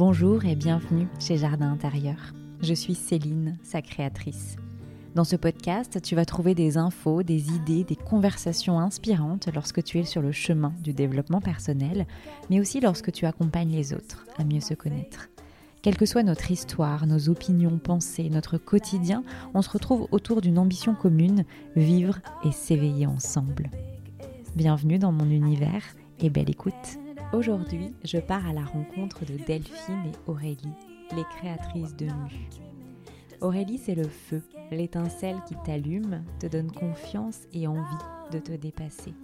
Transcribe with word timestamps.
Bonjour 0.00 0.46
et 0.46 0.56
bienvenue 0.56 1.08
chez 1.18 1.36
Jardin 1.36 1.70
Intérieur. 1.72 2.32
Je 2.62 2.72
suis 2.72 2.94
Céline, 2.94 3.58
sa 3.62 3.82
créatrice. 3.82 4.56
Dans 5.14 5.24
ce 5.24 5.36
podcast, 5.36 6.00
tu 6.00 6.14
vas 6.14 6.24
trouver 6.24 6.54
des 6.54 6.78
infos, 6.78 7.22
des 7.22 7.50
idées, 7.50 7.84
des 7.84 7.96
conversations 7.96 8.80
inspirantes 8.80 9.50
lorsque 9.54 9.84
tu 9.84 9.98
es 9.98 10.04
sur 10.04 10.22
le 10.22 10.32
chemin 10.32 10.72
du 10.82 10.94
développement 10.94 11.42
personnel, 11.42 12.06
mais 12.48 12.60
aussi 12.60 12.80
lorsque 12.80 13.12
tu 13.12 13.26
accompagnes 13.26 13.72
les 13.72 13.92
autres 13.92 14.24
à 14.38 14.44
mieux 14.44 14.60
se 14.60 14.72
connaître. 14.72 15.28
Quelle 15.82 15.98
que 15.98 16.06
soit 16.06 16.22
notre 16.22 16.50
histoire, 16.50 17.06
nos 17.06 17.28
opinions, 17.28 17.76
pensées, 17.76 18.30
notre 18.30 18.56
quotidien, 18.56 19.22
on 19.52 19.60
se 19.60 19.68
retrouve 19.68 20.08
autour 20.12 20.40
d'une 20.40 20.58
ambition 20.58 20.94
commune, 20.94 21.44
vivre 21.76 22.20
et 22.42 22.52
s'éveiller 22.52 23.04
ensemble. 23.06 23.68
Bienvenue 24.56 24.98
dans 24.98 25.12
mon 25.12 25.28
univers 25.28 25.82
et 26.20 26.30
belle 26.30 26.48
écoute. 26.48 26.98
Aujourd'hui, 27.32 27.94
je 28.02 28.18
pars 28.18 28.44
à 28.44 28.52
la 28.52 28.64
rencontre 28.64 29.24
de 29.24 29.36
Delphine 29.36 30.04
et 30.04 30.30
Aurélie, 30.30 30.74
les 31.14 31.22
créatrices 31.36 31.94
de 31.94 32.06
Mu. 32.06 32.48
Aurélie, 33.40 33.78
c'est 33.78 33.94
le 33.94 34.08
feu, 34.08 34.42
l'étincelle 34.72 35.40
qui 35.46 35.54
t'allume, 35.64 36.24
te 36.40 36.48
donne 36.48 36.72
confiance 36.72 37.42
et 37.52 37.68
envie 37.68 38.04
de 38.32 38.40
te 38.40 38.50
dépasser. 38.50 39.14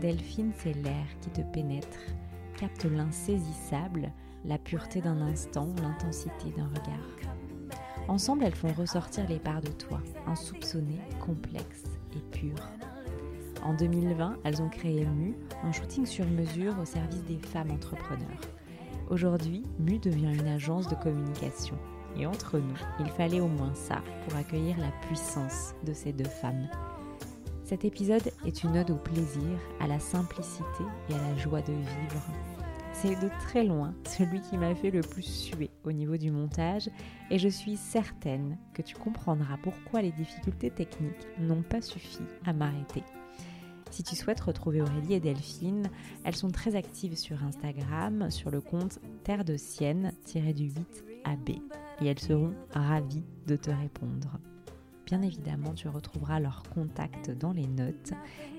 Delphine, 0.00 0.52
c'est 0.56 0.72
l'air 0.72 1.04
qui 1.20 1.28
te 1.28 1.42
pénètre, 1.42 1.98
capte 2.58 2.86
l'insaisissable, 2.86 4.10
la 4.46 4.56
pureté 4.56 5.02
d'un 5.02 5.20
instant, 5.20 5.68
l'intensité 5.82 6.50
d'un 6.56 6.68
regard. 6.68 7.34
Ensemble, 8.08 8.44
elles 8.44 8.54
font 8.54 8.72
ressortir 8.72 9.28
les 9.28 9.38
parts 9.38 9.60
de 9.60 9.72
toi, 9.72 10.00
insoupçonnées, 10.26 11.02
complexes 11.20 11.84
et 12.16 12.38
pures. 12.38 12.70
En 13.62 13.74
2020, 13.74 14.38
elles 14.44 14.62
ont 14.62 14.68
créé 14.68 15.04
MU, 15.04 15.34
un 15.62 15.72
shooting 15.72 16.06
sur 16.06 16.26
mesure 16.26 16.74
au 16.80 16.84
service 16.84 17.24
des 17.24 17.38
femmes 17.38 17.70
entrepreneurs. 17.70 18.40
Aujourd'hui, 19.10 19.64
MU 19.78 19.98
devient 19.98 20.32
une 20.32 20.48
agence 20.48 20.88
de 20.88 20.94
communication. 20.94 21.76
Et 22.16 22.26
entre 22.26 22.58
nous, 22.58 22.76
il 22.98 23.06
fallait 23.06 23.40
au 23.40 23.48
moins 23.48 23.74
ça 23.74 24.02
pour 24.24 24.36
accueillir 24.36 24.78
la 24.78 24.90
puissance 25.06 25.74
de 25.84 25.92
ces 25.92 26.12
deux 26.12 26.24
femmes. 26.24 26.68
Cet 27.64 27.84
épisode 27.84 28.32
est 28.46 28.64
une 28.64 28.78
ode 28.78 28.90
au 28.90 28.96
plaisir, 28.96 29.58
à 29.78 29.86
la 29.86 30.00
simplicité 30.00 30.84
et 31.08 31.14
à 31.14 31.18
la 31.18 31.36
joie 31.36 31.62
de 31.62 31.72
vivre. 31.72 32.22
C'est 32.92 33.14
de 33.20 33.30
très 33.40 33.64
loin 33.64 33.94
celui 34.04 34.40
qui 34.40 34.58
m'a 34.58 34.74
fait 34.74 34.90
le 34.90 35.02
plus 35.02 35.22
suer 35.22 35.70
au 35.84 35.92
niveau 35.92 36.16
du 36.16 36.30
montage 36.30 36.90
et 37.30 37.38
je 37.38 37.48
suis 37.48 37.76
certaine 37.76 38.58
que 38.74 38.82
tu 38.82 38.96
comprendras 38.96 39.56
pourquoi 39.62 40.02
les 40.02 40.10
difficultés 40.12 40.70
techniques 40.70 41.28
n'ont 41.38 41.62
pas 41.62 41.80
suffi 41.80 42.24
à 42.44 42.52
m'arrêter. 42.52 43.04
Si 43.90 44.04
tu 44.04 44.14
souhaites 44.14 44.40
retrouver 44.40 44.80
Aurélie 44.80 45.14
et 45.14 45.20
Delphine, 45.20 45.90
elles 46.24 46.36
sont 46.36 46.50
très 46.50 46.76
actives 46.76 47.16
sur 47.16 47.42
Instagram, 47.42 48.30
sur 48.30 48.50
le 48.50 48.60
compte 48.60 48.98
Terre 49.24 49.44
de 49.44 49.56
Sienne-du 49.56 50.70
8AB. 50.70 51.60
Et 52.00 52.06
elles 52.06 52.18
seront 52.18 52.54
ravies 52.72 53.24
de 53.46 53.56
te 53.56 53.70
répondre. 53.70 54.38
Bien 55.10 55.22
évidemment, 55.22 55.74
tu 55.74 55.88
retrouveras 55.88 56.38
leur 56.38 56.62
contact 56.72 57.32
dans 57.32 57.50
les 57.50 57.66
notes 57.66 58.12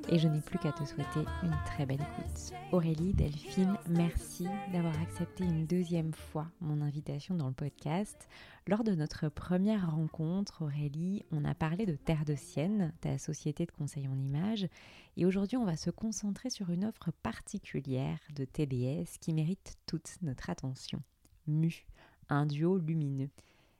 et 0.10 0.20
je 0.20 0.28
n'ai 0.28 0.42
plus 0.42 0.60
qu'à 0.60 0.74
te 0.74 0.84
souhaiter 0.84 1.22
une 1.44 1.56
très 1.66 1.86
belle 1.86 2.02
écoute. 2.02 2.52
Aurélie, 2.74 3.14
Delphine, 3.14 3.78
merci 3.88 4.48
d'avoir 4.74 5.00
accepté 5.02 5.46
une 5.46 5.66
deuxième 5.66 6.12
fois 6.12 6.52
mon 6.60 6.82
invitation 6.82 7.36
dans 7.36 7.48
le 7.48 7.54
podcast. 7.54 8.28
Lors 8.68 8.84
de 8.84 8.94
notre 8.94 9.30
première 9.30 9.96
rencontre, 9.96 10.64
Aurélie, 10.64 11.24
on 11.32 11.46
a 11.46 11.56
parlé 11.56 11.86
de 11.86 11.96
Terre 11.96 12.26
de 12.26 12.36
Sienne, 12.36 12.94
ta 13.00 13.18
société 13.18 13.66
de 13.66 13.72
conseil 13.72 14.10
en 14.10 14.20
images, 14.20 14.68
et 15.16 15.26
aujourd'hui 15.26 15.56
on 15.56 15.64
va 15.64 15.78
se 15.78 15.90
concentrer 15.90 16.50
sur 16.50 16.70
une 16.70 16.84
offre 16.84 17.12
particulière 17.24 18.20
de 18.36 18.44
TDS 18.44 19.20
qui 19.22 19.32
mérite 19.32 19.78
toute 19.86 20.18
notre 20.22 20.50
attention. 20.50 21.02
Mu, 21.48 21.86
un 22.28 22.46
duo 22.46 22.78
lumineux. 22.78 23.30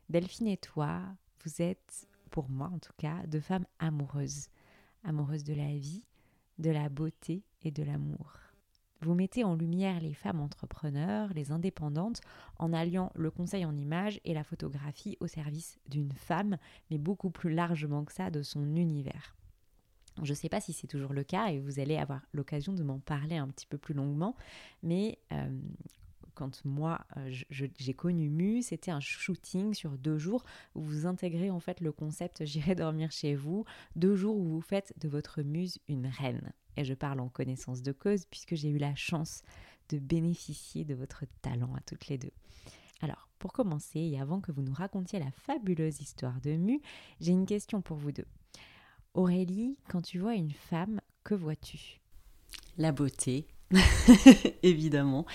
Delphine 0.10 0.48
et 0.48 0.58
toi, 0.58 1.02
vous 1.44 1.62
êtes 1.62 2.08
pour 2.32 2.50
moi 2.50 2.72
en 2.74 2.80
tout 2.80 2.94
cas, 2.98 3.26
de 3.28 3.40
femmes 3.40 3.68
amoureuses, 3.80 4.48
amoureuses 5.04 5.44
de 5.44 5.54
la 5.54 5.76
vie, 5.78 6.04
de 6.58 6.72
la 6.72 6.90
beauté 6.90 7.44
et 7.62 7.72
de 7.72 7.84
l'amour. 7.84 8.38
Vous 9.02 9.16
mettez 9.16 9.44
en 9.44 9.56
lumière 9.56 10.00
les 10.00 10.14
femmes 10.14 10.42
entrepreneurs, 10.42 11.34
les 11.34 11.52
indépendantes, 11.52 12.22
en 12.58 12.72
alliant 12.72 13.12
le 13.16 13.32
conseil 13.32 13.66
en 13.66 13.76
images 13.76 14.20
et 14.26 14.34
la 14.34 14.44
photographie 14.44 15.18
au 15.20 15.28
service 15.28 15.80
d'une 15.90 16.12
femme, 16.12 16.58
mais 16.92 17.00
beaucoup 17.00 17.32
plus 17.32 17.52
largement 17.52 18.06
que 18.06 18.14
ça 18.14 18.30
de 18.30 18.44
son 18.44 18.76
univers. 18.76 19.36
Je 20.22 20.32
ne 20.32 20.36
sais 20.36 20.50
pas 20.50 20.62
si 20.62 20.74
c'est 20.74 20.88
toujours 20.88 21.14
le 21.14 21.24
cas 21.24 21.48
et 21.48 21.60
vous 21.60 21.80
allez 21.80 21.98
avoir 21.98 22.22
l'occasion 22.32 22.74
de 22.74 22.84
m'en 22.84 23.00
parler 23.00 23.38
un 23.38 23.48
petit 23.48 23.66
peu 23.66 23.80
plus 23.80 23.96
longuement, 23.96 24.36
mais 24.84 25.18
euh, 25.32 25.50
quand 26.42 26.66
moi 26.66 27.06
euh, 27.18 27.32
j'ai 27.52 27.94
connu 27.94 28.28
Mu, 28.28 28.64
c'était 28.64 28.90
un 28.90 29.00
shooting 29.00 29.76
sur 29.76 29.92
deux 29.92 30.18
jours 30.18 30.44
où 30.74 30.82
vous 30.82 31.06
intégrez 31.06 31.52
en 31.52 31.60
fait 31.60 31.82
le 31.82 31.92
concept 31.92 32.46
J'irai 32.46 32.74
dormir 32.74 33.12
chez 33.12 33.36
vous, 33.36 33.64
deux 33.96 34.16
jours 34.16 34.36
où 34.36 34.44
vous 34.46 34.62
faites 34.62 34.92
de 35.00 35.08
votre 35.08 35.44
muse 35.44 35.78
une 35.88 36.08
reine. 36.08 36.52
Et 36.78 36.84
je 36.84 36.96
parle 36.96 37.20
en 37.20 37.30
connaissance 37.30 37.84
de 37.84 37.92
cause 37.92 38.26
puisque 38.26 38.56
j'ai 38.56 38.70
eu 38.70 38.80
la 38.80 38.96
chance 38.96 39.44
de 39.90 40.00
bénéficier 40.00 40.84
de 40.84 40.96
votre 40.96 41.26
talent 41.44 41.76
à 41.76 41.82
toutes 41.82 42.08
les 42.08 42.18
deux. 42.18 42.34
Alors, 43.02 43.30
pour 43.38 43.54
commencer, 43.54 44.00
et 44.00 44.20
avant 44.20 44.42
que 44.42 44.52
vous 44.52 44.64
nous 44.64 44.74
racontiez 44.74 45.20
la 45.20 45.30
fabuleuse 45.30 46.02
histoire 46.02 46.42
de 46.42 46.56
Mu, 46.56 46.82
j'ai 47.20 47.34
une 47.34 47.46
question 47.46 47.84
pour 47.84 47.98
vous 47.98 48.12
deux. 48.12 48.28
Aurélie, 49.14 49.78
quand 49.90 50.02
tu 50.02 50.18
vois 50.18 50.34
une 50.34 50.54
femme, 50.54 51.02
que 51.24 51.36
vois-tu? 51.36 52.00
La 52.78 52.92
beauté, 52.92 53.46
évidemment. 54.64 55.26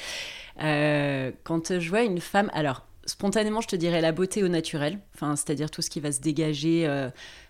Euh, 0.62 1.32
quand 1.44 1.78
je 1.78 1.88
vois 1.88 2.02
une 2.02 2.20
femme, 2.20 2.50
alors 2.54 2.86
spontanément, 3.04 3.60
je 3.60 3.68
te 3.68 3.76
dirais 3.76 4.00
la 4.00 4.12
beauté 4.12 4.42
au 4.42 4.48
naturel, 4.48 4.98
enfin, 5.14 5.36
c'est-à-dire 5.36 5.70
tout 5.70 5.82
ce 5.82 5.90
qui 5.90 6.00
va 6.00 6.10
se 6.10 6.20
dégager, 6.20 6.86
euh, 6.86 7.08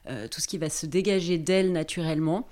euh, 0.09 0.29
tout 0.29 0.41
ce 0.41 0.49
qui 0.49 0.59
va 0.59 0.69
se 0.69 0.87
dégager 0.87 1.39
d'elle 1.39 1.73
naturellement. 1.73 2.47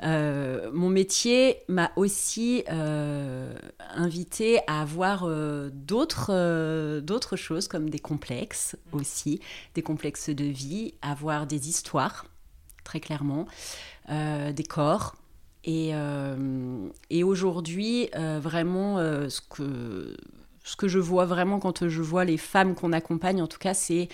mon 0.00 0.88
métier 0.88 1.58
m'a 1.68 1.90
aussi 1.96 2.64
invité 2.68 4.60
à 4.66 4.80
avoir 4.80 5.28
d'autres 5.70 7.00
d'autres 7.00 7.36
choses 7.36 7.68
comme 7.68 7.90
des 7.90 7.98
complexes 7.98 8.76
aussi, 8.92 9.40
des 9.74 9.82
complexes 9.82 10.30
de 10.30 10.44
vie, 10.44 10.94
avoir 11.02 11.46
des 11.46 11.68
histoires 11.68 12.26
très 12.84 13.00
clairement, 13.00 13.46
des 14.08 14.64
corps, 14.68 15.16
et, 15.66 15.90
euh, 15.92 16.88
et 17.10 17.24
aujourd'hui, 17.24 18.08
euh, 18.14 18.38
vraiment, 18.40 18.98
euh, 18.98 19.28
ce, 19.28 19.40
que, 19.40 20.16
ce 20.62 20.76
que 20.76 20.86
je 20.86 21.00
vois 21.00 21.26
vraiment 21.26 21.58
quand 21.58 21.88
je 21.88 22.02
vois 22.02 22.24
les 22.24 22.36
femmes 22.36 22.76
qu'on 22.76 22.92
accompagne, 22.92 23.42
en 23.42 23.48
tout 23.48 23.58
cas, 23.58 23.74
c'est 23.74 24.08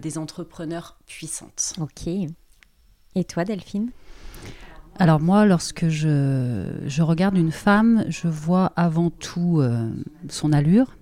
des 0.00 0.18
entrepreneurs 0.18 0.96
puissantes. 1.06 1.74
Ok. 1.78 2.08
Et 3.14 3.24
toi, 3.24 3.44
Delphine? 3.44 3.90
Alors 4.98 5.20
moi, 5.20 5.44
lorsque 5.44 5.88
je, 5.88 6.66
je, 6.86 7.02
regarde 7.02 7.36
une 7.36 7.52
femme, 7.52 8.06
je 8.08 8.28
vois 8.28 8.72
avant 8.76 9.10
tout 9.10 9.62
son 10.30 10.52
allure, 10.54 10.96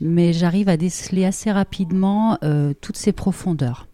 mais 0.00 0.32
j'arrive 0.32 0.70
à 0.70 0.78
déceler 0.78 1.26
assez 1.26 1.52
rapidement 1.52 2.38
toutes 2.80 2.96
ses 2.96 3.12
profondeurs. 3.12 3.86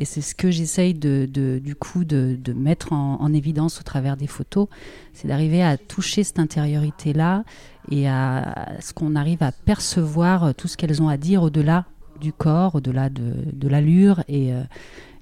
Et 0.00 0.06
c'est 0.06 0.22
ce 0.22 0.34
que 0.34 0.50
j'essaye 0.50 0.94
de, 0.94 1.28
du 1.62 1.74
coup 1.74 2.04
de, 2.06 2.38
mettre 2.54 2.94
en, 2.94 3.32
évidence 3.34 3.80
au 3.80 3.82
travers 3.82 4.16
des 4.16 4.26
photos, 4.26 4.66
c'est 5.12 5.28
d'arriver 5.28 5.62
à 5.62 5.76
toucher 5.76 6.24
cette 6.24 6.38
intériorité-là 6.38 7.44
et 7.90 8.08
à, 8.08 8.76
ce 8.80 8.94
qu'on 8.94 9.14
arrive 9.14 9.42
à 9.42 9.52
percevoir 9.52 10.54
tout 10.54 10.68
ce 10.68 10.78
qu'elles 10.78 11.02
ont 11.02 11.08
à 11.08 11.18
dire 11.18 11.42
au-delà 11.42 11.84
du 12.18 12.32
corps, 12.32 12.76
au-delà 12.76 13.10
de, 13.10 13.68
l'allure 13.68 14.24
euh, 14.30 14.64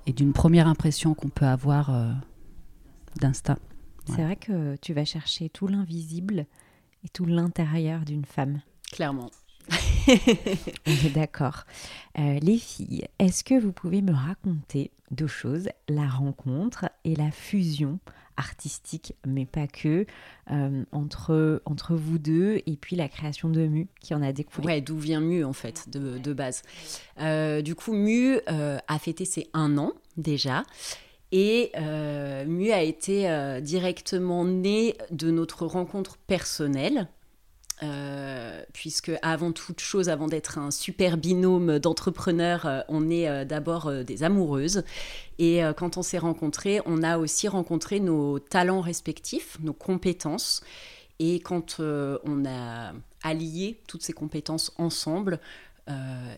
et, 0.07 0.13
d'une 0.13 0.33
première 0.33 0.69
impression 0.69 1.13
qu'on 1.13 1.29
peut 1.29 1.45
avoir 1.45 1.93
euh, 1.93 2.13
d'instinct. 3.21 3.59
C'est 4.07 4.23
vrai 4.23 4.37
que 4.37 4.77
tu 4.77 4.95
vas 4.95 5.05
chercher 5.05 5.49
tout 5.49 5.67
l'invisible 5.67 6.47
et 7.05 7.09
tout 7.09 7.27
l'intérieur 7.27 8.05
d'une 8.05 8.25
femme. 8.25 8.61
Clairement. 8.93 9.31
D'accord. 11.15 11.65
Euh, 12.19 12.39
les 12.41 12.59
filles, 12.59 13.07
est-ce 13.19 13.45
que 13.45 13.59
vous 13.59 13.73
pouvez 13.73 14.03
me 14.03 14.13
raconter 14.13 14.91
deux 15.11 15.27
choses, 15.27 15.69
la 15.89 16.07
rencontre 16.07 16.87
et 17.05 17.15
la 17.15 17.31
fusion 17.31 17.99
artistique, 18.37 19.15
mais 19.27 19.47
pas 19.47 19.67
que, 19.67 20.07
euh, 20.51 20.85
entre, 20.93 21.61
entre 21.65 21.95
vous 21.95 22.19
deux 22.19 22.61
et 22.67 22.77
puis 22.77 22.95
la 22.95 23.09
création 23.09 23.49
de 23.49 23.67
Mu 23.67 23.89
qui 24.01 24.15
en 24.15 24.23
a 24.23 24.33
découlé? 24.33 24.67
Ouais, 24.67 24.81
d'où 24.81 24.97
vient 24.97 25.21
Mu 25.21 25.45
en 25.45 25.53
fait, 25.53 25.89
de, 25.89 26.19
de 26.19 26.33
base. 26.33 26.63
Euh, 27.21 27.63
du 27.63 27.75
coup, 27.75 27.93
Mu 27.93 28.39
a 28.47 28.99
fêté 28.99 29.25
ses 29.25 29.49
un 29.55 29.77
an 29.77 29.93
déjà. 30.17 30.65
Et 31.33 31.73
Mu 32.47 32.71
a 32.71 32.83
été 32.83 33.61
directement 33.61 34.45
né 34.45 34.95
de 35.11 35.31
notre 35.31 35.67
rencontre 35.67 36.17
personnelle 36.17 37.09
euh, 37.83 38.63
puisque 38.73 39.13
avant 39.23 39.53
toute 39.53 39.79
chose, 39.81 40.09
avant 40.09 40.27
d'être 40.27 40.59
un 40.59 40.73
super 40.73 41.17
binôme 41.17 41.79
d'entrepreneurs, 41.79 42.67
euh, 42.67 42.81
on 42.89 43.09
est 43.09 43.29
euh, 43.29 43.45
d'abord 43.45 43.93
des 44.05 44.25
amoureuses. 44.25 44.83
Et 45.39 45.61
quand 45.77 45.97
on 45.97 46.03
s'est 46.03 46.19
rencontrés, 46.19 46.81
on 46.85 47.05
a 47.05 47.17
aussi 47.17 47.47
rencontré 47.47 48.01
nos 48.01 48.41
talents 48.41 48.81
respectifs, 48.81 49.57
nos 49.61 49.73
compétences. 49.73 50.65
Et 51.21 51.39
quand 51.39 51.79
on 51.79 52.45
a 52.45 52.93
allier 53.23 53.81
toutes 53.87 54.03
ces 54.03 54.13
compétences 54.13 54.73
ensemble, 54.79 55.39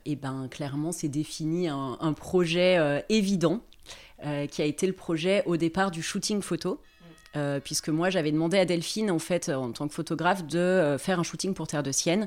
et 0.05 0.17
ben 0.17 0.49
clairement, 0.51 0.93
c'est 0.93 1.09
défini 1.09 1.69
un, 1.69 2.13
projet 2.13 3.03
évident 3.09 3.63
qui 4.51 4.61
a 4.61 4.67
été 4.67 4.87
le 4.87 4.93
projet 4.93 5.45
au 5.47 5.57
départ 5.57 5.91
du 5.91 6.03
shooting 6.03 6.43
photo. 6.43 6.79
Puisque 7.65 7.89
moi 7.89 8.11
j'avais 8.11 8.33
demandé 8.33 8.59
à 8.59 8.65
Delphine 8.65 9.11
en 9.11 9.19
fait 9.19 9.49
en 9.49 9.73
tant 9.73 9.89
que 9.89 9.95
photographe 9.95 10.47
de 10.47 10.97
faire 10.99 11.21
un 11.21 11.23
shooting 11.23 11.55
pour 11.55 11.67
Terre 11.67 11.83
de 11.83 11.93
Sienne. 11.93 12.27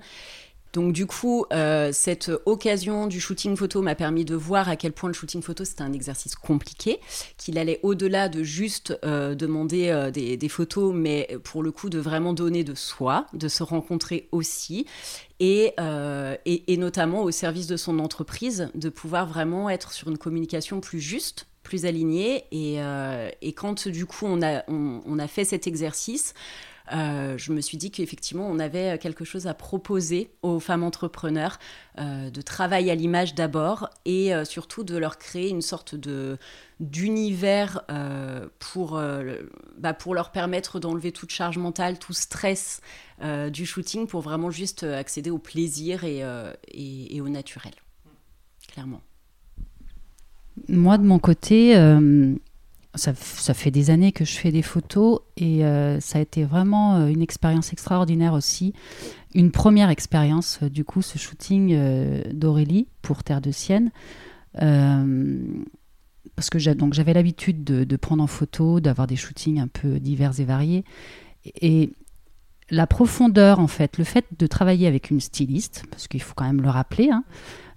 Donc 0.73 0.91
du 0.91 1.05
coup, 1.05 1.45
euh, 1.53 1.91
cette 1.93 2.31
occasion 2.45 3.05
du 3.05 3.21
shooting 3.21 3.55
photo 3.55 3.83
m'a 3.83 3.93
permis 3.93 4.25
de 4.25 4.35
voir 4.35 4.67
à 4.67 4.75
quel 4.75 4.91
point 4.91 5.07
le 5.07 5.13
shooting 5.13 5.43
photo 5.43 5.63
c'était 5.63 5.83
un 5.83 5.93
exercice 5.93 6.35
compliqué, 6.35 6.99
qu'il 7.37 7.59
allait 7.59 7.79
au-delà 7.83 8.27
de 8.27 8.41
juste 8.41 8.97
euh, 9.05 9.35
demander 9.35 9.89
euh, 9.89 10.09
des, 10.09 10.49
photos, 10.49 10.93
mais 10.95 11.37
pour 11.43 11.61
le 11.61 11.71
coup 11.71 11.89
de 11.89 11.99
vraiment 11.99 12.33
donner 12.33 12.63
de 12.63 12.73
soi, 12.73 13.27
de 13.33 13.47
se 13.47 13.61
rencontrer 13.61 14.27
aussi, 14.31 14.87
et, 15.39 15.73
notamment 16.77 17.21
au 17.21 17.31
service 17.31 17.67
de 17.67 17.77
son 17.77 17.99
entreprise, 17.99 18.69
de 18.73 18.89
pouvoir 18.89 19.27
vraiment 19.27 19.69
être 19.69 19.91
sur 19.91 20.09
une 20.09 20.17
communication 20.17 20.79
plus 20.81 20.99
juste 20.99 21.45
plus 21.63 21.85
alignée. 21.85 22.45
Et, 22.51 22.79
et 23.41 23.53
quand 23.53 23.87
du 23.87 24.05
coup 24.05 24.25
on 24.25 24.41
a, 24.41 25.27
fait 25.27 25.45
cet 25.45 25.67
exercice, 25.67 26.33
euh, 26.91 27.37
je 27.37 27.53
me 27.53 27.61
suis 27.61 27.77
dit 27.77 27.91
qu'effectivement, 27.91 28.47
on 28.47 28.59
avait 28.59 28.97
quelque 28.97 29.23
chose 29.23 29.47
à 29.47 29.53
proposer 29.53 30.31
aux 30.41 30.59
femmes 30.59 30.83
entrepreneurs, 30.83 31.59
euh, 31.99 32.29
de 32.29 32.41
travail 32.41 32.89
à 32.91 32.95
l'image 32.95 33.35
d'abord, 33.35 33.89
et 34.05 34.33
euh, 34.33 34.43
surtout 34.43 34.83
de 34.83 34.97
leur 34.97 35.17
créer 35.17 35.49
une 35.49 35.61
sorte 35.61 35.95
de 35.95 36.37
d'univers 36.79 37.83
pour, 38.59 39.01
bah, 39.77 39.93
pour 39.93 40.13
leur 40.15 40.31
permettre 40.31 40.81
d'enlever 40.81 41.13
toute 41.13 41.29
charge 41.29 41.57
mentale, 41.57 41.97
tout 41.97 42.11
stress 42.11 42.81
du 43.21 43.65
shooting, 43.65 44.05
pour 44.05 44.19
vraiment 44.19 44.51
juste 44.51 44.83
accéder 44.83 45.29
au 45.29 45.37
plaisir 45.37 46.03
et 46.03 47.21
au 47.21 47.29
naturel, 47.29 47.73
clairement. 48.67 49.01
Moi, 50.67 50.97
de 50.97 51.03
mon 51.03 51.19
côté, 51.19 51.75
ça, 52.95 53.53
fait 53.53 53.71
des 53.71 53.89
années 53.89 54.11
que 54.11 54.25
je 54.25 54.33
fais 54.33 54.51
des 54.51 54.61
photos 54.61 55.19
et 55.37 55.65
euh, 55.65 55.99
ça 55.99 56.19
a 56.19 56.21
été 56.21 56.43
vraiment 56.43 56.97
euh, 56.97 57.07
une 57.07 57.21
expérience 57.21 57.73
extraordinaire 57.73 58.33
aussi. 58.33 58.73
Une 59.33 59.51
première 59.51 59.89
expérience, 59.89 60.59
euh, 60.61 60.69
du 60.69 60.83
coup, 60.83 61.01
ce 61.01 61.17
shooting 61.17 61.75
d'Aurélie 62.33 62.87
pour 63.01 63.23
Terre 63.23 63.41
de 63.41 63.51
Sienne. 63.51 63.91
parce 66.35 66.49
que 66.49 66.59
j'avais 66.59 67.13
l'habitude 67.13 67.63
de, 67.63 67.95
prendre 67.95 68.23
en 68.23 68.27
photo, 68.27 68.79
d'avoir 68.79 69.07
des 69.07 69.15
shootings 69.15 69.59
un 69.59 69.67
peu 69.67 69.99
divers 69.99 70.39
et 70.39 70.45
variés. 70.45 70.83
Et 71.61 71.91
la 72.69 72.87
profondeur, 72.87 73.59
en 73.59 73.67
fait, 73.67 73.97
le 73.97 74.03
fait 74.03 74.25
de 74.37 74.47
travailler 74.47 74.87
avec 74.87 75.09
une 75.09 75.19
styliste, 75.19 75.83
parce 75.89 76.07
qu'il 76.07 76.21
faut 76.21 76.33
quand 76.35 76.45
même 76.45 76.61
le 76.61 76.69
rappeler, 76.69 77.09
hein, 77.09 77.23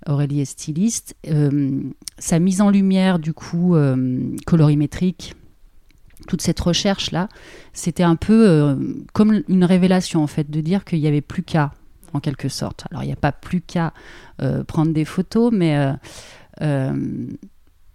Aurélie 0.09 0.41
est 0.41 0.47
styliste. 0.47 1.17
Euh, 1.29 1.83
sa 2.19 2.39
mise 2.39 2.61
en 2.61 2.71
lumière, 2.71 3.19
du 3.19 3.33
coup, 3.33 3.75
euh, 3.75 4.37
colorimétrique, 4.47 5.35
toute 6.29 6.43
cette 6.43 6.61
recherche-là, 6.61 7.29
c'était 7.73 8.03
un 8.03 8.17
peu 8.17 8.49
euh, 8.49 8.77
comme 9.13 9.43
une 9.49 9.65
révélation, 9.65 10.23
en 10.23 10.27
fait, 10.27 10.51
de 10.51 10.61
dire 10.61 10.85
qu'il 10.85 11.01
n'y 11.01 11.07
avait 11.07 11.21
plus 11.21 11.43
qu'à, 11.43 11.73
en 12.13 12.21
quelque 12.21 12.49
sorte. 12.49 12.85
Alors, 12.91 13.03
il 13.03 13.07
n'y 13.07 13.13
a 13.13 13.17
pas 13.17 13.33
plus 13.33 13.61
qu'à 13.61 13.93
prendre 14.67 14.93
des 14.93 15.05
photos, 15.05 15.51
mais 15.53 15.79
il 16.61 17.37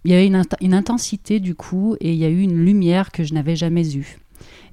y 0.05 0.13
avait 0.13 0.27
une, 0.27 0.73
intensité, 0.73 1.39
du 1.39 1.55
coup, 1.55 1.95
et 1.99 2.11
il 2.13 2.17
y 2.17 2.25
a 2.25 2.29
eu 2.29 2.41
une 2.41 2.63
lumière 2.63 3.11
que 3.11 3.23
je 3.23 3.33
n'avais 3.33 3.55
jamais 3.55 3.95
eue. 3.95 4.17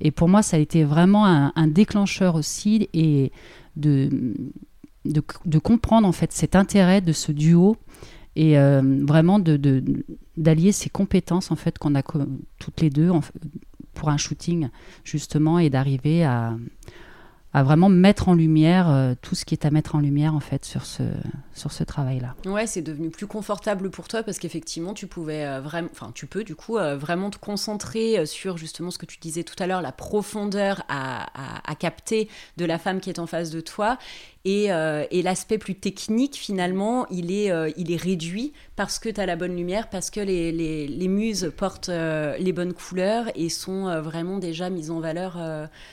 Et 0.00 0.10
pour 0.10 0.28
moi, 0.28 0.42
ça 0.42 0.56
a 0.56 0.60
été 0.60 0.84
vraiment 0.84 1.26
un, 1.26 1.52
un 1.56 1.66
déclencheur 1.66 2.36
aussi, 2.36 2.88
et 2.94 3.32
de 3.76 4.10
de, 5.04 5.58
comprendre 5.58 6.06
en 6.06 6.12
fait 6.12 6.32
cet 6.32 6.56
intérêt 6.56 7.00
de 7.00 7.12
ce 7.12 7.32
duo 7.32 7.76
et 8.36 8.58
euh, 8.58 8.82
vraiment 9.04 9.38
de, 9.38 9.82
d'allier 10.36 10.72
ces 10.72 10.90
compétences 10.90 11.50
en 11.50 11.56
fait 11.56 11.78
qu'on 11.78 11.94
a 11.94 12.02
toutes 12.02 12.80
les 12.80 12.90
deux 12.90 13.10
pour 13.94 14.10
un 14.10 14.16
shooting 14.16 14.68
justement 15.04 15.58
et 15.58 15.70
d'arriver 15.70 16.24
à, 16.24 16.56
à 17.52 17.62
vraiment 17.64 17.88
mettre 17.88 18.28
en 18.28 18.34
lumière 18.34 18.88
euh, 18.90 19.14
tout 19.20 19.34
ce 19.34 19.44
qui 19.44 19.54
est 19.54 19.64
à 19.64 19.70
mettre 19.70 19.96
en 19.96 20.00
lumière 20.00 20.34
en 20.34 20.40
fait 20.40 20.64
sur 20.64 20.84
ce, 20.84 21.02
sur 21.52 21.72
ce 21.72 21.82
travail-là. 21.82 22.36
Ouais, 22.46 22.68
c'est 22.68 22.82
devenu 22.82 23.10
plus 23.10 23.26
confortable 23.26 23.90
pour 23.90 24.06
toi 24.06 24.22
parce 24.22 24.38
qu'effectivement 24.38 24.94
tu 24.94 25.08
pouvais 25.08 25.44
euh, 25.44 25.60
vraiment, 25.60 25.88
enfin 25.90 26.12
tu 26.14 26.26
peux 26.26 26.44
du 26.44 26.54
coup 26.54 26.74
vraiment 26.74 27.30
te 27.30 27.38
concentrer 27.38 28.24
sur 28.26 28.56
justement 28.56 28.92
ce 28.92 28.98
que 28.98 29.06
tu 29.06 29.18
disais 29.18 29.42
tout 29.42 29.56
à 29.58 29.66
l'heure, 29.66 29.82
la 29.82 29.92
profondeur 29.92 30.84
à, 30.88 31.26
à, 31.68 31.74
capter 31.74 32.28
de 32.56 32.64
la 32.64 32.78
femme 32.78 33.00
qui 33.00 33.10
est 33.10 33.18
en 33.18 33.26
face 33.26 33.50
de 33.50 33.60
toi 33.60 33.98
et, 34.48 34.66
et 35.10 35.22
l'aspect 35.22 35.58
plus 35.58 35.74
technique 35.74 36.36
finalement 36.36 37.06
il 37.10 37.32
est, 37.32 37.50
il 37.76 37.92
est 37.92 37.96
réduit 37.96 38.52
parce 38.76 38.98
que 38.98 39.08
tu 39.08 39.20
as 39.20 39.26
la 39.26 39.36
bonne 39.36 39.56
lumière, 39.56 39.90
parce 39.90 40.10
que 40.10 40.20
les, 40.20 40.52
les, 40.52 40.86
les 40.86 41.08
muses 41.08 41.52
portent 41.56 41.90
les 41.90 42.52
bonnes 42.52 42.72
couleurs 42.72 43.26
et 43.34 43.48
sont 43.48 44.00
vraiment 44.00 44.38
déjà 44.38 44.70
mises 44.70 44.90
en 44.90 45.00
valeur. 45.00 45.38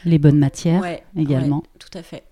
les 0.06 0.20
bonnes 0.20 0.40
matières 0.40 0.84
également 1.16 1.64
tout 1.80 1.98
à 1.98 2.04
fait. 2.04 2.24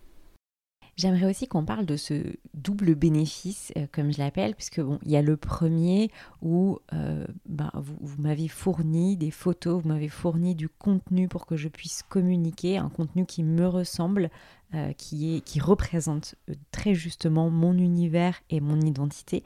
J'aimerais 0.95 1.25
aussi 1.25 1.47
qu'on 1.47 1.65
parle 1.65 1.87
de 1.87 1.97
ce 1.97 2.13
double 2.53 2.93
bénéfice, 2.93 3.73
euh, 3.77 3.87
comme 3.91 4.13
je 4.13 4.19
l'appelle, 4.19 4.53
puisque 4.53 4.79
bon, 4.79 4.99
il 5.03 5.11
y 5.11 5.17
a 5.17 5.23
le 5.23 5.37
premier 5.37 6.11
où 6.43 6.77
euh, 6.93 7.25
bah, 7.47 7.71
vous, 7.73 7.95
vous 7.99 8.21
m'avez 8.21 8.47
fourni 8.47 9.17
des 9.17 9.31
photos, 9.31 9.81
vous 9.81 9.89
m'avez 9.89 10.09
fourni 10.09 10.53
du 10.53 10.69
contenu 10.69 11.27
pour 11.27 11.47
que 11.47 11.57
je 11.57 11.67
puisse 11.67 12.03
communiquer, 12.03 12.77
un 12.77 12.89
contenu 12.89 13.25
qui 13.25 13.41
me 13.41 13.67
ressemble, 13.67 14.29
euh, 14.75 14.91
qui, 14.93 15.35
est, 15.35 15.41
qui 15.41 15.59
représente 15.59 16.33
euh, 16.49 16.55
très 16.71 16.95
justement 16.95 17.51
mon 17.51 17.77
univers 17.77 18.41
et 18.49 18.59
mon 18.59 18.81
identité. 18.81 19.43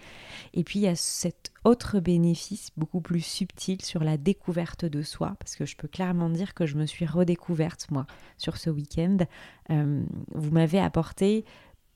Et 0.54 0.64
puis 0.64 0.80
il 0.80 0.84
y 0.84 0.88
a 0.88 0.96
cet 0.96 1.52
autre 1.66 2.00
bénéfice 2.00 2.70
beaucoup 2.78 3.02
plus 3.02 3.20
subtil 3.20 3.82
sur 3.82 4.06
la 4.06 4.16
découverte 4.16 4.86
de 4.86 5.02
soi, 5.02 5.36
parce 5.40 5.58
que 5.58 5.66
je 5.66 5.76
peux 5.76 5.90
clairement 5.90 6.30
dire 6.30 6.54
que 6.54 6.66
je 6.66 6.78
me 6.78 6.86
suis 6.86 7.06
redécouverte 7.06 7.92
moi 7.92 8.08
sur 8.38 8.56
ce 8.56 8.70
week-end. 8.70 9.18
Euh, 9.70 10.02
vous 10.34 10.52
m'avez 10.52 10.80
apporté 10.80 11.44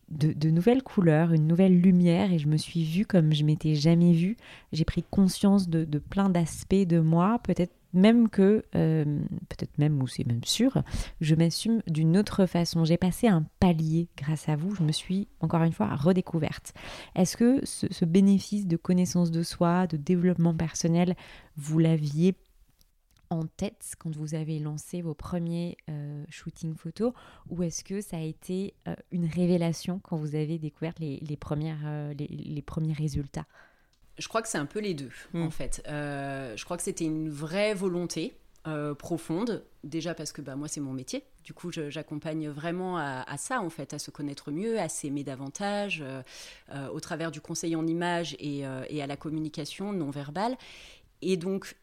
de, 0.10 0.50
nouvelles 0.50 0.84
couleurs, 0.84 1.32
une 1.32 1.48
nouvelle 1.48 1.80
lumière 1.80 2.34
et 2.34 2.38
je 2.38 2.50
me 2.50 2.58
suis 2.58 2.84
vue 2.84 3.06
comme 3.06 3.32
je 3.32 3.46
m'étais 3.46 3.76
jamais 3.76 4.12
vue. 4.12 4.36
J'ai 4.74 4.84
pris 4.84 5.04
conscience 5.10 5.70
de, 5.70 5.86
de 5.86 6.00
plein 6.00 6.30
d'aspects 6.30 6.76
de 6.76 7.00
moi, 7.00 7.40
peut-être 7.44 7.74
même 7.94 8.30
que, 8.30 8.64
euh, 8.76 9.04
peut-être 9.50 9.78
même, 9.78 10.02
ou 10.02 10.08
c'est 10.08 10.26
même 10.26 10.44
sûr, 10.44 10.84
je 11.20 11.36
m'assume 11.36 11.82
d'une 11.88 12.18
autre 12.18 12.46
façon. 12.46 12.86
J'ai 12.86 12.98
passé 12.98 13.28
un 13.28 13.46
palier 13.60 14.10
grâce 14.18 14.50
à 14.50 14.56
vous, 14.56 14.76
je 14.76 14.84
me 14.84 14.92
suis 14.92 15.28
encore 15.40 15.64
une 15.64 15.74
fois 15.74 15.96
redécouverte. 15.96 16.74
Est-ce 17.16 17.38
que 17.38 17.66
ce, 17.66 18.06
bénéfice 18.06 18.68
de 18.68 18.78
connaissance 18.78 19.32
de 19.32 19.44
soi, 19.44 19.88
de 19.88 19.98
développement 19.98 20.56
personnel, 20.56 21.16
vous 21.56 21.80
l'aviez 21.80 22.36
en 23.30 23.46
tête 23.46 23.94
quand 23.98 24.14
vous 24.16 24.36
avez 24.36 24.60
lancé 24.60 25.02
vos 25.02 25.14
premiers 25.14 25.78
euh, 25.90 26.26
shootings 26.30 26.76
photos 26.76 27.14
ou 27.50 27.64
est-ce 27.64 27.84
que 27.86 28.02
ça 28.02 28.18
a 28.18 28.22
été 28.22 28.74
euh, 28.90 28.96
une 29.12 29.26
révélation 29.26 30.00
quand 30.04 30.18
vous 30.18 30.36
avez 30.36 30.60
découvert 30.60 30.94
les, 31.00 31.38
premières, 31.38 32.14
les 32.18 32.62
premiers 32.62 32.94
résultats? 32.94 33.46
Je 34.18 34.28
crois 34.28 34.42
que 34.42 34.48
c'est 34.48 34.58
un 34.58 34.66
peu 34.66 34.80
les 34.80 34.94
deux, 34.94 35.12
en 35.34 35.46
hmm. 35.46 35.52
fait. 35.52 35.84
Euh, 35.88 36.56
je 36.56 36.66
crois 36.66 36.78
que 36.78 36.84
c'était 36.84 37.06
une 37.06 37.30
vraie 37.30 37.74
volonté 37.74 38.36
euh, 38.68 38.94
profonde, 38.94 39.64
déjà 39.84 40.14
parce 40.14 40.32
que 40.32 40.42
bah, 40.42 40.56
moi, 40.56 40.68
c'est 40.68 40.82
mon 40.82 40.94
métier. 40.94 41.24
Du 41.44 41.54
coup, 41.54 41.72
j'accompagne 41.72 42.50
vraiment 42.50 43.00
à, 43.00 43.36
ça, 43.38 43.62
en 43.62 43.72
fait, 43.72 43.96
à 43.96 44.00
se 44.00 44.12
connaître 44.12 44.52
mieux, 44.52 44.80
à 44.80 44.90
s'aimer 44.90 45.24
davantage, 45.24 46.04
euh, 46.04 46.88
au 46.90 47.00
travers 47.00 47.32
du 47.32 47.42
conseil 47.42 47.76
en 47.76 47.88
images 47.88 48.36
et, 48.40 48.60
et 48.90 49.02
à 49.02 49.08
la 49.08 49.18
communication 49.18 49.92
non 49.92 50.12
verbale. 50.12 50.56
Et 51.24 51.38
donc, 51.38 51.76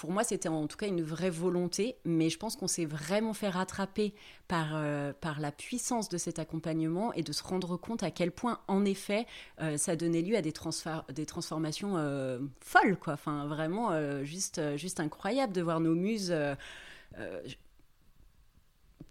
pour 0.00 0.12
moi, 0.12 0.24
c'était 0.24 0.48
en 0.48 0.66
tout 0.66 0.76
cas 0.76 0.86
une 0.86 1.02
vraie 1.02 1.30
volonté, 1.30 1.96
mais 2.04 2.28
je 2.28 2.36
pense 2.38 2.54
qu'on 2.54 2.66
s'est 2.66 2.84
vraiment 2.84 3.32
fait 3.32 3.48
rattraper 3.48 4.14
par, 4.46 4.72
euh, 4.74 5.12
par 5.18 5.40
la 5.40 5.50
puissance 5.50 6.10
de 6.10 6.18
cet 6.18 6.38
accompagnement 6.38 7.14
et 7.14 7.22
de 7.22 7.32
se 7.32 7.42
rendre 7.42 7.78
compte 7.78 8.02
à 8.02 8.10
quel 8.10 8.30
point, 8.30 8.60
en 8.68 8.84
effet, 8.84 9.26
euh, 9.60 9.78
ça 9.78 9.96
donnait 9.96 10.20
lieu 10.20 10.36
à 10.36 10.42
des, 10.42 10.52
des 11.14 11.26
transformations 11.26 11.96
euh, 11.96 12.38
folles, 12.60 12.98
quoi. 12.98 13.14
Enfin, 13.14 13.46
vraiment, 13.46 13.90
juste, 14.22 14.60
juste 14.76 15.00
incroyable 15.00 15.54
de 15.54 15.62
voir 15.62 15.80
nos 15.80 15.94
muses 15.94 16.34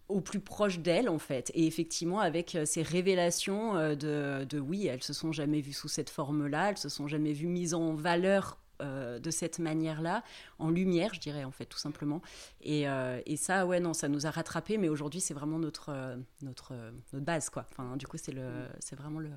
au 0.08 0.22
plus 0.22 0.40
proche 0.40 0.80
d'elles, 0.80 1.10
en 1.10 1.18
fait. 1.18 1.52
Et 1.56 1.66
effectivement, 1.66 2.20
avec 2.20 2.58
ces 2.66 2.84
révélations 2.84 3.74
de, 3.96 4.46
de, 4.48 4.60
oui, 4.60 4.86
elles 4.86 5.02
se 5.02 5.14
sont 5.14 5.32
jamais 5.32 5.62
vues 5.62 5.74
sous 5.74 5.88
cette 5.88 6.12
forme-là, 6.12 6.70
elles 6.70 6.78
se 6.78 6.90
sont 6.90 7.08
jamais 7.08 7.34
vues 7.34 7.48
mises 7.48 7.74
en 7.74 7.96
valeur 7.96 8.60
euh, 8.82 9.20
de 9.20 9.32
cette 9.32 9.60
manière-là, 9.60 10.24
en 10.60 10.70
lumière, 10.70 11.14
je 11.14 11.20
dirais, 11.20 11.44
en 11.44 11.52
fait, 11.52 11.66
tout 11.66 11.78
simplement. 11.78 12.22
Et, 12.62 12.88
euh, 12.88 13.22
et 13.26 13.38
ça, 13.38 13.66
ouais, 13.66 13.80
non, 13.80 13.94
ça 13.94 14.08
nous 14.08 14.26
a 14.26 14.32
rattrapés, 14.32 14.78
mais 14.78 14.90
aujourd'hui, 14.90 15.22
c'est 15.22 15.34
vraiment 15.34 15.60
notre, 15.60 15.90
euh, 15.90 16.18
notre, 16.42 16.74
notre 17.14 17.26
base, 17.26 17.50
quoi. 17.50 17.66
Enfin, 17.72 17.98
du 17.98 18.08
coup, 18.08 18.18
c'est, 18.18 18.34
le, 18.34 18.68
c'est 18.80 18.96
vraiment 18.96 19.20
le... 19.20 19.30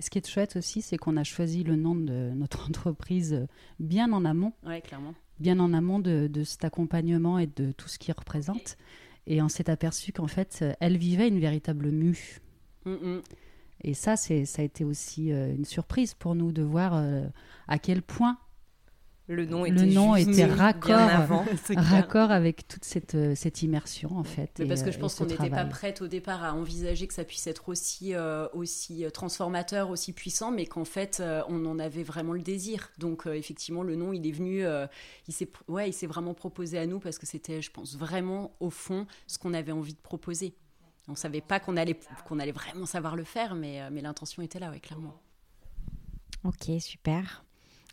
ce 0.00 0.10
qui 0.10 0.18
est 0.18 0.28
chouette 0.28 0.56
aussi, 0.56 0.82
c'est 0.82 0.96
qu'on 0.96 1.16
a 1.16 1.24
choisi 1.24 1.64
le 1.64 1.76
nom 1.76 1.94
de 1.94 2.32
notre 2.34 2.66
entreprise 2.68 3.46
bien 3.78 4.12
en 4.12 4.24
amont. 4.24 4.52
Ouais, 4.64 4.80
clairement. 4.80 5.14
Bien 5.38 5.60
en 5.60 5.72
amont 5.72 6.00
de, 6.00 6.26
de 6.26 6.44
cet 6.44 6.64
accompagnement 6.64 7.38
et 7.38 7.46
de 7.46 7.72
tout 7.72 7.88
ce 7.88 7.98
qu'il 7.98 8.12
représente. 8.12 8.76
Et 9.26 9.42
on 9.42 9.48
s'est 9.48 9.70
aperçu 9.70 10.12
qu'en 10.12 10.26
fait, 10.26 10.64
elle 10.80 10.96
vivait 10.96 11.28
une 11.28 11.38
véritable 11.38 11.90
mue. 11.90 12.40
Mm, 12.84 12.92
mm. 12.92 13.22
Et 13.82 13.94
ça, 13.94 14.16
c'est, 14.16 14.44
ça 14.44 14.62
a 14.62 14.64
été 14.64 14.84
aussi 14.84 15.32
euh, 15.32 15.54
une 15.54 15.64
surprise 15.64 16.14
pour 16.14 16.34
nous 16.34 16.52
de 16.52 16.62
voir 16.62 16.92
euh, 16.94 17.26
à 17.68 17.78
quel 17.78 18.02
point 18.02 18.38
Le 19.28 19.44
nom 19.44 19.62
le 19.62 19.68
était, 19.68 19.86
nom 19.86 20.16
juste 20.16 20.30
était 20.30 20.46
raccord, 20.46 20.98
avant. 20.98 21.44
Raccord 21.76 22.32
avec 22.32 22.66
toute 22.66 22.84
cette, 22.84 23.14
euh, 23.14 23.34
cette 23.36 23.62
immersion, 23.62 24.16
en 24.16 24.24
fait. 24.24 24.50
Mais 24.58 24.64
et, 24.64 24.68
parce 24.68 24.82
que 24.82 24.90
je 24.90 24.98
pense 24.98 25.14
qu'on 25.14 25.26
n'était 25.26 25.50
pas 25.50 25.64
prête 25.64 26.02
au 26.02 26.08
départ 26.08 26.42
à 26.42 26.54
envisager 26.54 27.06
que 27.06 27.14
ça 27.14 27.24
puisse 27.24 27.46
être 27.46 27.68
aussi, 27.68 28.14
euh, 28.14 28.48
aussi 28.52 29.04
transformateur, 29.12 29.90
aussi 29.90 30.12
puissant, 30.12 30.50
mais 30.50 30.66
qu'en 30.66 30.84
fait, 30.84 31.18
euh, 31.20 31.42
on 31.48 31.64
en 31.66 31.78
avait 31.78 32.02
vraiment 32.02 32.32
le 32.32 32.42
désir. 32.42 32.90
Donc, 32.98 33.26
euh, 33.26 33.34
effectivement, 33.34 33.84
le 33.84 33.94
nom, 33.94 34.12
il 34.12 34.26
est 34.26 34.32
venu, 34.32 34.64
euh, 34.64 34.86
il 35.28 35.34
s'est 35.34 35.48
ouais, 35.68 35.88
il 35.90 35.92
s'est 35.92 36.06
vraiment 36.08 36.34
proposé 36.34 36.78
à 36.78 36.86
nous 36.86 36.98
parce 36.98 37.18
que 37.18 37.26
c'était, 37.26 37.62
je 37.62 37.70
pense, 37.70 37.96
vraiment, 37.96 38.56
au 38.58 38.70
fond, 38.70 39.06
ce 39.28 39.38
qu'on 39.38 39.54
avait 39.54 39.72
envie 39.72 39.94
de 39.94 40.00
proposer. 40.00 40.54
On 41.08 41.14
savait 41.14 41.40
pas 41.40 41.58
qu'on 41.58 41.76
allait, 41.76 41.98
allait 42.38 42.52
vraiment 42.52 42.86
savoir 42.86 43.16
le 43.16 43.24
faire, 43.24 43.54
mais, 43.54 43.80
euh, 43.80 43.88
mais 43.90 44.02
l'intention 44.02 44.42
était 44.42 44.58
là, 44.58 44.70
oui, 44.70 44.80
clairement. 44.80 45.18
Ok, 46.44 46.70
super. 46.80 47.44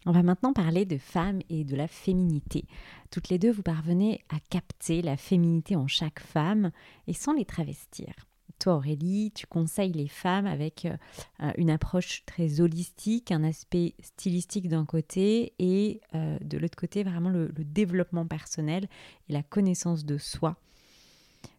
On 0.05 0.11
va 0.11 0.21
maintenant 0.21 0.53
parler 0.53 0.85
de 0.85 0.97
femmes 0.97 1.39
et 1.49 1.63
de 1.63 1.75
la 1.75 1.87
féminité. 1.87 2.65
Toutes 3.09 3.29
les 3.29 3.39
deux, 3.39 3.51
vous 3.51 3.63
parvenez 3.63 4.21
à 4.29 4.39
capter 4.49 5.01
la 5.01 5.17
féminité 5.17 5.75
en 5.75 5.87
chaque 5.87 6.19
femme 6.19 6.71
et 7.07 7.13
sans 7.13 7.33
les 7.33 7.45
travestir. 7.45 8.13
Toi, 8.59 8.75
Aurélie, 8.75 9.31
tu 9.33 9.47
conseilles 9.47 9.93
les 9.93 10.07
femmes 10.07 10.45
avec 10.45 10.85
euh, 10.85 11.51
une 11.57 11.69
approche 11.69 12.23
très 12.25 12.61
holistique, 12.61 13.31
un 13.31 13.43
aspect 13.43 13.95
stylistique 14.01 14.69
d'un 14.69 14.85
côté 14.85 15.53
et 15.57 16.01
euh, 16.13 16.37
de 16.39 16.57
l'autre 16.57 16.77
côté, 16.77 17.03
vraiment 17.03 17.29
le 17.29 17.49
développement 17.57 18.27
personnel 18.27 18.87
et 19.27 19.33
la 19.33 19.43
connaissance 19.43 20.05
de 20.05 20.17
soi. 20.17 20.57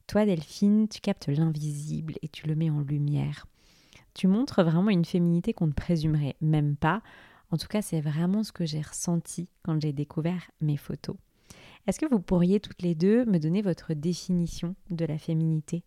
Toi, 0.06 0.24
Delphine, 0.24 0.88
tu 0.88 1.00
captes 1.00 1.26
l'invisible 1.28 2.14
et 2.22 2.28
tu 2.28 2.46
le 2.46 2.54
mets 2.54 2.70
en 2.70 2.80
lumière. 2.80 3.46
Tu 4.14 4.28
montres 4.28 4.62
vraiment 4.62 4.90
une 4.90 5.04
féminité 5.04 5.52
qu'on 5.52 5.66
ne 5.66 5.72
présumerait 5.72 6.36
même 6.40 6.76
pas. 6.76 7.02
En 7.50 7.56
tout 7.56 7.66
cas, 7.66 7.82
c'est 7.82 8.00
vraiment 8.00 8.44
ce 8.44 8.52
que 8.52 8.64
j'ai 8.64 8.80
ressenti 8.80 9.48
quand 9.62 9.80
j'ai 9.80 9.92
découvert 9.92 10.50
mes 10.60 10.76
photos. 10.76 11.16
Est-ce 11.86 11.98
que 11.98 12.06
vous 12.06 12.20
pourriez 12.20 12.60
toutes 12.60 12.82
les 12.82 12.94
deux 12.94 13.24
me 13.24 13.38
donner 13.38 13.62
votre 13.62 13.94
définition 13.94 14.74
de 14.90 15.04
la 15.04 15.18
féminité? 15.18 15.84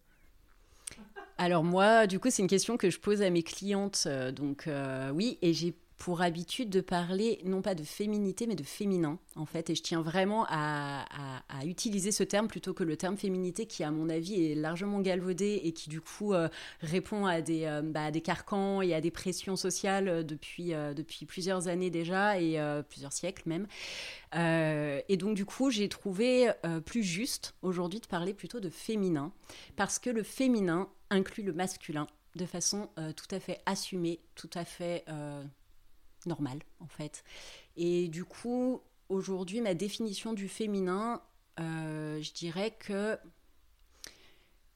Alors 1.38 1.64
moi, 1.64 2.06
du 2.06 2.20
coup, 2.20 2.30
c'est 2.30 2.42
une 2.42 2.50
question 2.50 2.76
que 2.76 2.90
je 2.90 3.00
pose 3.00 3.22
à 3.22 3.30
mes 3.30 3.44
clientes. 3.44 4.04
euh, 4.06 4.32
donc 4.32 4.68
euh, 4.68 5.12
oui, 5.12 5.38
et 5.42 5.54
j'ai 5.54 5.76
pour 6.00 6.22
habitude 6.22 6.70
de 6.70 6.79
parler 6.79 7.41
non 7.44 7.62
pas 7.62 7.75
de 7.75 7.84
féminité, 7.84 8.48
mais 8.48 8.56
de 8.56 8.63
féminin, 8.63 9.20
en 9.36 9.46
fait. 9.46 9.70
Et 9.70 9.75
je 9.75 9.84
tiens 9.84 10.01
vraiment 10.01 10.46
à, 10.50 11.06
utiliser 11.65 12.12
ce 12.12 12.24
terme 12.24 12.48
plutôt 12.48 12.74
que 12.74 12.86
le 12.86 12.96
terme 12.96 13.18
féminité 13.18 13.65
qui, 13.65 13.84
à 13.84 13.91
mon 13.91 14.10
avis, 14.10 14.46
est 14.46 14.56
largement 14.56 15.01
galvaudé 15.01 15.60
et 15.63 15.74
qui, 15.74 15.89
du 15.89 16.00
coup, 16.00 16.34
euh, 16.34 16.48
répond 16.79 17.25
à 17.25 17.41
des, 17.41 17.65
euh, 17.65 17.82
bah, 17.84 18.06
à 18.06 18.12
des 18.12 18.22
carcans 18.22 18.82
et 18.82 18.94
à 18.94 19.01
des 19.01 19.12
pressions 19.12 19.58
sociales 19.58 20.08
euh, 20.08 20.24
depuis, 20.24 21.25
plusieurs 21.27 21.68
années 21.68 21.89
déjà 21.89 22.39
et 22.39 22.58
plusieurs 22.88 23.12
siècles 23.12 23.44
même. 23.46 23.68
Et 24.34 25.18
donc, 25.18 25.36
du 25.36 25.46
coup, 25.46 25.70
j'ai 25.70 25.89
trouvé 25.89 26.50
plus 26.86 27.03
juste 27.03 27.56
aujourd'hui 27.62 28.00
de 28.00 28.08
parler 28.08 28.34
plutôt 28.34 28.62
de 28.62 28.70
féminin 28.70 29.34
parce 29.75 30.00
que 30.00 30.10
le 30.10 30.24
féminin 30.24 30.88
inclut 31.10 31.44
le 31.44 31.51
masculin 31.51 32.08
de 32.36 32.46
façon 32.46 32.89
tout 33.15 33.36
à 33.36 33.39
fait 33.39 33.60
assumée, 33.65 34.22
tout 34.36 34.50
à 34.53 34.63
fait 34.63 35.03
normale 36.26 36.60
en 36.80 36.88
fait. 36.88 37.24
Et 37.76 38.08
du 38.08 38.26
coup, 38.26 38.82
aujourd'hui, 39.10 39.62
ma 39.62 39.74
définition 39.74 40.34
du 40.34 40.48
féminin, 40.48 41.22
euh, 41.60 42.22
je 42.22 42.32
dirais 42.34 42.76
que... 42.80 43.18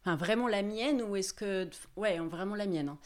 Enfin, 0.02 0.16
vraiment 0.18 0.48
la 0.48 0.64
mienne 0.64 1.02
ou 1.02 1.16
est-ce 1.16 1.34
que... 1.34 1.70
Ouais, 1.96 2.18
vraiment 2.20 2.56
la 2.56 2.66
mienne. 2.66 2.90
hein. 2.90 3.00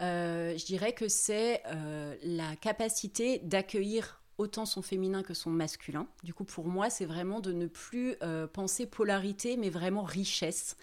Euh, 0.00 0.56
je 0.56 0.64
dirais 0.64 0.92
que 0.92 1.08
c'est 1.08 1.62
euh, 1.66 2.14
la 2.22 2.56
capacité 2.56 3.40
d'accueillir 3.40 4.22
autant 4.38 4.64
son 4.64 4.80
féminin 4.80 5.22
que 5.22 5.34
son 5.34 5.50
masculin. 5.50 6.06
Du 6.22 6.32
coup, 6.32 6.44
pour 6.44 6.68
moi, 6.68 6.88
c'est 6.90 7.06
vraiment 7.06 7.40
de 7.40 7.52
ne 7.52 7.66
plus 7.66 8.14
penser 8.52 8.86
polarité, 8.86 9.56
mais 9.56 9.68
vraiment 9.68 10.04
richesse. 10.04 10.76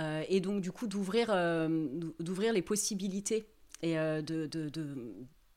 Et 0.00 0.40
donc, 0.40 0.60
du 0.60 0.72
coup, 0.72 0.88
d'ouvrir 0.88 1.32
les 2.52 2.62
possibilités 2.62 3.46
et 3.82 3.94
de, 3.94 4.48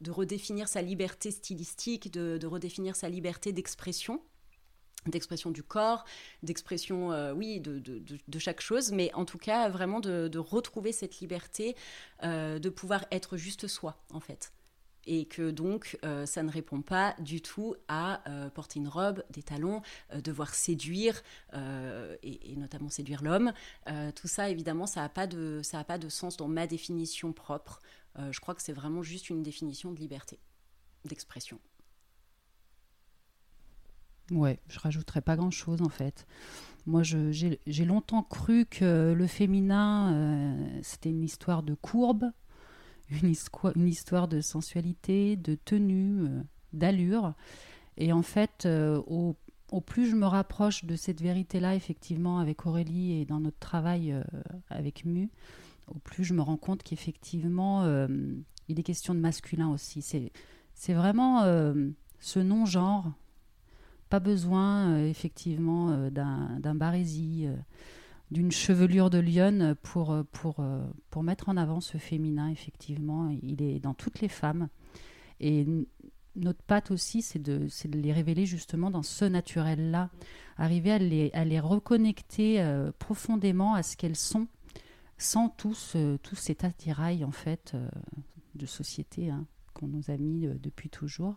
de 0.02 0.12
redéfinir 0.12 0.68
sa 0.68 0.82
liberté 0.82 1.32
stylistique, 1.32 2.12
de, 2.12 2.46
redéfinir 2.46 2.96
sa 2.96 3.10
liberté 3.10 3.52
d'expression 3.52 4.22
d'expression 5.06 5.50
du 5.50 5.64
corps, 5.64 6.04
d'expression, 6.44 7.14
euh, 7.14 7.32
oui, 7.32 7.62
de, 7.62 7.80
de, 7.80 8.04
de, 8.28 8.40
chaque 8.40 8.60
chose, 8.60 8.92
mais 8.92 9.14
en 9.14 9.24
tout 9.24 9.38
cas, 9.38 9.70
vraiment 9.70 10.02
de, 10.02 10.38
retrouver 10.38 10.92
cette 10.92 11.22
liberté, 11.22 11.78
euh, 12.24 12.60
de 12.60 12.70
pouvoir 12.70 13.06
être 13.10 13.38
juste 13.38 13.68
soi, 13.68 14.04
en 14.12 14.20
fait. 14.20 14.52
Et 15.08 15.26
que 15.26 15.52
donc, 15.52 15.98
euh, 16.04 16.26
ça 16.26 16.44
ne 16.44 16.52
répond 16.52 16.82
pas 16.82 17.16
du 17.20 17.42
tout 17.42 17.78
à 17.88 18.22
porter 18.54 18.80
une 18.80 18.90
robe, 18.90 19.24
des 19.30 19.42
talons, 19.42 19.82
devoir 20.14 20.54
séduire, 20.54 21.24
et, 21.54 22.56
notamment 22.58 22.90
séduire 22.90 23.24
l'homme. 23.24 23.54
Tout 24.16 24.28
ça, 24.28 24.50
évidemment, 24.50 24.86
ça 24.86 25.00
n'a 25.00 25.10
pas, 25.10 25.28
pas 25.88 25.98
de 25.98 26.10
sens 26.10 26.36
dans 26.36 26.50
ma 26.50 26.68
définition 26.68 27.32
propre. 27.32 27.80
Euh, 28.20 28.32
je 28.32 28.40
crois 28.40 28.56
que 28.56 28.62
c'est 28.62 28.74
vraiment 28.74 29.02
juste 29.02 29.30
une 29.30 29.44
définition 29.44 29.92
de 29.92 30.00
liberté, 30.00 30.40
d'expression. 31.06 31.60
Ouais, 34.32 34.60
je 34.68 34.80
rajouterais 34.80 35.22
pas 35.22 35.36
grand-chose 35.36 35.82
en 35.82 35.90
fait. 35.90 36.28
Moi, 36.86 37.02
j'ai 37.04 37.86
longtemps 37.86 38.24
cru 38.24 38.66
que 38.66 39.14
le 39.14 39.28
féminin, 39.28 40.14
euh, 40.14 40.80
c'était 40.84 41.10
une 41.10 41.24
histoire 41.24 41.64
de 41.64 41.74
courbe, 41.74 42.32
une, 43.10 43.30
histoire- 43.30 44.28
de 44.28 44.42
sensualité, 44.42 45.36
de 45.36 45.56
tenue, 45.56 46.22
euh, 46.22 46.44
d'allure. 46.74 47.34
Et 47.98 48.14
en 48.14 48.22
fait, 48.22 48.66
au, 48.68 49.36
au 49.72 49.82
plus 49.82 50.10
je 50.10 50.16
me 50.16 50.26
rapproche 50.26 50.86
de 50.86 50.96
cette 50.96 51.22
vérité-là, 51.22 51.76
effectivement, 51.76 52.40
avec 52.40 52.66
Aurélie 52.66 53.20
et 53.20 53.26
dans 53.26 53.40
notre 53.40 53.60
travail 53.60 54.16
avec 54.70 55.06
Mu, 55.06 55.30
au 55.96 56.00
plus 56.00 56.24
je 56.24 56.34
me 56.34 56.42
rends 56.42 56.58
compte 56.58 56.84
qu'effectivement, 56.84 57.84
euh, 57.84 58.08
il 58.68 58.80
est 58.80 58.84
question 58.84 59.14
de 59.14 59.20
masculin 59.20 59.70
aussi. 59.70 60.02
C'est 60.74 60.94
vraiment 60.94 61.44
euh, 61.44 61.90
ce 62.20 62.40
non-genre 62.40 63.12
pas 64.10 64.20
besoin, 64.20 64.90
euh, 64.94 65.08
effectivement, 65.08 66.10
d'un 66.10 66.76
barésie, 66.76 67.48
d'une 68.32 68.52
chevelure 68.52 69.10
de 69.10 69.20
lionne 69.20 69.76
pour, 69.84 70.18
pour, 70.32 70.66
pour 71.10 71.24
mettre 71.24 71.50
en 71.50 71.58
avant 71.58 71.80
ce 71.80 71.98
féminin, 71.98 72.50
effectivement. 72.50 73.30
Il 73.44 73.62
est 73.62 73.80
dans 73.80 73.94
toutes 73.94 74.22
les 74.22 74.28
femmes. 74.28 74.70
Et 75.40 75.68
notre 76.36 76.64
patte 76.64 76.90
aussi, 76.90 77.22
c'est 77.22 77.40
de, 77.40 77.68
de 77.86 78.00
les 78.00 78.12
révéler 78.12 78.48
justement 78.48 78.90
dans 78.90 79.04
ce 79.04 79.26
naturel-là. 79.26 80.10
Arriver 80.58 80.92
à 80.92 80.98
les, 80.98 81.30
à 81.34 81.46
les 81.46 81.60
reconnecter 81.60 82.66
profondément 82.98 83.76
à 83.76 83.84
ce 83.84 83.96
qu'elles 83.96 84.16
sont, 84.16 84.48
sans 85.20 85.50
tout, 85.50 85.76
tout 86.24 86.36
cet 86.36 86.64
attirail, 86.64 87.24
en 87.24 87.32
fait, 87.32 87.74
euh, 87.76 87.88
de 88.56 88.66
société 88.66 89.30
hein, 89.30 89.46
qu'on 89.74 89.88
nous 89.88 90.10
a 90.10 90.18
mis 90.18 90.48
euh, 90.48 90.56
depuis 90.56 90.90
toujours. 90.90 91.36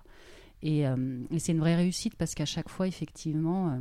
Et, 0.63 0.87
euh, 0.87 1.25
et 1.31 1.41
c'est 1.41 1.53
une 1.53 1.59
vraie 1.59 1.75
réussite 1.75 2.17
parce 2.17 2.35
qu'à 2.35 2.47
chaque 2.47 2.69
fois, 2.69 2.87
effectivement, 2.87 3.81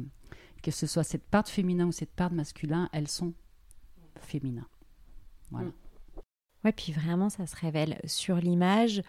que 0.63 0.71
ce 0.71 0.87
soit 0.87 1.03
cette 1.03 1.23
part 1.23 1.43
de 1.43 1.49
féminin 1.49 1.85
ou 1.85 1.91
cette 1.91 2.11
part 2.11 2.31
de 2.31 2.35
masculin, 2.35 2.89
elles 2.91 3.07
sont 3.07 3.33
féminins. 4.19 4.67
Voilà. 5.51 5.69
Mm. 5.69 5.73
Ouais, 6.63 6.71
puis 6.71 6.91
vraiment, 6.91 7.29
ça 7.29 7.45
se 7.45 7.55
révèle 7.55 7.99
sur 8.05 8.35
l'image, 8.37 9.01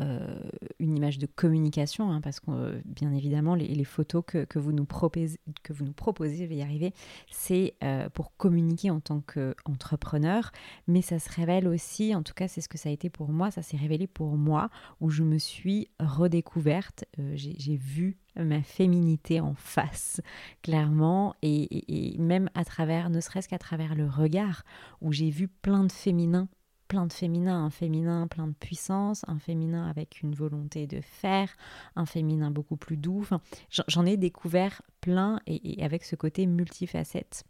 euh, 0.00 0.38
une 0.78 0.96
image 0.96 1.18
de 1.18 1.26
communication, 1.26 2.10
hein, 2.12 2.20
parce 2.20 2.40
que 2.40 2.50
euh, 2.50 2.80
bien 2.84 3.12
évidemment, 3.12 3.54
les, 3.54 3.84
photos 3.84 4.22
que, 4.26 4.44
que 4.44 4.58
vous 4.58 4.72
nous 4.72 4.84
proposez, 4.84 5.38
que 5.62 5.72
vous 5.72 5.84
nous 5.84 5.92
proposez, 5.92 6.36
je 6.36 6.44
vais 6.44 6.56
y 6.56 6.62
arriver, 6.62 6.92
c'est 7.30 7.74
euh, 7.82 8.08
pour 8.10 8.36
communiquer 8.36 8.90
en 8.90 9.00
tant 9.00 9.20
qu'entrepreneur, 9.20 10.50
mais 10.86 11.02
ça 11.02 11.18
se 11.18 11.30
révèle 11.32 11.66
aussi, 11.68 12.14
en 12.14 12.22
tout 12.22 12.34
cas, 12.34 12.48
c'est 12.48 12.60
ce 12.60 12.68
que 12.68 12.78
ça 12.78 12.88
a 12.88 12.92
été 12.92 13.10
pour 13.10 13.28
moi, 13.30 13.50
ça 13.50 13.62
s'est 13.62 13.76
révélé 13.76 14.06
pour 14.06 14.36
moi, 14.36 14.70
où 15.00 15.10
je 15.10 15.22
me 15.22 15.38
suis 15.38 15.88
redécouverte, 16.00 17.04
j'ai 17.34 17.76
vu 17.76 18.18
ma 18.36 18.62
féminité 18.62 19.40
en 19.40 19.54
face, 19.54 20.20
clairement, 20.62 21.34
et, 21.42 21.62
et- 21.62 22.14
et 22.14 22.18
même 22.18 22.48
à 22.54 22.64
travers, 22.64 23.10
ne 23.10 23.20
serait-ce 23.20 23.48
qu'à 23.48 23.58
travers 23.58 23.94
le 23.94 24.06
regard, 24.06 24.62
où 25.00 25.12
j'ai 25.12 25.30
vu 25.30 25.48
plein 25.48 25.84
de 25.84 25.92
féminins 25.92 26.48
plein 26.88 27.06
de 27.06 27.12
féminin, 27.12 27.64
un 27.64 27.70
féminin 27.70 28.26
plein 28.26 28.46
de 28.48 28.54
puissance, 28.54 29.24
un 29.28 29.38
féminin 29.38 29.86
avec 29.88 30.22
une 30.22 30.34
volonté 30.34 30.86
de 30.86 31.00
faire, 31.00 31.54
un 31.96 32.06
féminin 32.06 32.50
beaucoup 32.50 32.76
plus 32.76 32.96
doux. 32.96 33.20
Enfin, 33.20 33.40
j'en- 33.88 34.06
ai 34.06 34.16
découvert 34.16 34.82
plein 35.00 35.40
et, 35.46 35.80
et 35.80 35.84
avec 35.84 36.04
ce 36.04 36.16
côté 36.16 36.46
multifacette. 36.46 37.44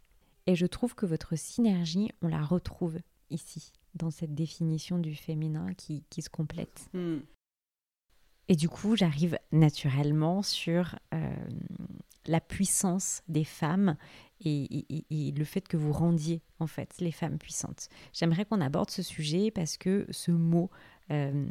Et 0.45 0.55
je 0.55 0.65
trouve 0.65 0.93
que 0.95 1.05
votre 1.05 1.35
synergie, 1.37 2.09
on 2.21 2.27
la 2.27 2.41
retrouve 2.41 2.97
ici, 3.29 3.71
dans 3.95 4.11
cette 4.11 4.35
définition 4.35 4.99
du 4.99 5.15
féminin 5.15 5.73
qui, 5.75 6.03
qui 6.09 6.21
se 6.21 6.29
complète. 6.29 6.89
Hmm. 6.93 7.19
Et 8.47 8.55
du 8.55 8.67
coup, 8.67 8.95
j'arrive 8.95 9.37
naturellement 9.51 10.41
sur 10.41 10.97
euh, 11.13 11.29
la 12.25 12.41
puissance 12.41 13.21
des 13.27 13.43
femmes 13.43 13.95
et, 14.45 15.33
le 15.35 15.43
fait 15.43 15.67
que 15.67 15.77
vous 15.77 15.91
rendiez 15.91 16.41
en 16.59 16.67
fait 16.67 16.95
les 16.99 17.11
femmes 17.11 17.37
puissantes. 17.37 17.89
J'aimerais 18.13 18.45
qu'on 18.45 18.61
aborde 18.61 18.89
ce 18.89 19.01
sujet 19.01 19.51
parce 19.51 19.77
que 19.77 20.05
ce 20.09 20.31
mot 20.31 20.69
euh, 21.11 21.45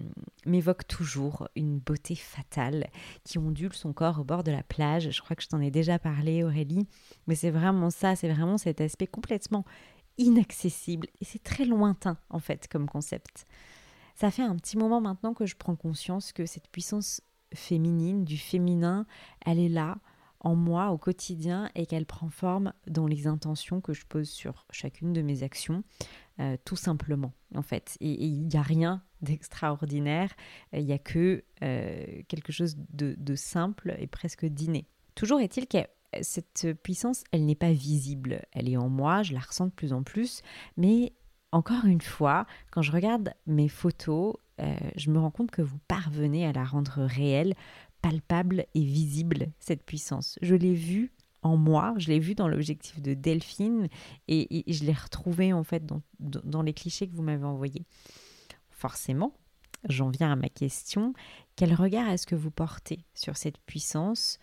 m'évoque 0.47 0.87
toujours 0.87 1.49
une 1.57 1.79
beauté 1.79 2.15
fatale 2.15 2.89
qui 3.25 3.39
ondule 3.39 3.75
son 3.75 3.93
corps 3.93 4.21
au 4.21 4.25
bord 4.25 4.45
de 4.45 4.53
la 4.53 4.63
plage. 4.63 5.11
Je 5.11 5.21
crois 5.21 5.37
que 5.37 5.43
je 5.43 5.49
t'en 5.49 5.61
ai 5.61 5.71
déjà 5.71 5.99
parlé 5.99 6.45
Aurélie, 6.45 6.87
mais 7.27 7.35
c'est 7.35 7.51
vraiment 7.51 7.91
ça, 7.91 8.17
c'est 8.17 8.33
vraiment 8.33 8.59
cet 8.59 8.81
aspect 8.81 9.07
complètement 9.07 9.65
inaccessible 10.17 11.09
et 11.21 11.25
c'est 11.25 11.43
très 11.43 11.65
lointain 11.65 12.19
en 12.31 12.39
fait 12.39 12.69
comme 12.69 12.89
concept. 12.89 13.47
Ça 14.15 14.31
fait 14.31 14.43
un 14.43 14.57
petit 14.57 14.77
moment 14.77 15.01
maintenant 15.01 15.33
que 15.33 15.47
je 15.47 15.57
prends 15.57 15.77
conscience 15.77 16.33
que 16.33 16.45
cette 16.45 16.69
puissance 16.69 17.21
féminine, 17.55 18.25
du 18.25 18.37
féminin, 18.37 19.07
elle 19.47 19.59
est 19.59 19.69
là, 19.69 19.99
en 20.41 20.55
moi 20.55 20.91
au 20.91 20.99
quotidien 20.99 21.71
et 21.75 21.87
qu'elle 21.87 22.07
prend 22.07 22.29
forme 22.29 22.73
dans 22.87 23.07
les 23.07 23.27
intentions 23.27 23.81
que 23.81 23.93
je 23.93 24.07
pose 24.07 24.29
sur 24.29 24.67
chacune 24.71 25.13
de 25.13 25.23
mes 25.23 25.43
actions, 25.43 25.83
euh, 26.41 26.57
tout 26.65 26.77
simplement 26.77 27.33
en 27.55 27.63
fait. 27.63 27.97
Et 28.01 28.25
il 28.25 28.47
n'y 28.47 28.57
a 28.57 28.63
rien 28.63 29.03
d'extraordinaire, 29.23 30.35
il 30.73 30.85
n'y 30.85 30.93
a 30.93 30.99
que 30.99 31.45
euh, 31.63 32.23
quelque 32.29 32.53
chose 32.53 32.77
de, 32.91 33.35
simple 33.35 33.97
et 33.99 34.07
presque 34.07 34.47
d'inné. 34.47 34.87
Toujours 35.15 35.41
est-il 35.41 35.67
que 35.67 35.79
cette 36.23 36.69
puissance, 36.83 37.25
elle 37.33 37.45
n'est 37.45 37.55
pas 37.55 37.73
visible, 37.73 38.43
elle 38.53 38.69
est 38.69 38.77
en 38.77 38.89
moi, 38.89 39.23
je 39.23 39.35
la 39.35 39.41
ressens 39.41 39.67
de 39.67 39.73
plus 39.73 39.93
en 39.93 40.03
plus, 40.03 40.43
mais 40.77 41.13
encore 41.53 41.85
une 41.85 42.01
fois, 42.01 42.47
quand 42.71 42.83
je 42.83 42.93
regarde 42.93 43.35
mes 43.47 43.69
photos, 43.69 44.37
euh, 44.61 44.75
je 44.97 45.11
me 45.11 45.19
rends 45.19 45.31
compte 45.31 45.51
que 45.51 45.63
vous 45.63 45.79
parvenez 45.89 46.47
à 46.47 46.53
la 46.53 46.65
rendre 46.65 47.03
réelle 47.05 47.55
palpable 48.03 48.67
et 48.75 48.85
visible, 48.85 49.49
cette 49.59 49.85
puissance. 49.85 50.39
Je 50.43 50.55
l'ai 50.55 50.75
vue 50.75 51.13
en 51.43 51.57
moi, 51.57 51.95
je 51.99 52.09
l'ai 52.09 52.19
vue 52.19 52.35
dans 52.35 52.49
l'objectif 52.49 53.01
de 53.01 53.15
Delphine 53.15 53.89
et, 54.27 54.65
je 54.67 54.85
l'ai 54.85 54.93
retrouvée 54.93 55.53
en 55.53 55.63
fait 55.63 55.87
dans, 55.87 56.03
dans 56.19 56.63
les 56.63 56.75
clichés 56.75 57.09
que 57.09 57.15
vous 57.15 57.23
m'avez 57.23 57.45
envoyés. 57.45 57.85
Forcément, 58.71 59.33
j'en 59.89 60.11
viens 60.11 60.33
à 60.33 60.37
ma 60.37 60.49
question. 60.49 61.13
Quel 61.57 61.75
regard 61.75 62.09
est-ce 62.09 62.27
que 62.27 62.35
vous 62.35 62.51
portez 62.51 63.05
sur 63.15 63.37
cette 63.37 63.59
puissance, 63.59 64.39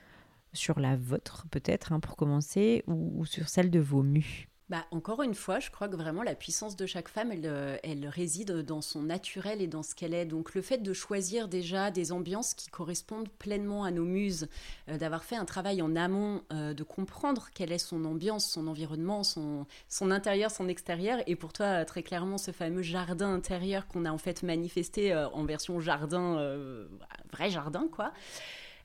sur 0.53 0.79
la 0.79 0.95
vôtre 0.95 1.45
peut-être 1.51 1.91
hein, 1.91 2.00
pour 2.00 2.15
commencer, 2.15 2.83
ou, 2.88 3.25
sur 3.25 3.50
celle 3.50 3.71
de 3.71 3.79
vos 3.79 4.03
mus? 4.03 4.50
Bah, 4.69 4.84
encore 4.89 5.22
une 5.22 5.36
fois, 5.36 5.60
je 5.60 5.69
crois 5.69 5.88
que 5.88 5.95
vraiment 5.95 6.24
la 6.24 6.34
puissance 6.34 6.75
de 6.75 6.88
chaque 6.88 7.07
femme, 7.07 7.31
elle, 7.31 7.45
euh, 7.45 7.77
elle 7.84 8.07
réside 8.07 8.63
dans 8.63 8.81
son 8.81 9.03
naturel 9.03 9.62
et 9.62 9.67
dans 9.67 9.84
ce 9.84 9.93
qu'elle 9.93 10.15
est. 10.15 10.25
Donc 10.25 10.55
le 10.55 10.63
fait 10.63 10.79
de 10.79 10.91
choisir 10.91 11.48
déjà 11.48 11.91
des 11.91 12.12
ambiances 12.12 12.55
qui 12.55 12.69
correspondent 12.69 13.29
pleinement 13.29 13.84
à 13.84 13.91
nos 13.91 14.05
muses, 14.05 14.48
euh, 14.89 14.98
d'avoir 14.98 15.24
fait 15.24 15.36
un 15.36 15.45
travail 15.45 15.84
en 15.84 15.95
amont, 15.95 16.41
euh, 16.51 16.74
de 16.74 16.81
comprendre 16.81 17.50
quelle 17.53 17.72
est 17.72 17.77
son 17.77 18.05
ambiance, 18.05 18.50
son 18.50 18.65
environnement, 18.65 19.24
son, 19.24 19.67
son 19.88 20.10
intérieur, 20.10 20.50
son 20.50 20.67
extérieur. 20.67 21.19
Et 21.27 21.36
pour 21.36 21.53
toi, 21.53 21.86
très 21.86 22.01
clairement, 22.01 22.39
ce 22.39 22.50
fameux 22.50 22.81
jardin 22.81 23.36
intérieur 23.36 23.86
qu'on 23.86 24.03
a 24.03 24.12
en 24.12 24.17
fait 24.17 24.41
manifesté 24.41 25.13
en 25.15 25.45
version 25.45 25.79
jardin, 25.79 26.39
vrai 27.31 27.51
jardin, 27.51 27.88
quoi. 27.91 28.13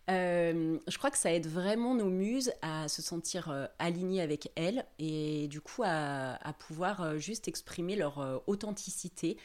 Euh, 0.09 0.79
je 0.89 0.99
crois 0.99 1.11
que 1.11 1.19
ça 1.19 1.33
aide 1.33 1.47
vraiment 1.47 1.95
nos 1.95 2.09
muses 2.09 2.53
à 2.63 2.89
se 2.89 3.03
sentir 3.03 3.51
euh, 3.51 3.67
alignées 3.79 4.23
avec 4.23 4.51
elles 4.57 4.85
et 4.99 5.47
du 5.49 5.61
coup 5.61 5.83
à, 5.85 6.39
pouvoir 6.59 7.03
euh, 7.03 7.19
juste 7.19 7.49
exprimer 7.49 7.97
leur 7.97 8.43
authenticité. 8.47 9.37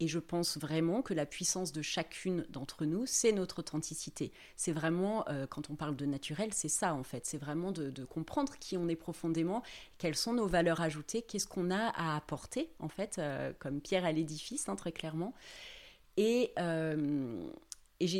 Et 0.00 0.08
je 0.08 0.18
pense 0.18 0.58
vraiment 0.58 1.02
que 1.02 1.14
la 1.14 1.24
puissance 1.24 1.70
de 1.70 1.80
chacune 1.80 2.44
d'entre 2.50 2.84
nous, 2.84 3.06
c'est 3.06 3.30
notre 3.30 3.60
authenticité. 3.60 4.32
C'est 4.56 4.72
vraiment, 4.72 5.24
quand 5.50 5.70
on 5.70 5.76
parle 5.76 5.94
de 5.94 6.04
naturel, 6.04 6.52
c'est 6.52 6.68
ça 6.68 6.94
en 6.94 7.04
fait. 7.04 7.26
C'est 7.26 7.38
vraiment 7.38 7.70
de, 7.70 8.04
comprendre 8.04 8.58
qui 8.58 8.76
on 8.76 8.88
est 8.88 8.96
profondément, 8.96 9.62
quelles 9.98 10.16
sont 10.16 10.32
nos 10.32 10.48
valeurs 10.48 10.80
ajoutées, 10.80 11.22
qu'est-ce 11.22 11.46
qu'on 11.46 11.70
a 11.70 11.92
à 11.94 12.16
apporter 12.16 12.70
en 12.80 12.88
fait, 12.88 13.20
comme 13.60 13.80
pierre 13.80 14.04
à 14.04 14.10
l'édifice, 14.10 14.68
hein, 14.68 14.74
très 14.74 14.90
clairement. 14.90 15.32
Et, 16.16 16.52
et 18.04 18.06
j'ai 18.06 18.18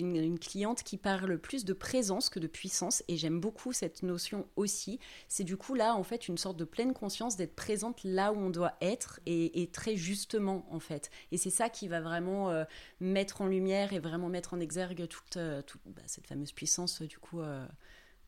une, 0.00 0.16
une, 0.16 0.38
cliente 0.38 0.82
qui 0.82 0.98
parle 0.98 1.38
plus 1.38 1.64
de 1.64 1.72
présence 1.72 2.28
que 2.28 2.38
de 2.38 2.46
puissance, 2.46 3.02
et 3.08 3.16
j'aime 3.16 3.40
beaucoup 3.40 3.72
cette 3.72 4.02
notion 4.02 4.46
aussi. 4.56 5.00
C'est 5.28 5.44
du 5.44 5.56
coup 5.56 5.74
là, 5.74 5.94
en 5.94 6.02
fait, 6.02 6.28
une 6.28 6.36
sorte 6.36 6.58
de 6.58 6.64
pleine 6.64 6.92
conscience 6.92 7.36
d'être 7.36 7.56
présente 7.56 8.04
là 8.04 8.34
où 8.34 8.36
on 8.36 8.50
doit 8.50 8.74
être, 8.82 9.20
et, 9.24 9.70
très 9.72 9.96
justement, 9.96 10.66
en 10.70 10.78
fait. 10.78 11.10
Et 11.32 11.38
c'est 11.38 11.48
ça 11.48 11.70
qui 11.70 11.88
va 11.88 12.02
vraiment 12.02 12.50
euh, 12.50 12.64
mettre 13.00 13.40
en 13.40 13.46
lumière 13.46 13.94
et 13.94 13.98
vraiment 13.98 14.28
mettre 14.28 14.52
en 14.52 14.60
exergue 14.60 15.08
toute, 15.08 15.38
euh, 15.38 15.62
bah, 15.86 16.02
cette 16.04 16.26
fameuse 16.26 16.52
puissance, 16.52 17.00
du 17.00 17.18
coup. 17.18 17.40
Euh, 17.40 17.66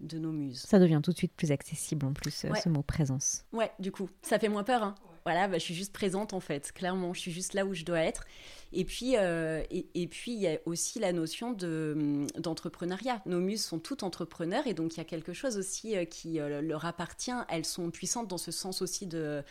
de 0.00 0.18
nos 0.18 0.32
muses. 0.32 0.62
Ça 0.62 0.78
devient 0.78 1.00
tout 1.02 1.12
de 1.12 1.16
suite 1.18 1.34
plus 1.34 1.52
accessible 1.52 2.06
en 2.06 2.14
plus, 2.14 2.30
ce 2.30 2.68
mot 2.70 2.80
présence. 2.80 3.44
Ouais, 3.52 3.70
du 3.80 3.92
coup, 3.92 4.08
ça 4.22 4.38
fait 4.38 4.48
moins 4.48 4.64
peur. 4.64 4.82
Hein. 4.82 4.94
Voilà, 5.24 5.48
bah, 5.48 5.58
je 5.58 5.64
suis 5.64 5.74
juste 5.74 5.92
présente 5.92 6.32
en 6.32 6.40
fait, 6.40 6.72
clairement, 6.72 7.12
je 7.12 7.20
suis 7.20 7.32
juste 7.32 7.54
là 7.54 7.64
où 7.66 7.74
je 7.74 7.84
dois 7.84 8.00
être. 8.00 8.24
Et 8.72 8.84
puis, 8.84 9.16
euh, 9.16 9.62
et, 9.70 10.06
puis 10.06 10.32
il 10.32 10.40
y 10.40 10.46
a 10.46 10.58
aussi 10.64 11.00
la 11.00 11.12
notion 11.12 11.56
hum, 11.62 12.26
d'entrepreneuriat. 12.38 13.20
Nos 13.26 13.40
muses 13.40 13.64
sont 13.64 13.80
toutes 13.80 14.02
entrepreneurs 14.02 14.66
et 14.66 14.74
donc 14.74 14.94
il 14.94 14.98
y 14.98 15.00
a 15.00 15.04
quelque 15.04 15.32
chose 15.32 15.58
aussi 15.58 15.96
euh, 15.96 16.04
qui 16.04 16.38
euh, 16.38 16.62
leur 16.62 16.84
appartient. 16.84 17.32
Elles 17.48 17.64
sont 17.64 17.90
puissantes 17.90 18.28
dans 18.28 18.38
ce 18.38 18.52
sens 18.52 18.82
aussi 18.82 19.06
de 19.06 19.42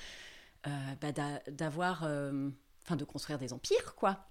bah, 0.66 1.12
d'avoir, 1.50 2.04
enfin, 2.04 2.96
de 2.96 3.06
construire 3.06 3.40
des 3.40 3.54
empires, 3.54 3.96
quoi. 3.96 4.26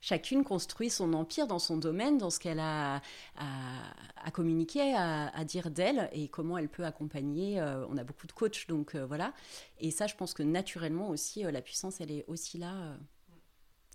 Chacune 0.00 0.44
construit 0.44 0.90
son 0.90 1.12
empire 1.12 1.48
dans 1.48 1.58
son 1.58 1.76
domaine, 1.76 2.18
dans 2.18 2.30
ce 2.30 2.38
qu'elle 2.38 2.60
a 2.60 3.02
à, 3.36 4.30
communiquer, 4.32 4.94
à, 4.94 5.44
dire 5.44 5.70
d'elle 5.70 6.08
et 6.12 6.28
comment 6.28 6.56
elle 6.56 6.68
peut 6.68 6.84
accompagner. 6.84 7.60
Euh, 7.60 7.84
on 7.88 7.96
a 7.96 8.04
beaucoup 8.04 8.26
de 8.26 8.32
coachs, 8.32 8.68
donc 8.68 8.94
euh, 8.94 9.04
voilà. 9.06 9.32
Et 9.80 9.90
ça, 9.90 10.06
je 10.06 10.14
pense 10.14 10.34
que 10.34 10.42
naturellement 10.44 11.08
aussi, 11.08 11.44
euh, 11.44 11.50
la 11.50 11.62
puissance, 11.62 12.00
elle 12.00 12.12
est 12.12 12.24
aussi 12.28 12.58
là. 12.58 12.96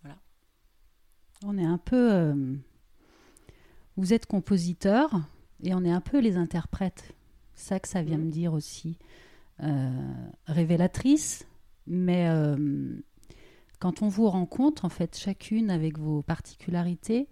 voilà. 0.02 0.18
On 1.46 1.58
est 1.58 1.66
un 1.66 1.78
peu. 1.78 2.34
vous 3.96 4.14
êtes 4.14 4.26
compositeur 4.26 5.22
et 5.64 5.74
on 5.74 5.86
est 5.86 5.92
un 5.92 6.02
peu 6.02 6.20
les 6.20 6.36
interprètes. 6.36 7.14
Ça 7.56 7.80
que 7.80 7.88
ça 7.88 8.02
vient 8.02 8.18
mmh. 8.18 8.26
me 8.26 8.32
dire 8.32 8.54
aussi. 8.54 8.98
révélatrice, 10.48 11.48
mais 11.88 12.28
quand 13.84 14.02
on 14.02 14.08
vous 14.08 14.30
rencontre, 14.30 14.86
en 14.86 14.90
fait, 14.90 15.20
chacune 15.20 15.70
avec 15.70 16.00
vos 16.00 16.22
particularités, 16.22 17.28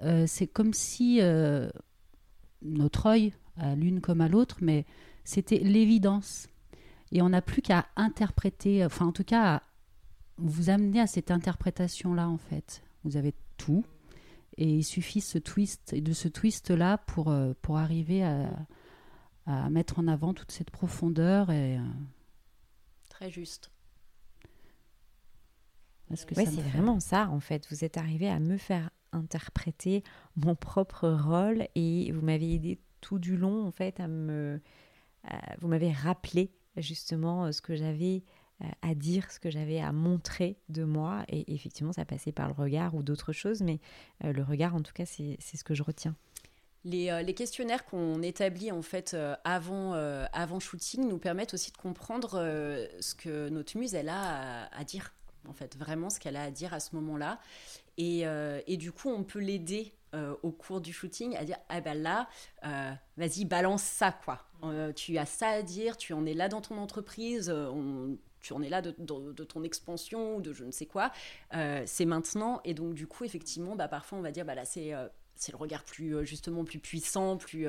euh, 0.00 0.26
c'est 0.28 0.46
comme 0.46 0.72
si 0.72 1.20
euh, 1.20 1.68
notre 2.62 3.06
œil, 3.06 3.32
à 3.56 3.74
l'une 3.74 4.00
comme 4.00 4.20
à 4.20 4.28
l'autre, 4.28 4.58
mais 4.60 4.86
c'était 5.24 5.58
l'évidence. 5.58 6.46
Et 7.10 7.20
on 7.20 7.30
n'a 7.30 7.42
plus 7.42 7.62
qu'à 7.62 7.88
interpréter, 7.96 8.84
enfin 8.84 9.06
en 9.06 9.12
tout 9.12 9.24
cas, 9.24 9.56
à 9.56 9.62
vous 10.36 10.70
amener 10.70 11.00
à 11.00 11.08
cette 11.08 11.32
interprétation-là, 11.32 12.28
en 12.28 12.38
fait. 12.38 12.84
Vous 13.02 13.16
avez 13.16 13.34
tout. 13.56 13.84
Et 14.56 14.76
il 14.76 14.84
suffit 14.84 15.20
ce 15.20 15.38
twist, 15.38 15.96
de 15.96 16.12
ce 16.12 16.28
twist-là 16.28 16.98
pour, 16.98 17.28
euh, 17.32 17.54
pour 17.60 17.76
arriver 17.76 18.22
à, 18.22 18.56
à, 19.46 19.68
mettre 19.68 19.98
en 19.98 20.06
avant 20.06 20.32
toute 20.32 20.52
cette 20.52 20.70
profondeur. 20.70 21.50
Et, 21.50 21.76
Très 23.08 23.32
juste 23.32 23.72
c'est 26.14 26.60
vraiment 26.60 27.00
ça, 27.00 27.28
en 27.30 27.40
fait. 27.40 27.66
Vous 27.70 27.84
êtes 27.84 27.96
arrivé 27.96 28.28
à 28.28 28.40
me 28.40 28.56
faire 28.56 28.90
interpréter 29.12 30.02
mon 30.36 30.54
propre 30.54 31.08
rôle 31.08 31.66
et 31.74 32.12
vous 32.12 32.20
m'avez 32.22 32.54
aidé 32.54 32.78
tout 33.00 33.18
du 33.18 33.36
long, 33.36 33.66
en 33.66 33.70
fait, 33.70 34.00
à 34.00 34.08
me. 34.08 34.60
vous 35.60 35.68
m'avez 35.68 35.92
rappelé 35.92 36.52
justement 36.80 37.46
euh, 37.46 37.52
ce 37.52 37.60
que 37.60 37.76
j'avais 37.76 38.22
euh, 38.62 38.66
à 38.82 38.94
dire, 38.94 39.30
ce 39.30 39.38
que 39.38 39.50
j'avais 39.50 39.80
à 39.80 39.92
montrer 39.92 40.56
de 40.68 40.84
moi. 40.84 41.24
Et 41.28 41.54
effectivement, 41.54 41.92
ça 41.92 42.04
passait 42.04 42.32
par 42.32 42.48
le 42.48 42.54
regard 42.54 42.94
ou 42.94 43.02
d'autres 43.02 43.32
choses, 43.32 43.62
mais 43.62 43.80
euh, 44.24 44.32
le 44.32 44.42
regard, 44.42 44.74
en 44.74 44.82
tout 44.82 44.92
cas, 44.92 45.06
c'est 45.06 45.38
ce 45.40 45.64
que 45.64 45.74
je 45.74 45.82
retiens. 45.82 46.16
Les, 46.84 47.22
les, 47.24 47.34
questionnaires 47.34 47.84
qu'on 47.84 48.22
établit 48.22 48.70
en 48.70 48.82
fait 48.82 49.14
avant, 49.44 49.94
avant 50.32 50.60
shooting 50.60 51.08
nous 51.08 51.18
permettent 51.18 51.52
aussi 51.52 51.72
de 51.72 51.76
comprendre 51.76 52.38
ce 53.00 53.14
que 53.16 53.48
notre 53.48 53.76
muse 53.76 53.94
elle 53.94 54.08
a 54.08 54.66
à 54.72 54.84
dire 54.84 55.12
en 55.48 55.52
fait, 55.52 55.76
vraiment 55.76 56.10
ce 56.10 56.20
qu'elle 56.20 56.36
a 56.36 56.44
à 56.44 56.50
dire 56.50 56.74
à 56.74 56.80
ce 56.80 56.94
moment-là. 56.96 57.40
Et, 57.96 58.26
euh, 58.26 58.60
et 58.66 58.76
du 58.76 58.92
coup, 58.92 59.08
on 59.08 59.24
peut 59.24 59.40
l'aider 59.40 59.92
euh, 60.14 60.34
au 60.42 60.52
cours 60.52 60.80
du 60.80 60.92
shooting 60.92 61.36
à 61.36 61.44
dire 61.44 61.58
ah 61.68 61.80
ben 61.80 62.00
là, 62.00 62.28
euh, 62.64 62.92
vas-y, 63.16 63.44
balance 63.44 63.82
ça, 63.82 64.12
quoi. 64.12 64.44
tu 64.94 65.18
as 65.18 65.26
ça 65.26 65.48
à 65.48 65.62
dire, 65.62 65.96
tu 65.96 66.12
en 66.12 66.24
es 66.26 66.34
là 66.34 66.48
dans 66.48 66.60
ton 66.60 66.78
entreprise, 66.78 67.52
tu 68.40 68.52
en 68.52 68.62
es 68.62 68.68
là 68.68 68.82
de, 68.82 69.44
ton 69.44 69.62
expansion 69.64 70.36
ou 70.36 70.40
de 70.40 70.52
je 70.52 70.64
ne 70.64 70.70
sais 70.70 70.86
quoi. 70.86 71.10
c'est 71.86 72.04
maintenant. 72.04 72.60
Et 72.64 72.74
donc, 72.74 72.94
du 72.94 73.06
coup, 73.06 73.24
effectivement, 73.24 73.74
bah, 73.74 73.88
parfois, 73.88 74.18
on 74.18 74.22
va 74.22 74.30
dire 74.30 74.44
bah 74.44 74.54
là, 74.54 74.64
c'est 74.64 74.92
c'est 75.34 75.52
le 75.52 75.58
regard 75.58 75.84
plus 75.84 76.26
justement 76.26 76.64
plus 76.64 76.80
puissant, 76.80 77.36
plus 77.36 77.66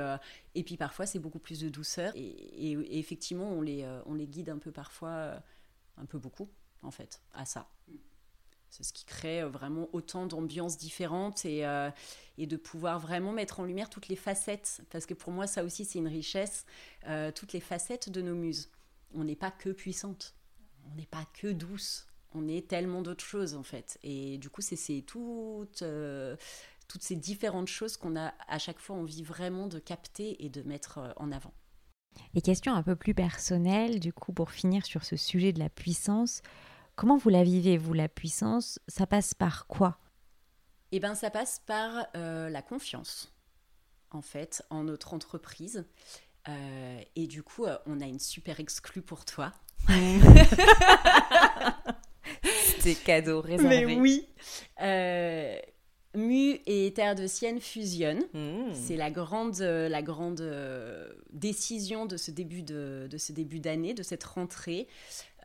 et 0.55 0.63
puis 0.63 0.75
parfois 0.75 1.05
c'est 1.05 1.19
beaucoup 1.19 1.37
plus 1.37 1.59
de 1.61 1.69
douceur 1.69 2.11
et, 2.15 2.97
effectivement 2.97 3.47
on 3.51 3.61
les 3.61 3.87
on 4.07 4.15
les 4.15 4.25
guide 4.25 4.49
un 4.49 4.57
peu 4.57 4.71
parfois 4.71 5.39
un 5.97 6.05
peu 6.05 6.17
beaucoup 6.17 6.49
en 6.83 6.91
fait, 6.91 7.21
à 7.33 7.45
ça. 7.45 7.69
C'est 8.69 8.83
ce 8.83 8.93
qui 8.93 9.03
crée 9.03 9.43
vraiment 9.43 9.89
autant 9.93 10.27
d'ambiances 10.27 10.77
différentes 10.77 11.43
et, 11.43 11.65
et, 12.37 12.45
de 12.45 12.55
pouvoir 12.55 12.99
vraiment 12.99 13.31
mettre 13.31 13.59
en 13.59 13.63
lumière 13.63 13.89
toutes 13.89 14.09
les 14.09 14.15
facettes. 14.15 14.81
Parce 14.91 15.07
que 15.07 15.15
pour 15.15 15.33
moi, 15.33 15.47
ça 15.47 15.63
aussi, 15.63 15.85
c'est 15.85 15.97
une 15.97 16.07
richesse, 16.07 16.67
toutes 17.33 17.53
les 17.53 17.61
facettes 17.61 18.09
de 18.09 18.21
nos 18.21 18.35
muses. 18.35 18.69
On 19.15 19.23
n'est 19.23 19.35
pas 19.35 19.49
que 19.49 19.71
puissante, 19.71 20.35
on 20.85 20.95
n'est 20.95 21.07
pas 21.07 21.25
que 21.33 21.47
douce, 21.47 22.05
on 22.35 22.47
est 22.47 22.67
tellement 22.67 23.01
d'autres 23.01 23.25
choses 23.25 23.55
en 23.55 23.63
fait. 23.63 23.97
Et 24.03 24.37
du 24.37 24.51
coup, 24.51 24.61
c'est 24.61 25.01
toutes, 25.01 25.83
toutes 26.87 27.03
ces 27.03 27.15
différentes 27.15 27.67
choses 27.67 27.97
qu'on 27.97 28.15
a 28.15 28.33
à 28.47 28.59
chaque 28.59 28.79
fois 28.79 28.97
envie 28.97 29.23
vraiment 29.23 29.67
de 29.67 29.79
capter 29.79 30.45
et 30.45 30.49
de 30.49 30.61
mettre 30.61 31.13
en 31.17 31.31
avant. 31.31 31.53
Et 32.35 32.41
question 32.41 32.73
un 32.73 32.83
peu 32.83 32.95
plus 32.95 33.13
personnelle, 33.13 33.99
du 33.99 34.13
coup, 34.13 34.33
pour 34.33 34.51
finir 34.51 34.85
sur 34.85 35.03
ce 35.03 35.15
sujet 35.15 35.53
de 35.53 35.59
la 35.59 35.69
puissance, 35.69 36.41
comment 36.99 37.15
vous 37.15 37.29
la 37.29 37.43
vivez, 37.43 37.77
vous, 37.77 37.93
la 37.93 38.09
puissance? 38.09 38.77
Ça 38.89 39.07
passe 39.07 39.33
par 39.33 39.67
quoi? 39.67 39.97
Eh 40.91 40.99
bien, 40.99 41.15
ça 41.15 41.29
passe 41.29 41.61
par 41.65 42.07
euh, 42.17 42.49
la 42.49 42.61
confiance, 42.61 43.33
en 44.11 44.21
fait, 44.21 44.65
en 44.69 44.83
notre 44.83 45.13
entreprise. 45.13 45.85
Euh, 46.49 47.01
et 47.15 47.27
du 47.27 47.41
coup, 47.41 47.63
euh, 47.63 47.77
on 47.85 48.01
a 48.01 48.05
une 48.05 48.19
super 48.19 48.59
exclue 48.59 49.01
pour 49.01 49.23
toi. 49.23 49.53
C'était 52.43 52.95
cadeau 52.95 53.39
réservé. 53.39 53.85
Mais 53.85 53.95
oui. 53.95 54.27
Mu 56.15 56.59
et 56.65 56.91
Terre 56.93 57.13
de 57.13 57.27
Sienne 57.27 57.59
fusionnent. 57.59 58.23
Hmm. 58.33 58.73
C'est 58.73 58.95
la 58.95 59.11
grande, 59.11 59.61
euh, 59.61 59.87
la 59.89 60.01
grande 60.01 60.41
euh, 60.41 61.07
décision 61.31 62.07
de 62.07 62.17
ce 62.17 62.31
début 62.31 62.63
de, 62.63 63.07
de 63.09 63.17
ce 63.19 63.31
début 63.31 63.59
d'année, 63.59 63.93
de 63.93 64.01
cette 64.01 64.23
rentrée. 64.23 64.87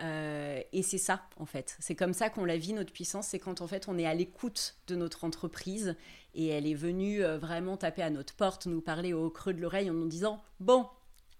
Euh, 0.00 0.60
et 0.72 0.82
c'est 0.82 0.98
ça, 0.98 1.22
en 1.36 1.44
fait. 1.44 1.76
C'est 1.80 1.94
comme 1.94 2.14
ça 2.14 2.30
qu'on 2.30 2.46
la 2.46 2.56
vit, 2.56 2.72
notre 2.72 2.92
puissance. 2.92 3.28
C'est 3.28 3.38
quand, 3.38 3.60
en 3.60 3.66
fait, 3.66 3.88
on 3.88 3.98
est 3.98 4.06
à 4.06 4.14
l'écoute 4.14 4.76
de 4.86 4.96
notre 4.96 5.24
entreprise 5.24 5.96
et 6.34 6.48
elle 6.48 6.66
est 6.66 6.74
venue 6.74 7.22
vraiment 7.22 7.76
taper 7.76 8.02
à 8.02 8.10
notre 8.10 8.34
porte, 8.34 8.66
nous 8.66 8.80
parler 8.80 9.12
au 9.12 9.28
creux 9.28 9.52
de 9.52 9.60
l'oreille 9.60 9.90
en 9.90 9.94
nous 9.94 10.08
disant 10.08 10.42
Bon, 10.60 10.86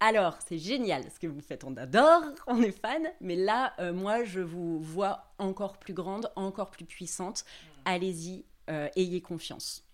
alors, 0.01 0.37
c'est 0.47 0.59
génial 0.59 1.03
ce 1.13 1.19
que 1.19 1.27
vous 1.27 1.41
faites, 1.41 1.65
on 1.65 1.75
adore, 1.79 2.23
on 2.47 2.61
est 2.63 2.79
fan, 2.79 3.09
mais 3.23 3.37
là, 3.37 3.75
moi, 3.93 4.23
je 4.23 4.41
vous 4.41 4.81
vois 4.81 5.33
encore 5.39 5.79
plus 5.79 5.95
grande, 5.95 6.31
encore 6.37 6.71
plus 6.71 6.85
puissante. 6.85 7.45
Allez-y, 7.87 8.45
euh, 8.71 8.89
ayez 8.97 9.21
confiance. 9.21 9.85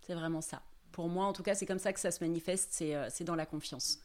C'est 0.00 0.14
vraiment 0.14 0.40
ça. 0.40 0.62
Pour 0.92 1.08
moi, 1.08 1.26
en 1.26 1.32
tout 1.32 1.42
cas, 1.42 1.54
c'est 1.54 1.66
comme 1.66 1.78
ça 1.78 1.92
que 1.92 2.00
ça 2.00 2.10
se 2.10 2.22
manifeste, 2.24 2.68
c'est 2.72 2.94
euh, 2.94 3.08
dans 3.20 3.34
la 3.34 3.46
confiance. 3.46 4.00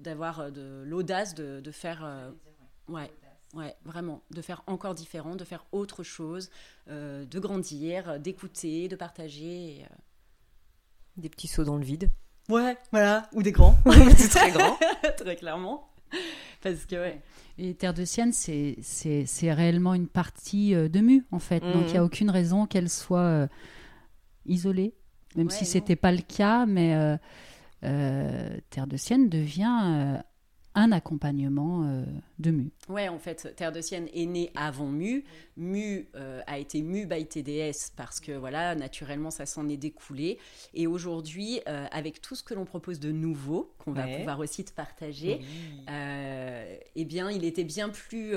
D'avoir 0.00 0.40
euh, 0.40 0.50
de, 0.50 0.82
l'audace 0.86 1.34
de, 1.34 1.70
faire... 1.70 2.32
ouais, 2.88 3.10
ouais, 3.54 3.76
vraiment. 3.84 4.22
De 4.30 4.40
faire 4.40 4.62
encore 4.66 4.94
différent, 4.94 5.36
de 5.36 5.44
faire 5.44 5.66
autre 5.72 6.02
chose, 6.02 6.50
de 6.88 7.38
grandir, 7.38 8.18
d'écouter, 8.18 8.88
de 8.88 8.96
partager. 8.96 9.86
Des 11.16 11.28
petits 11.28 11.48
sauts 11.48 11.64
dans 11.64 11.76
le 11.76 11.84
vide. 11.84 12.10
Ouais, 12.48 12.76
voilà. 12.90 13.28
Ou 13.32 13.42
des 13.42 13.52
grands. 13.52 13.76
c'est 14.16 14.28
très 14.28 14.50
grand. 14.50 14.78
très 15.16 15.36
clairement. 15.36 15.91
Parce 16.62 16.86
que, 16.86 16.96
ouais. 16.96 17.20
Et 17.58 17.74
Terre 17.74 17.94
de 17.94 18.04
Sienne, 18.04 18.32
c'est 18.32 19.52
réellement 19.52 19.94
une 19.94 20.08
partie 20.08 20.74
euh, 20.74 20.88
de 20.88 21.00
Mu, 21.00 21.24
en 21.32 21.38
fait. 21.38 21.60
Donc, 21.60 21.84
il 21.88 21.92
n'y 21.92 21.96
a 21.96 22.00
mhm. 22.00 22.06
aucune 22.06 22.30
raison 22.30 22.66
qu'elle 22.66 22.88
soit 22.88 23.20
euh, 23.20 23.46
isolée, 24.46 24.94
même 25.36 25.50
si 25.50 25.64
ce 25.64 25.78
n'était 25.78 25.96
pas 25.96 26.12
le 26.12 26.22
cas. 26.22 26.66
Mais 26.66 26.94
euh, 27.84 28.58
Terre 28.70 28.86
de 28.86 28.96
Sienne 28.96 29.28
devient 29.28 30.22
un 30.74 30.92
accompagnement 30.92 31.84
euh, 31.84 32.04
de 32.38 32.50
Mu. 32.50 32.70
Ouais, 32.88 33.08
en 33.08 33.18
fait, 33.18 33.54
Terre 33.56 33.72
de 33.72 33.80
Sienne 33.80 34.08
est 34.14 34.26
née 34.26 34.50
avant 34.54 34.86
Mu. 34.86 35.24
Mu 35.56 36.08
euh, 36.14 36.40
a 36.46 36.58
été 36.58 36.82
Mu 36.82 37.06
by 37.06 37.26
TDS 37.26 37.92
parce 37.96 38.20
que, 38.20 38.32
voilà, 38.32 38.74
naturellement, 38.74 39.30
ça 39.30 39.46
s'en 39.46 39.68
est 39.68 39.76
découlé. 39.76 40.38
Et 40.74 40.86
aujourd'hui, 40.86 41.60
euh, 41.68 41.86
avec 41.90 42.22
tout 42.22 42.34
ce 42.34 42.42
que 42.42 42.54
l'on 42.54 42.64
propose 42.64 43.00
de 43.00 43.12
nouveau, 43.12 43.74
qu'on 43.78 43.92
va 43.92 44.06
pouvoir 44.06 44.38
aussi 44.38 44.64
te 44.64 44.72
partager, 44.72 45.40
eh 45.88 47.04
bien, 47.04 47.30
il 47.30 47.44
était 47.44 47.64
bien 47.64 47.88
plus 47.88 48.34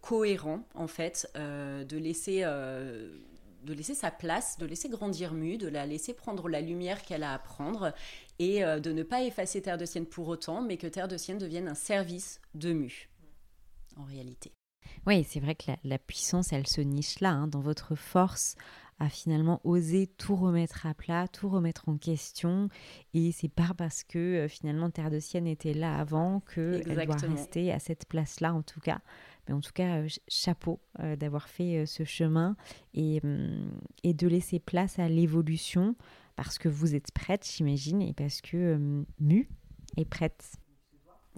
cohérent, 0.00 0.60
en 0.74 0.88
fait, 0.88 1.30
de 1.34 1.96
laisser 1.96 2.44
de 3.66 3.74
laisser 3.74 3.94
sa 3.94 4.10
place, 4.10 4.56
de 4.58 4.64
laisser 4.64 4.88
grandir 4.88 5.34
Mu, 5.34 5.58
de 5.58 5.68
la 5.68 5.86
laisser 5.86 6.14
prendre 6.14 6.48
la 6.48 6.60
lumière 6.60 7.02
qu'elle 7.02 7.24
a 7.24 7.34
à 7.34 7.38
prendre 7.38 7.92
et 8.38 8.64
euh, 8.64 8.80
de 8.80 8.92
ne 8.92 9.02
pas 9.02 9.22
effacer 9.22 9.62
Terre 9.62 9.78
de 9.78 9.84
Sienne 9.84 10.06
pour 10.06 10.28
autant, 10.28 10.62
mais 10.62 10.76
que 10.76 10.86
Terre 10.86 11.08
de 11.08 11.16
Sienne 11.16 11.38
devienne 11.38 11.68
un 11.68 11.74
service 11.74 12.40
de 12.54 12.72
Mu, 12.72 13.08
en 13.96 14.04
réalité. 14.04 14.52
Oui, 15.06 15.24
c'est 15.24 15.40
vrai 15.40 15.54
que 15.54 15.70
la, 15.84 15.98
puissance, 15.98 16.52
elle 16.52 16.66
se 16.66 16.80
niche 16.80 17.20
là, 17.20 17.30
hein, 17.30 17.48
dans 17.48 17.60
votre 17.60 17.94
force 17.94 18.56
à 18.98 19.08
finalement 19.08 19.60
oser 19.64 20.06
tout 20.06 20.36
remettre 20.36 20.86
à 20.86 20.94
plat, 20.94 21.28
tout 21.28 21.48
remettre 21.48 21.88
en 21.88 21.98
question. 21.98 22.68
Et 23.14 23.30
c'est 23.32 23.52
pas 23.52 23.72
parce 23.76 24.04
que 24.04 24.18
euh, 24.18 24.48
finalement 24.48 24.90
Terre 24.90 25.10
de 25.10 25.20
Sienne 25.20 25.46
était 25.46 25.74
là 25.74 25.98
avant 25.98 26.40
qu'elle 26.40 26.82
doit 26.82 27.16
rester 27.16 27.72
à 27.72 27.78
cette 27.78 28.06
place-là, 28.06 28.54
en 28.54 28.62
tout 28.62 28.80
cas. 28.80 29.00
Mais 29.46 29.54
en 29.54 29.60
tout 29.60 29.72
cas, 29.74 29.98
euh, 29.98 30.08
chapeau 30.28 30.80
euh, 31.00 31.14
d'avoir 31.14 31.48
fait 31.48 31.84
ce 31.86 32.04
chemin 32.04 32.56
et, 32.94 33.20
hum, 33.22 33.70
et, 34.02 34.14
de 34.14 34.26
laisser 34.26 34.58
place 34.58 34.98
à 34.98 35.08
l'évolution 35.08 35.94
parce 36.36 36.58
que 36.58 36.68
vous 36.68 36.94
êtes 36.94 37.10
prête, 37.12 37.46
j'imagine, 37.46 38.02
et 38.02 38.12
parce 38.12 38.40
que 38.40 38.74
hum, 38.74 39.06
Mu 39.18 39.48
est 39.96 40.04
prête. 40.04 40.52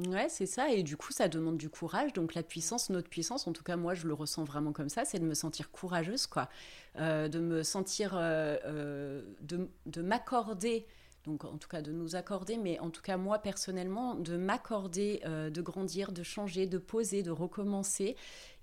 Ouais, 0.06 0.28
c'est 0.28 0.46
ça. 0.46 0.70
Et 0.70 0.84
du 0.84 0.96
coup, 0.96 1.12
ça 1.12 1.26
demande 1.28 1.56
du 1.56 1.68
courage. 1.68 2.12
Donc, 2.12 2.34
la 2.34 2.44
puissance, 2.44 2.88
notre 2.90 3.08
puissance, 3.08 3.48
en 3.48 3.52
tout 3.52 3.64
cas, 3.64 3.76
moi, 3.76 3.94
je 3.94 4.06
le 4.06 4.14
ressens 4.14 4.44
vraiment 4.44 4.72
comme 4.72 4.88
ça, 4.88 5.04
c'est 5.04 5.18
de 5.18 5.24
me 5.24 5.34
sentir 5.34 5.72
courageuse, 5.72 6.26
quoi. 6.28 6.48
de 6.96 7.38
me 7.40 7.62
sentir. 7.64 8.14
de, 8.14 9.24
de 9.86 10.02
m'accorder 10.02 10.86
donc 11.28 11.44
en 11.44 11.58
tout 11.58 11.68
cas 11.68 11.82
de 11.82 11.92
nous 11.92 12.16
accorder, 12.16 12.56
mais 12.56 12.78
en 12.80 12.90
tout 12.90 13.02
cas 13.02 13.16
moi 13.16 13.38
personnellement, 13.38 14.14
de 14.14 14.36
m'accorder, 14.36 15.20
euh, 15.26 15.50
de 15.50 15.60
grandir, 15.60 16.12
de 16.12 16.22
changer, 16.22 16.66
de 16.66 16.78
poser, 16.78 17.22
de 17.22 17.30
recommencer 17.30 18.16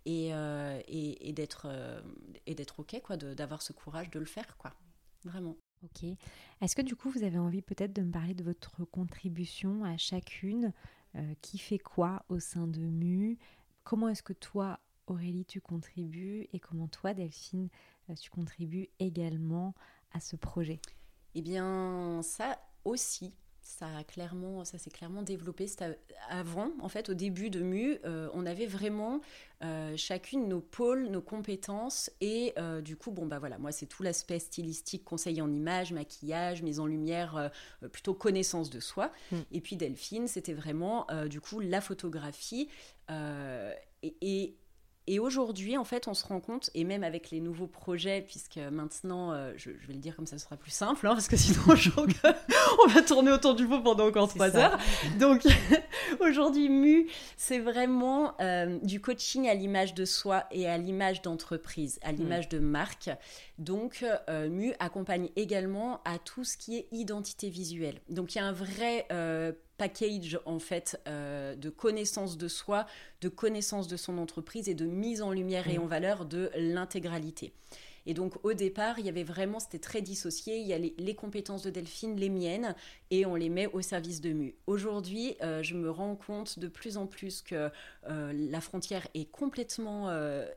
et, 0.05 0.33
euh, 0.33 0.79
et, 0.87 1.33
euh, 1.65 2.01
et 2.47 2.55
d'être 2.55 2.79
ok 2.79 3.01
quoi, 3.03 3.17
d'avoir 3.17 3.61
ce 3.61 3.71
courage 3.71 4.09
de 4.09 4.19
le 4.19 4.25
faire 4.25 4.57
quoi, 4.57 4.73
vraiment. 5.23 5.55
Est-ce 6.61 6.75
que 6.75 6.81
du 6.81 6.95
coup 6.95 7.09
vous 7.09 7.23
avez 7.23 7.39
envie 7.39 7.61
peut-être 7.61 7.93
de 7.93 8.01
me 8.01 8.11
parler 8.11 8.33
de 8.33 8.43
votre 8.43 8.85
contribution 8.85 9.83
à 9.83 9.97
chacune, 9.97 10.73
qui 11.41 11.57
fait 11.57 11.79
quoi 11.79 12.23
au 12.29 12.39
sein 12.39 12.67
de 12.67 12.79
Mu, 12.79 13.37
comment 13.83 14.09
est-ce 14.09 14.23
que 14.23 14.33
toi 14.33 14.79
Aurélie 15.07 15.45
tu 15.45 15.61
contribues? 15.61 16.47
Et 16.51 16.59
comment 16.59 16.87
toi 16.87 17.13
Delphine 17.13 17.69
tu 18.19 18.29
contribues 18.29 18.89
également 18.99 19.73
à 20.11 20.19
ce 20.19 20.35
projet? 20.35 20.79
Eh 21.35 21.41
bien, 21.41 22.21
ça 22.21 22.59
aussi, 22.83 23.33
ça 23.65 23.87
a 23.97 24.03
clairement, 24.03 24.63
ça 24.63 24.77
s'est 24.77 24.91
clairement 24.91 25.23
développé. 25.23 25.65
Avant, 26.29 26.69
en 26.79 26.87
fait, 26.87 27.09
au 27.09 27.15
début 27.15 27.49
de 27.49 27.61
Mu, 27.61 27.97
euh, 28.05 28.29
on 28.35 28.45
avait 28.45 28.67
vraiment 28.67 29.21
euh, 29.63 29.97
chacune 29.97 30.47
nos 30.47 30.61
pôles, 30.61 31.07
nos 31.07 31.21
compétences, 31.21 32.11
et 32.21 32.53
euh, 32.59 32.81
du 32.81 32.95
coup, 32.95 33.09
bon 33.09 33.25
bah 33.25 33.39
voilà, 33.39 33.57
moi 33.57 33.71
c'est 33.71 33.87
tout 33.87 34.03
l'aspect 34.03 34.37
stylistique, 34.37 35.03
conseil 35.03 35.41
en 35.41 35.51
image, 35.51 35.93
maquillage, 35.93 36.61
mise 36.61 36.79
en 36.79 36.85
lumière, 36.85 37.49
plutôt 37.91 38.13
connaissance 38.13 38.69
de 38.69 38.79
soi. 38.79 39.11
Mm. 39.31 39.37
Et 39.51 39.61
puis 39.61 39.77
Delphine, 39.77 40.27
c'était 40.27 40.53
vraiment 40.53 41.07
du 41.27 41.41
coup 41.41 41.59
la 41.59 41.81
photographie 41.81 42.69
et 43.09 44.15
et 44.21 44.55
aujourd'hui, 45.19 45.77
en 45.77 45.83
fait, 45.83 46.07
on 46.07 46.13
se 46.13 46.25
rend 46.25 46.39
compte, 46.39 46.69
et 46.73 46.83
même 46.83 47.03
avec 47.03 47.29
les 47.29 47.39
nouveaux 47.39 47.67
projets, 47.67 48.21
puisque 48.21 48.57
maintenant, 48.57 49.33
euh, 49.33 49.53
je, 49.55 49.69
vais 49.69 49.93
le 49.93 49.99
dire 49.99 50.15
comme 50.15 50.25
ça, 50.25 50.37
ce 50.37 50.45
sera 50.45 50.57
plus 50.57 50.71
simple, 50.71 51.05
hein, 51.05 51.13
parce 51.13 51.27
que 51.27 51.37
sinon, 51.37 51.61
je 51.75 51.91
on 52.83 52.87
va 52.87 53.01
tourner 53.01 53.31
autour 53.31 53.55
du 53.55 53.67
pot 53.67 53.81
pendant 53.81 54.07
encore 54.07 54.27
trois 54.27 54.55
heures. 54.55 54.77
Donc, 55.19 55.43
aujourd'hui, 56.19 56.69
Mu, 56.69 57.07
c'est 57.37 57.59
vraiment 57.59 58.35
euh, 58.41 58.79
du 58.81 58.99
coaching 58.99 59.47
à 59.47 59.53
l'image 59.53 59.93
de 59.93 60.05
soi 60.05 60.45
et 60.51 60.67
à 60.67 60.77
l'image 60.77 61.21
d'entreprise, 61.21 61.99
à 62.01 62.11
l'image 62.11 62.49
de 62.49 62.59
marque. 62.59 63.09
Donc, 63.59 64.03
euh, 64.29 64.49
Mu 64.49 64.73
accompagne 64.79 65.29
également 65.35 66.01
à 66.03 66.17
tout 66.17 66.43
ce 66.43 66.57
qui 66.57 66.77
est 66.77 66.87
identité 66.91 67.49
visuelle. 67.49 68.01
Donc, 68.09 68.35
il 68.35 68.39
y 68.39 68.41
a 68.41 68.45
un 68.45 68.51
vrai 68.51 69.05
package 69.77 70.39
en 70.45 70.59
fait 70.59 70.99
euh, 71.07 71.55
de 71.55 71.69
connaissance 71.69 72.37
de 72.37 72.47
soi, 72.47 72.85
de 73.21 73.29
connaissance 73.29 73.87
de 73.87 73.97
son 73.97 74.17
entreprise 74.17 74.69
et 74.69 74.73
de 74.73 74.85
mise 74.85 75.21
en 75.21 75.31
lumière 75.31 75.67
et 75.67 75.77
mm. 75.77 75.83
en 75.83 75.85
valeur 75.85 76.25
de 76.25 76.49
l'intégralité. 76.55 77.53
Et 78.07 78.13
donc 78.13 78.33
au 78.43 78.53
départ, 78.53 78.99
il 78.99 79.05
y 79.07 79.09
avait 79.09 79.23
vraiment, 79.23 79.59
c'était 79.59 79.79
très 79.79 80.01
dissocié, 80.01 80.57
il 80.57 80.67
y 80.67 80.73
a 80.73 80.77
les, 80.77 81.15
compétences 81.15 81.63
de 81.63 81.71
Delphine, 81.71 82.15
les 82.17 82.29
miennes, 82.29 82.75
et 83.09 83.25
on 83.25 83.33
les 83.33 83.49
met 83.49 83.65
au 83.65 83.81
service 83.81 84.21
de 84.21 84.31
Mu. 84.31 84.53
Aujourd'hui, 84.67 85.35
euh, 85.41 85.63
je 85.63 85.73
me 85.73 85.89
rends 85.89 86.15
compte 86.15 86.59
de 86.59 86.67
plus 86.67 86.97
en 86.97 87.07
plus 87.07 87.41
que 87.41 87.71
euh, 88.07 88.31
la 88.51 88.61
frontière 88.61 89.07
est 89.15 89.25
complètement 89.25 90.11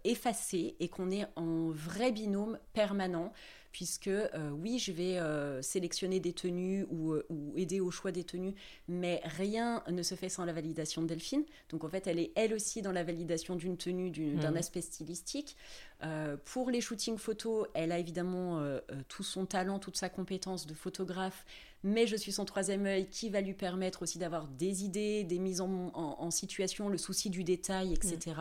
effacée 0.05 0.77
et 0.79 0.89
qu'on 0.89 1.11
est 1.11 1.25
en 1.37 1.71
vrai 1.71 2.13
binôme 2.13 2.59
permanent 2.75 3.33
puisque 3.73 4.11
oui, 4.53 4.79
je 4.79 4.93
vais 4.93 5.19
sélectionner 5.63 6.21
des 6.21 6.33
tenues 6.33 6.87
ou, 6.91 7.17
aider 7.57 7.81
au 7.81 7.91
choix 7.91 8.13
des 8.13 8.25
tenues, 8.25 8.55
mais 8.89 9.21
rien 9.25 9.83
ne 9.91 10.03
se 10.03 10.15
fait 10.15 10.29
sans 10.29 10.45
la 10.45 10.53
validation 10.53 11.03
de 11.03 11.07
Delphine. 11.07 11.45
Donc 11.71 11.85
en 11.85 11.89
fait, 11.89 12.07
elle 12.07 12.19
est 12.19 12.33
elle 12.35 12.55
aussi 12.55 12.83
dans 12.83 12.93
la 12.93 13.05
validation 13.05 13.57
d'une 13.57 13.77
tenue, 13.77 14.11
d'un 14.11 14.53
mmh. 14.53 14.57
aspect 14.57 14.81
stylistique. 14.81 15.57
pour 16.45 16.71
les 16.71 16.81
shootings 16.81 17.19
photos, 17.19 17.67
elle 17.75 17.93
a 17.93 17.99
évidemment 17.99 18.63
tout 19.09 19.23
son 19.23 19.47
talent, 19.47 19.79
toute 19.79 19.97
sa 19.97 20.09
compétence 20.09 20.67
de 20.67 20.75
photographe, 20.75 21.45
mais 21.85 22.07
je 22.07 22.17
suis 22.17 22.33
son 22.33 22.45
troisième 22.45 22.87
œil 22.87 23.09
qui 23.09 23.31
va 23.31 23.41
lui 23.41 23.55
permettre 23.55 24.03
aussi 24.03 24.19
d'avoir 24.19 24.49
des 24.49 24.85
idées, 24.85 25.25
des 25.25 25.39
mises 25.39 25.61
en, 25.61 26.31
situation, 26.31 26.89
le 26.89 26.99
souci 26.99 27.31
du 27.31 27.45
détail, 27.45 27.93
etc. 27.93 28.37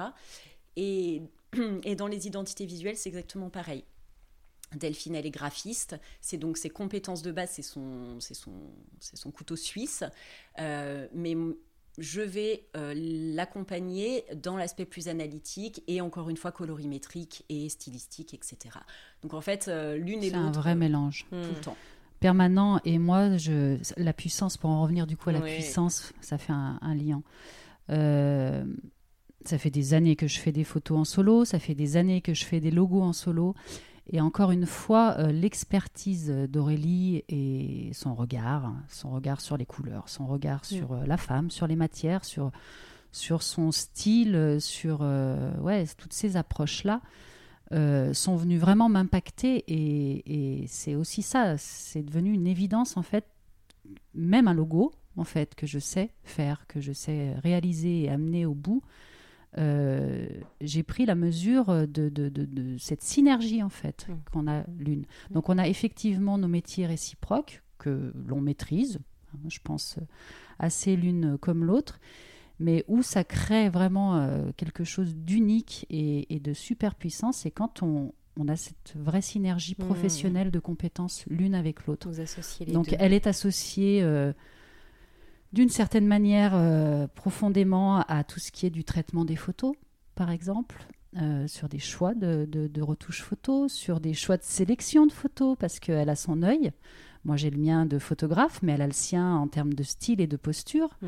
Et, 0.75 1.21
et 1.83 1.95
dans 1.95 2.07
les 2.07 2.27
identités 2.27 2.65
visuelles, 2.65 2.97
c'est 2.97 3.09
exactement 3.09 3.49
pareil. 3.49 3.83
Delphine, 4.75 5.15
elle 5.15 5.25
est 5.25 5.31
graphiste, 5.31 5.95
c'est 6.21 6.37
donc 6.37 6.57
ses 6.57 6.69
compétences 6.69 7.21
de 7.21 7.31
base, 7.31 7.51
c'est 7.53 7.61
son, 7.61 8.19
c'est 8.19 8.33
son, 8.33 8.51
c'est 8.99 9.17
son 9.17 9.31
couteau 9.31 9.55
suisse. 9.55 10.03
Euh, 10.59 11.07
mais 11.13 11.35
je 11.97 12.21
vais 12.21 12.67
euh, 12.75 12.93
l'accompagner 12.95 14.23
dans 14.35 14.57
l'aspect 14.57 14.85
plus 14.85 15.07
analytique 15.07 15.83
et 15.87 16.01
encore 16.01 16.29
une 16.29 16.37
fois 16.37 16.51
colorimétrique 16.51 17.43
et 17.49 17.69
stylistique, 17.69 18.33
etc. 18.33 18.57
Donc 19.23 19.33
en 19.33 19.41
fait, 19.41 19.67
euh, 19.67 19.97
l'une 19.97 20.23
et 20.23 20.29
l'autre. 20.29 20.51
C'est 20.51 20.57
un 20.57 20.61
vrai 20.61 20.75
mélange. 20.75 21.25
Tout 21.29 21.35
le 21.35 21.61
temps 21.61 21.77
permanent. 22.19 22.79
Et 22.85 22.97
moi, 22.97 23.37
je, 23.37 23.77
la 23.97 24.13
puissance, 24.13 24.57
pour 24.57 24.69
en 24.69 24.81
revenir 24.81 25.07
du 25.07 25.17
coup 25.17 25.29
à 25.29 25.33
la 25.33 25.41
puissance, 25.41 26.13
ça 26.21 26.37
fait 26.37 26.53
un, 26.53 26.95
lien. 26.95 27.21
Euh, 27.89 28.65
ça 29.45 29.57
fait 29.57 29.69
des 29.69 29.93
années 29.93 30.15
que 30.15 30.27
je 30.27 30.39
fais 30.39 30.51
des 30.51 30.63
photos 30.63 30.97
en 30.97 31.05
solo, 31.05 31.45
ça 31.45 31.59
fait 31.59 31.75
des 31.75 31.95
années 31.95 32.21
que 32.21 32.33
je 32.33 32.43
fais 32.43 32.59
des 32.59 32.71
logos 32.71 33.01
en 33.01 33.13
solo. 33.13 33.55
Et 34.09 34.21
encore 34.21 34.51
une 34.51 34.65
fois, 34.65 35.15
euh, 35.17 35.31
l'expertise 35.31 36.29
d'Aurélie 36.49 37.23
et 37.27 37.91
son 37.93 38.15
regard, 38.15 38.73
son 38.87 39.11
regard 39.11 39.41
sur 39.41 39.57
les 39.57 39.65
couleurs, 39.65 40.07
son 40.07 40.25
regard 40.27 40.63
sur 40.63 40.93
euh, 40.93 41.05
la 41.05 41.17
femme, 41.17 41.51
sur 41.51 41.67
les 41.67 41.75
matières, 41.75 42.23
sur, 42.23 42.51
sur 43.11 43.43
son 43.43 43.71
style, 43.71 44.57
sur 44.59 45.01
ouais, 45.01 45.85
toutes 45.97 46.13
ces 46.13 46.37
approches-là, 46.37 47.01
euh, 47.73 48.13
sont 48.13 48.37
venus 48.37 48.61
vraiment 48.61 48.87
m'impacter 48.87 49.65
et, 49.67 50.65
c'est 50.67 50.95
aussi 50.95 51.21
ça, 51.21 51.57
c'est 51.57 52.01
devenu 52.01 52.31
une 52.31 52.47
évidence 52.47 52.95
en 52.95 53.01
fait, 53.01 53.25
même 54.13 54.47
un 54.47 54.53
logo 54.53 54.93
en 55.17 55.25
fait 55.25 55.53
que 55.53 55.67
je 55.67 55.77
sais 55.77 56.11
faire, 56.23 56.65
que 56.67 56.79
je 56.79 56.93
sais 56.93 57.33
réaliser 57.43 58.03
et 58.03 58.09
amener 58.09 58.45
au 58.45 58.53
bout. 58.53 58.83
Euh, 59.57 60.27
j'ai 60.61 60.83
pris 60.83 61.05
la 61.05 61.15
mesure 61.15 61.87
de, 61.87 62.09
de, 62.09 62.77
cette 62.77 63.01
synergie 63.01 63.63
en 63.63 63.69
fait 63.69 64.07
mm. 64.07 64.13
qu'on 64.31 64.47
a 64.47 64.63
l'une. 64.77 65.05
Donc 65.31 65.49
on 65.49 65.57
a 65.57 65.67
effectivement 65.67 66.37
nos 66.37 66.47
métiers 66.47 66.85
réciproques 66.85 67.63
que 67.77 68.13
l'on 68.27 68.41
maîtrise, 68.41 68.99
hein, 69.33 69.39
je 69.49 69.59
pense 69.63 69.99
assez 70.59 70.95
l'une 70.95 71.37
comme 71.37 71.63
l'autre, 71.63 71.99
mais 72.59 72.83
où 72.87 73.03
ça 73.03 73.23
crée 73.23 73.69
vraiment 73.69 74.17
euh, 74.17 74.51
quelque 74.57 74.83
chose 74.83 75.15
d'unique 75.15 75.85
et, 75.89 76.39
de 76.39 76.53
super 76.53 76.95
puissant, 76.95 77.31
c'est 77.31 77.51
quand 77.51 77.83
on, 77.83 78.13
a 78.47 78.55
cette 78.55 78.93
vraie 78.95 79.21
synergie 79.21 79.75
mmh. 79.77 79.83
professionnelle 79.85 80.51
de 80.51 80.59
compétences 80.59 81.25
l'une 81.27 81.55
avec 81.55 81.85
l'autre. 81.85 82.09
Donc 82.67 82.95
elle 82.99 83.13
est 83.13 83.27
associée 83.27 84.01
euh, 84.03 84.31
d'une 85.53 85.69
certaine 85.69 86.05
manière 86.05 86.51
euh, 86.53 87.07
profondément 87.07 87.99
à 88.01 88.23
tout 88.23 88.39
ce 88.39 88.51
qui 88.51 88.65
est 88.65 88.69
du 88.69 88.83
traitement 88.83 89.25
des 89.25 89.35
photos, 89.35 89.75
par 90.15 90.31
exemple. 90.31 90.85
sur 91.47 91.67
des 91.67 91.79
choix 91.79 92.13
de, 92.13 92.45
de, 92.45 92.81
retouches 92.81 93.23
photos, 93.23 93.73
sur 93.73 93.99
des 93.99 94.13
choix 94.13 94.37
de 94.37 94.43
sélection 94.43 95.07
de 95.07 95.11
photos, 95.11 95.57
parce 95.59 95.79
qu'elle 95.79 96.09
a 96.09 96.15
son 96.15 96.43
œil. 96.43 96.71
Moi, 97.25 97.37
j'ai 97.37 97.49
le 97.49 97.57
mien 97.57 97.87
de 97.87 97.97
photographe, 97.97 98.59
mais 98.61 98.73
elle 98.73 98.83
a 98.83 98.87
le 98.87 98.93
sien 98.93 99.35
en 99.35 99.47
termes 99.47 99.73
de 99.73 99.83
style 99.83 100.21
et 100.21 100.27
de 100.27 100.37
posture. 100.37 100.89
Mmh. 101.01 101.07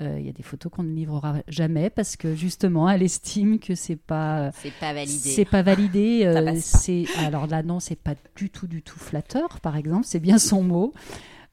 Euh, 0.00 0.16
il 0.20 0.24
y 0.24 0.28
a 0.28 0.32
des 0.32 0.42
photos 0.42 0.70
qu'on 0.70 0.84
ne 0.84 0.94
livrera 0.94 1.42
jamais 1.48 1.90
parce 1.90 2.16
que 2.16 2.34
justement, 2.34 2.88
elle 2.88 3.02
estime 3.02 3.58
que 3.58 3.74
c'est 3.74 3.96
pas 3.96 4.52
c'est 4.52 4.72
pas 4.78 4.92
validé. 4.92 5.12
C'est 5.12 5.44
pas 5.44 5.62
validé. 5.62 6.20
Euh, 6.30 6.54
c'est 6.56 7.06
alors 7.18 7.46
là 7.46 7.62
non, 7.62 7.80
c'est 7.80 7.96
pas 7.96 8.14
du 8.36 8.50
tout 8.50 8.66
du 8.66 8.82
tout 8.82 8.98
flatteur. 8.98 9.60
Par 9.60 9.76
exemple, 9.76 10.04
c'est 10.06 10.20
bien 10.20 10.38
son 10.38 10.62
mot. 10.62 10.92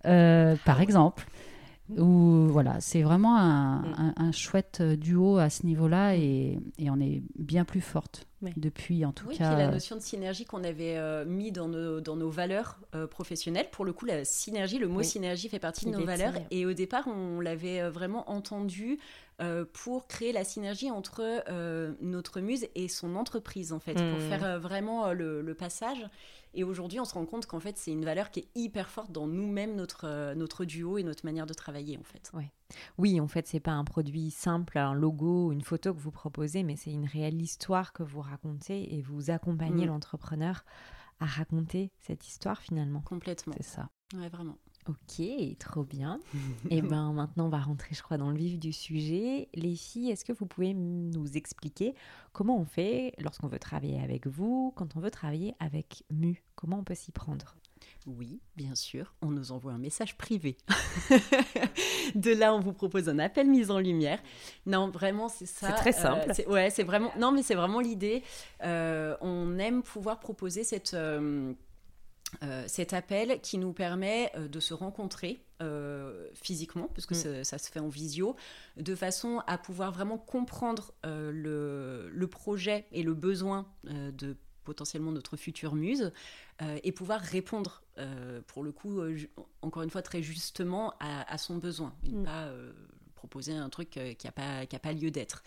Euh, 0.06 0.56
par 0.65 0.82
exemple. 0.82 1.26
Ou 1.95 2.47
voilà, 2.50 2.82
c'est 2.82 3.02
vraiment 3.02 3.38
un, 3.38 3.82
mm. 4.17 4.34
chouette 4.34 4.82
duo 4.82 5.38
à 5.38 5.50
ce 5.50 5.65
niveau-là 5.65 6.15
et, 6.15 6.60
et, 6.78 6.89
on 6.89 7.00
est 7.00 7.21
bien 7.38 7.63
plus 7.63 7.82
forte 7.82 8.28
depuis 8.41 9.06
en 9.06 9.12
tout 9.12 9.28
oui, 9.28 9.38
cas. 9.38 9.52
Oui, 9.52 9.58
la 9.58 9.71
notion 9.71 9.95
de 9.95 10.02
synergie 10.02 10.45
qu'on 10.45 10.63
avait 10.63 10.97
euh, 10.97 11.26
mis 11.26 11.52
dans 11.52 11.67
nos, 11.67 12.02
dans 12.02 12.15
nos 12.15 12.30
valeurs 12.30 12.80
euh, 12.93 13.08
professionnelles. 13.08 13.67
Pour 13.71 13.86
le 13.86 13.93
coup, 13.93 14.06
la 14.06 14.26
synergie, 14.26 14.78
le 14.78 14.88
mot 14.88 15.02
synergie 15.02 15.50
fait 15.50 15.60
partie 15.60 15.86
de 15.86 15.91
nos 15.91 16.06
valeurs. 16.06 16.34
Et 16.52 16.65
au 16.65 16.73
départ, 16.73 17.08
on 17.08 17.39
l'avait 17.39 17.82
euh, 17.82 17.89
vraiment 17.89 18.30
entendu 18.30 19.00
pour 19.71 20.08
créer 20.08 20.32
la 20.32 20.43
synergie 20.43 20.89
entre 20.89 21.43
notre 22.02 22.41
muse 22.41 22.65
et 22.73 22.88
son 22.88 23.15
entreprise, 23.15 23.71
en 23.71 23.78
fait, 23.78 23.93
pour 23.93 24.17
mmh. 24.17 24.30
faire 24.30 24.60
vraiment 24.60 25.13
le, 25.13 25.43
le, 25.43 25.54
passage. 25.54 26.04
Et 26.58 26.63
aujourd'hui, 26.63 27.00
on 27.00 27.06
se 27.06 27.13
rend 27.13 27.28
compte 27.28 27.46
qu'en 27.46 27.60
fait, 27.60 27.78
c'est 27.78 27.91
une 27.91 28.04
valeur 28.04 28.32
qui 28.32 28.39
est 28.39 28.48
hyper 28.56 28.89
forte 28.89 29.12
dans 29.12 29.28
nous-mêmes, 29.28 29.76
notre, 29.76 30.34
notre 30.34 30.65
duo 30.65 30.98
et 30.98 31.04
notre 31.04 31.24
manière 31.24 31.46
de 31.46 31.54
travailler, 31.54 32.00
en 32.00 32.04
fait. 32.04 32.32
Ouais. 32.34 32.52
Oui, 32.98 33.22
en 33.22 33.28
fait, 33.28 33.46
c'est 33.46 33.60
pas 33.60 33.74
un 33.74 33.84
produit 33.84 34.32
simple, 34.32 34.80
un 34.80 34.96
logo, 34.96 35.52
une 35.52 35.62
photo 35.62 35.93
que 35.93 36.00
vous 36.00 36.10
proposez, 36.10 36.63
mais 36.63 36.76
c'est 36.76 36.91
une 36.91 37.06
réelle 37.06 37.39
histoire 37.39 37.93
que 37.93 38.02
vous 38.02 38.22
racontez 38.22 38.96
et 38.96 39.04
vous 39.04 39.30
accompagnez 39.30 39.86
mm. 39.86 39.89
l'entrepreneur 39.89 40.65
à 41.20 41.28
raconter 41.28 41.91
cette 42.00 42.28
histoire 42.28 42.60
finalement. 42.60 43.02
Complètement. 43.02 43.54
C'est 43.58 43.63
ça. 43.63 43.89
Ouais, 44.15 44.30
vraiment. 44.30 44.58
Ok, 44.88 45.21
trop 45.60 45.84
bien. 45.84 46.19
et 46.69 46.78
eh 46.78 46.82
ben 46.82 47.12
maintenant, 47.13 47.47
on 47.47 47.50
va 47.50 47.60
rentrer, 47.60 47.93
je 47.93 48.02
crois, 48.02 48.17
dans 48.17 48.32
le 48.32 48.38
vif 48.38 48.58
du 48.58 48.71
sujet. 48.71 49.50
Les 49.54 49.76
filles, 49.76 50.12
est-ce 50.12 50.23
que 50.23 50.34
vous 50.34 50.45
pouvez 50.45 50.73
nous 50.73 51.36
expliquer 51.36 51.93
comment 52.32 52.58
on 52.58 52.65
fait 52.65 53.13
lorsqu'on 53.19 53.47
veut 53.47 53.60
travailler 53.60 54.02
avec 54.02 54.28
vous, 54.28 54.73
quand 54.76 54.95
on 54.95 55.00
veut 55.00 55.12
travailler 55.12 55.56
avec 55.60 56.04
Mu? 56.12 56.43
Comment 56.56 56.80
on 56.80 56.84
peut 56.84 56.95
s'y 56.95 57.12
prendre? 57.12 57.56
Oui, 58.06 58.39
bien 58.56 58.73
sûr, 58.73 59.13
on 59.21 59.28
nous 59.28 59.52
envoie 59.52 59.73
un 59.73 59.78
message 59.78 60.17
privé. 60.17 60.58
de 62.15 62.32
là, 62.32 62.54
on 62.54 62.60
vous 62.60 62.71
propose 62.71 63.10
un 63.10 63.19
appel 63.19 63.50
mise 63.50 63.69
en 63.69 63.80
lumière. 63.80 64.19
Non, 64.65 64.89
vraiment, 64.89 65.28
c'est 65.28 65.45
ça. 65.45 65.67
C'est 65.67 65.73
très 65.73 65.91
simple. 65.91 66.32
Euh, 66.39 66.52
ouais, 66.52 66.69
c'est 66.69 66.84
vraiment. 66.84 67.12
Non, 67.17 67.32
mais 67.32 67.43
c'est 67.43 67.56
vraiment 67.56 67.82
l'idée. 67.82 68.23
Euh, 68.63 69.17
on 69.21 69.60
aime 69.60 69.84
pouvoir 69.84 70.19
proposer 70.19 70.63
cette. 70.63 70.93
Euh, 70.93 71.54
cet 72.68 72.94
appel 72.94 73.40
qui 73.42 73.58
nous 73.58 73.72
permet 73.72 74.32
de 74.38 74.60
se 74.60 74.74
rencontrer 74.74 75.42
physiquement, 76.34 76.90
puisque 76.94 77.13
mm. 77.13 77.44
ça, 77.44 77.58
se 77.58 77.72
fait 77.72 77.80
en 77.80 77.88
visio, 77.88 78.36
de 78.76 78.96
façon 78.96 79.42
à 79.48 79.58
pouvoir 79.58 79.92
vraiment 79.92 80.18
comprendre 80.18 80.94
le, 81.04 82.10
le, 82.12 82.28
projet 82.28 82.86
et 82.92 83.02
le 83.02 83.13
besoin 83.13 83.66
de 83.86 84.36
potentiellement 84.68 85.13
notre 85.13 85.38
future 85.38 85.76
muse, 85.76 86.12
euh, 86.62 86.78
et 86.84 86.92
pouvoir 86.92 87.22
répondre, 87.22 87.84
euh, 88.00 88.42
pour 88.48 88.63
le 88.66 88.74
coup, 88.74 89.00
euh, 89.00 89.18
encore 89.62 89.82
une 89.82 89.90
fois, 89.90 90.02
très 90.02 90.22
justement 90.22 90.94
à, 91.00 91.38
son 91.38 91.56
besoin, 91.56 91.96
et 92.04 92.12
mm. 92.12 92.24
pas 92.24 92.52
proposer 93.16 93.54
un 93.54 93.70
truc 93.70 93.92
qui 93.92 94.28
n'a 94.28 94.32
pas, 94.34 94.60
a 94.60 94.80
pas 94.80 94.92
lieu 94.92 95.10
d'être. 95.10 95.44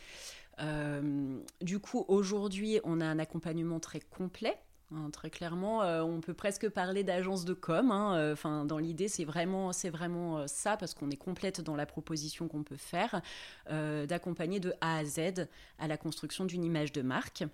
du 1.60 1.78
coup, 1.80 2.06
aujourd'hui, 2.08 2.80
on 2.84 3.00
a 3.00 3.04
un 3.04 3.18
accompagnement 3.18 3.78
très 3.78 4.00
complet. 4.00 4.58
Hein, 4.92 5.10
très 5.10 5.30
clairement, 5.30 5.80
on 5.80 6.20
peut 6.20 6.34
presque 6.34 6.68
parler 6.68 7.04
d'agence 7.04 7.44
de 7.44 7.54
com. 7.54 7.90
Hein, 7.92 8.32
enfin, 8.32 8.64
dans 8.64 8.78
l'idée, 8.78 9.06
c'est 9.08 9.24
vraiment, 9.24 9.70
vraiment 9.92 10.48
ça 10.48 10.76
parce 10.76 10.94
qu'on 10.94 11.10
est 11.10 11.16
complète 11.16 11.60
dans 11.60 11.76
la 11.76 11.86
proposition 11.86 12.48
qu'on 12.48 12.64
peut 12.64 12.76
faire, 12.76 13.22
d'accompagner 13.68 14.58
de 14.58 14.74
A 14.80 14.98
à 14.98 15.04
Z 15.04 15.46
à 15.78 15.86
la 15.86 15.96
construction 15.96 16.44
d'une 16.44 16.64
image 16.64 16.92
de 16.92 17.02
marque 17.02 17.44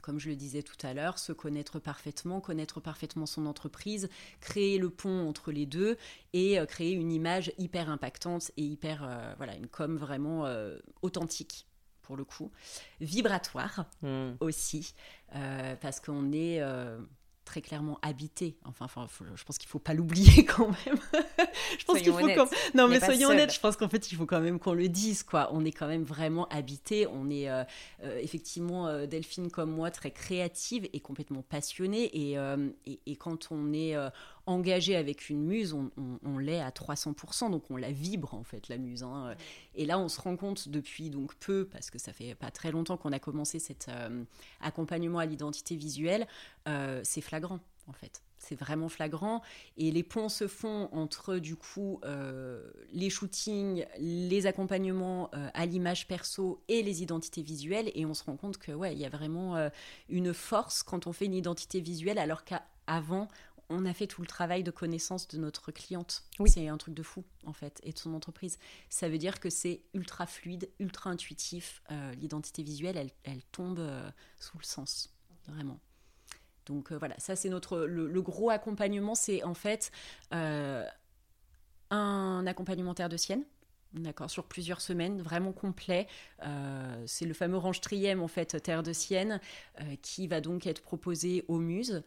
comme 0.00 0.18
je 0.18 0.28
le 0.28 0.36
disais 0.36 0.62
tout 0.62 0.76
à 0.82 0.94
l'heure, 0.94 1.18
se 1.18 1.32
connaître 1.32 1.78
parfaitement, 1.78 2.40
connaître 2.40 2.80
parfaitement 2.80 3.26
son 3.26 3.46
entreprise, 3.46 4.08
créer 4.40 4.78
le 4.78 4.90
pont 4.90 5.28
entre 5.28 5.52
les 5.52 5.66
deux 5.66 5.96
et 6.32 6.58
euh, 6.58 6.66
créer 6.66 6.92
une 6.92 7.12
image 7.12 7.52
hyper 7.58 7.90
impactante 7.90 8.50
et 8.56 8.62
hyper, 8.62 9.04
euh, 9.04 9.34
voilà, 9.36 9.54
une 9.54 9.68
com 9.68 9.96
vraiment 9.96 10.46
euh, 10.46 10.78
authentique 11.02 11.66
pour 12.10 12.16
le 12.16 12.24
coup, 12.24 12.50
vibratoire 13.00 13.84
hmm. 14.02 14.32
aussi, 14.40 14.94
parce 15.80 16.00
qu'on 16.00 16.32
est 16.32 16.60
très 17.50 17.62
clairement 17.62 17.98
habité. 18.02 18.56
Enfin, 18.64 18.84
enfin 18.84 19.08
je 19.34 19.42
pense 19.42 19.58
qu'il 19.58 19.68
faut 19.68 19.80
pas 19.80 19.92
l'oublier 19.92 20.44
quand 20.46 20.68
même. 20.68 20.98
je 21.78 21.84
pense 21.84 21.98
qu'il 21.98 22.12
faut 22.12 22.20
non 22.74 22.86
mais 22.86 23.00
soyons 23.00 23.30
honnêtes. 23.30 23.52
Je 23.52 23.58
pense 23.58 23.76
qu'en 23.76 23.88
fait 23.88 24.12
il 24.12 24.16
faut 24.16 24.26
quand 24.26 24.40
même 24.40 24.60
qu'on 24.60 24.72
le 24.72 24.88
dise 24.88 25.24
quoi. 25.24 25.50
On 25.52 25.64
est 25.64 25.72
quand 25.72 25.88
même 25.88 26.04
vraiment 26.04 26.46
habité. 26.48 27.08
On 27.08 27.28
est 27.28 27.50
euh, 27.50 27.64
euh, 28.04 28.18
effectivement 28.20 28.86
euh, 28.86 29.06
Delphine 29.06 29.50
comme 29.50 29.70
moi 29.72 29.90
très 29.90 30.12
créative 30.12 30.88
et 30.92 31.00
complètement 31.00 31.42
passionnée 31.42 32.04
et, 32.04 32.36
et, 32.86 33.00
et 33.06 33.16
quand 33.16 33.50
on 33.50 33.72
est 33.72 33.96
engagé 34.50 34.96
avec 34.96 35.28
une 35.30 35.44
muse, 35.44 35.74
on, 35.74 36.38
l'est 36.38 36.60
à 36.60 36.70
300%, 36.70 37.50
donc 37.50 37.70
on 37.70 37.76
la 37.76 37.92
vibre 37.92 38.34
en 38.34 38.44
fait 38.44 38.68
la 38.68 38.78
muse. 38.78 39.02
Hein. 39.02 39.34
Et 39.74 39.86
là, 39.86 39.98
on 39.98 40.08
se 40.08 40.20
rend 40.20 40.36
compte 40.36 40.68
depuis 40.68 41.10
donc 41.10 41.34
peu, 41.36 41.66
parce 41.66 41.90
que 41.90 41.98
ça 41.98 42.12
fait 42.12 42.34
pas 42.34 42.50
très 42.50 42.70
longtemps 42.70 42.96
qu'on 42.96 43.12
a 43.12 43.18
commencé 43.18 43.58
cet 43.58 43.88
euh, 43.88 44.24
accompagnement 44.60 45.18
à 45.18 45.26
l'identité 45.26 45.76
visuelle, 45.76 46.26
euh, 46.68 47.00
c'est 47.04 47.20
flagrant 47.20 47.60
en 47.86 47.92
fait. 47.92 48.22
C'est 48.38 48.58
vraiment 48.58 48.88
flagrant. 48.88 49.42
Et 49.76 49.90
les 49.90 50.02
ponts 50.02 50.30
se 50.30 50.48
font 50.48 50.88
entre, 50.92 51.36
du 51.36 51.56
coup, 51.56 52.00
euh, 52.04 52.70
les 52.90 53.10
shootings, 53.10 53.84
les 53.98 54.46
accompagnements 54.46 55.30
à 55.32 55.66
l'image 55.66 56.08
perso 56.08 56.62
et 56.68 56.82
les 56.82 57.02
identités 57.02 57.42
visuelles. 57.42 57.90
Et 57.94 58.06
on 58.06 58.14
se 58.14 58.24
rend 58.24 58.36
compte 58.36 58.56
que, 58.56 58.72
ouais, 58.72 58.94
il 58.94 58.98
y 58.98 59.04
a 59.04 59.10
vraiment 59.10 59.70
une 60.08 60.32
force 60.32 60.82
quand 60.82 61.06
on 61.06 61.12
fait 61.12 61.26
une 61.26 61.34
identité 61.34 61.80
visuelle, 61.80 62.18
alors 62.18 62.44
qu'avant, 62.44 63.28
on 63.70 63.86
a 63.86 63.94
fait 63.94 64.06
tout 64.08 64.20
le 64.20 64.26
travail 64.26 64.62
de 64.62 64.70
connaissance 64.70 65.28
de 65.28 65.38
notre 65.38 65.70
cliente. 65.70 66.24
Oui. 66.38 66.50
C'est 66.50 66.68
un 66.68 66.76
truc 66.76 66.92
de 66.92 67.02
fou, 67.02 67.24
en 67.46 67.52
fait, 67.52 67.80
et 67.84 67.92
de 67.92 67.98
son 67.98 68.12
entreprise. 68.14 68.58
Ça 68.88 69.08
veut 69.08 69.18
dire 69.18 69.40
que 69.40 69.48
c'est 69.48 69.82
ultra 69.94 70.26
fluide, 70.26 70.68
ultra 70.80 71.10
intuitif. 71.10 71.80
Euh, 71.90 72.12
l'identité 72.14 72.62
visuelle, 72.62 72.96
elle, 72.96 73.12
elle 73.22 73.42
tombe 73.44 73.78
euh, 73.78 74.10
sous 74.38 74.58
le 74.58 74.64
sens, 74.64 75.14
vraiment. 75.46 75.78
Donc 76.66 76.92
euh, 76.92 76.98
voilà, 76.98 77.18
ça 77.18 77.36
c'est 77.36 77.48
notre 77.48 77.78
le, 77.78 78.22
gros 78.22 78.50
accompagnement, 78.50 79.14
c'est 79.14 79.42
en 79.42 79.54
fait 79.54 79.90
un 80.30 80.86
accompagnement 82.46 82.94
terre 82.94 83.08
de 83.08 83.16
sienne. 83.16 83.44
D'accord, 83.92 84.30
sur 84.30 84.44
plusieurs 84.44 84.80
semaines, 84.80 85.20
vraiment 85.20 85.52
complet. 85.52 86.06
c'est 87.06 87.26
le 87.26 87.34
fameux 87.34 87.56
range 87.56 87.80
triem 87.80 88.22
en 88.22 88.28
fait, 88.28 88.62
Terre 88.62 88.84
de 88.84 88.92
Sienne, 88.92 89.40
qui 90.00 90.28
va 90.28 90.40
donc 90.40 90.68
être 90.68 90.80
proposé 90.80 91.44
aux 91.48 91.58
muses 91.58 92.04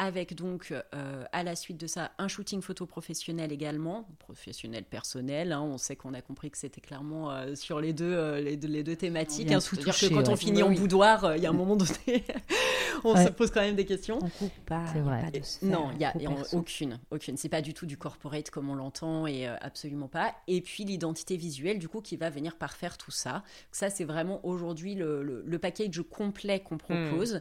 avec 0.00 0.34
donc 0.34 0.72
euh, 0.72 1.24
à 1.30 1.42
la 1.42 1.54
suite 1.54 1.76
de 1.76 1.86
ça 1.86 2.12
un 2.16 2.26
shooting 2.26 2.62
photo 2.62 2.86
professionnel 2.86 3.52
également, 3.52 4.08
professionnel 4.18 4.84
personnel. 4.84 5.52
Hein. 5.52 5.60
on 5.60 5.76
sait 5.76 5.94
qu'on 5.94 6.14
a 6.14 6.22
compris 6.22 6.50
que 6.50 6.56
c'était 6.56 6.80
clairement 6.80 7.30
euh, 7.30 7.54
sur 7.54 7.82
les 7.82 7.92
deux, 7.92 8.10
euh, 8.10 8.40
les 8.40 8.56
deux, 8.56 8.68
les 8.68 8.82
deux 8.82 8.96
thématiques. 8.96 9.52
Hein, 9.52 9.60
C'est-à-dire 9.60 9.94
que 9.94 10.06
quand 10.06 10.30
on 10.30 10.36
finit 10.36 10.62
en 10.62 10.70
boudoir, 10.70 11.36
il 11.36 11.42
y 11.42 11.46
a 11.46 11.50
un 11.50 11.52
moment 11.52 11.76
donné, 11.76 12.24
on 13.04 13.14
se 13.14 13.28
pose 13.28 13.50
quand 13.50 13.60
même 13.60 13.76
des 13.76 13.84
questions. 13.84 14.18
On 14.22 14.30
coupe 14.30 14.58
pas. 14.64 14.86
C'est 14.90 15.00
vrai. 15.00 15.20
Pas 15.20 15.30
de 15.30 15.40
non, 15.66 15.90
il 15.92 15.98
n'y 15.98 16.06
a, 16.06 16.14
aucune, 16.52 16.98
aucune. 17.10 17.36
C'est 17.36 17.50
pas 17.50 17.60
du 17.60 17.74
tout 17.74 17.84
du 17.84 17.98
corporate 17.98 18.48
comme 18.48 18.70
on 18.70 18.74
l'entend 18.74 19.26
et 19.26 19.46
absolument 19.46 20.08
pas. 20.08 20.34
Et 20.46 20.62
puis 20.62 20.84
l'identité 20.84 21.36
visuelle 21.36 21.78
du 21.78 21.88
coup 21.88 22.00
qui 22.00 22.16
va 22.16 22.30
venir 22.30 22.56
parfaire 22.56 22.96
tout 22.96 23.10
ça. 23.10 23.42
Ça 23.70 23.90
c'est 23.90 24.04
vraiment 24.04 24.40
aujourd'hui 24.46 24.94
le, 24.94 25.22
le, 25.22 25.58
package 25.58 26.00
complet 26.08 26.60
qu'on 26.60 26.78
propose. 26.78 27.34
Hmm 27.34 27.40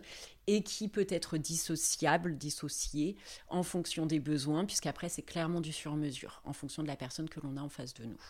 et 0.50 0.64
qui 0.64 0.88
peut 0.88 1.06
être 1.10 1.38
dissociable, 1.38 2.36
dissocié 2.36 3.16
en 3.50 3.62
fonction 3.62 4.08
des 4.08 4.20
besoins, 4.20 4.66
puisqu'après 4.66 5.08
c'est 5.08 5.22
clairement 5.22 5.62
du 5.62 5.72
sur-mesure, 5.72 6.42
en 6.44 6.54
fonction 6.54 6.82
de 6.82 6.88
la 6.88 6.96
personne 6.96 7.30
que 7.30 7.40
l'on 7.40 7.56
a 7.56 7.62
en 7.62 7.70
face 7.70 7.94
de 7.94 8.06
nous. 8.06 8.22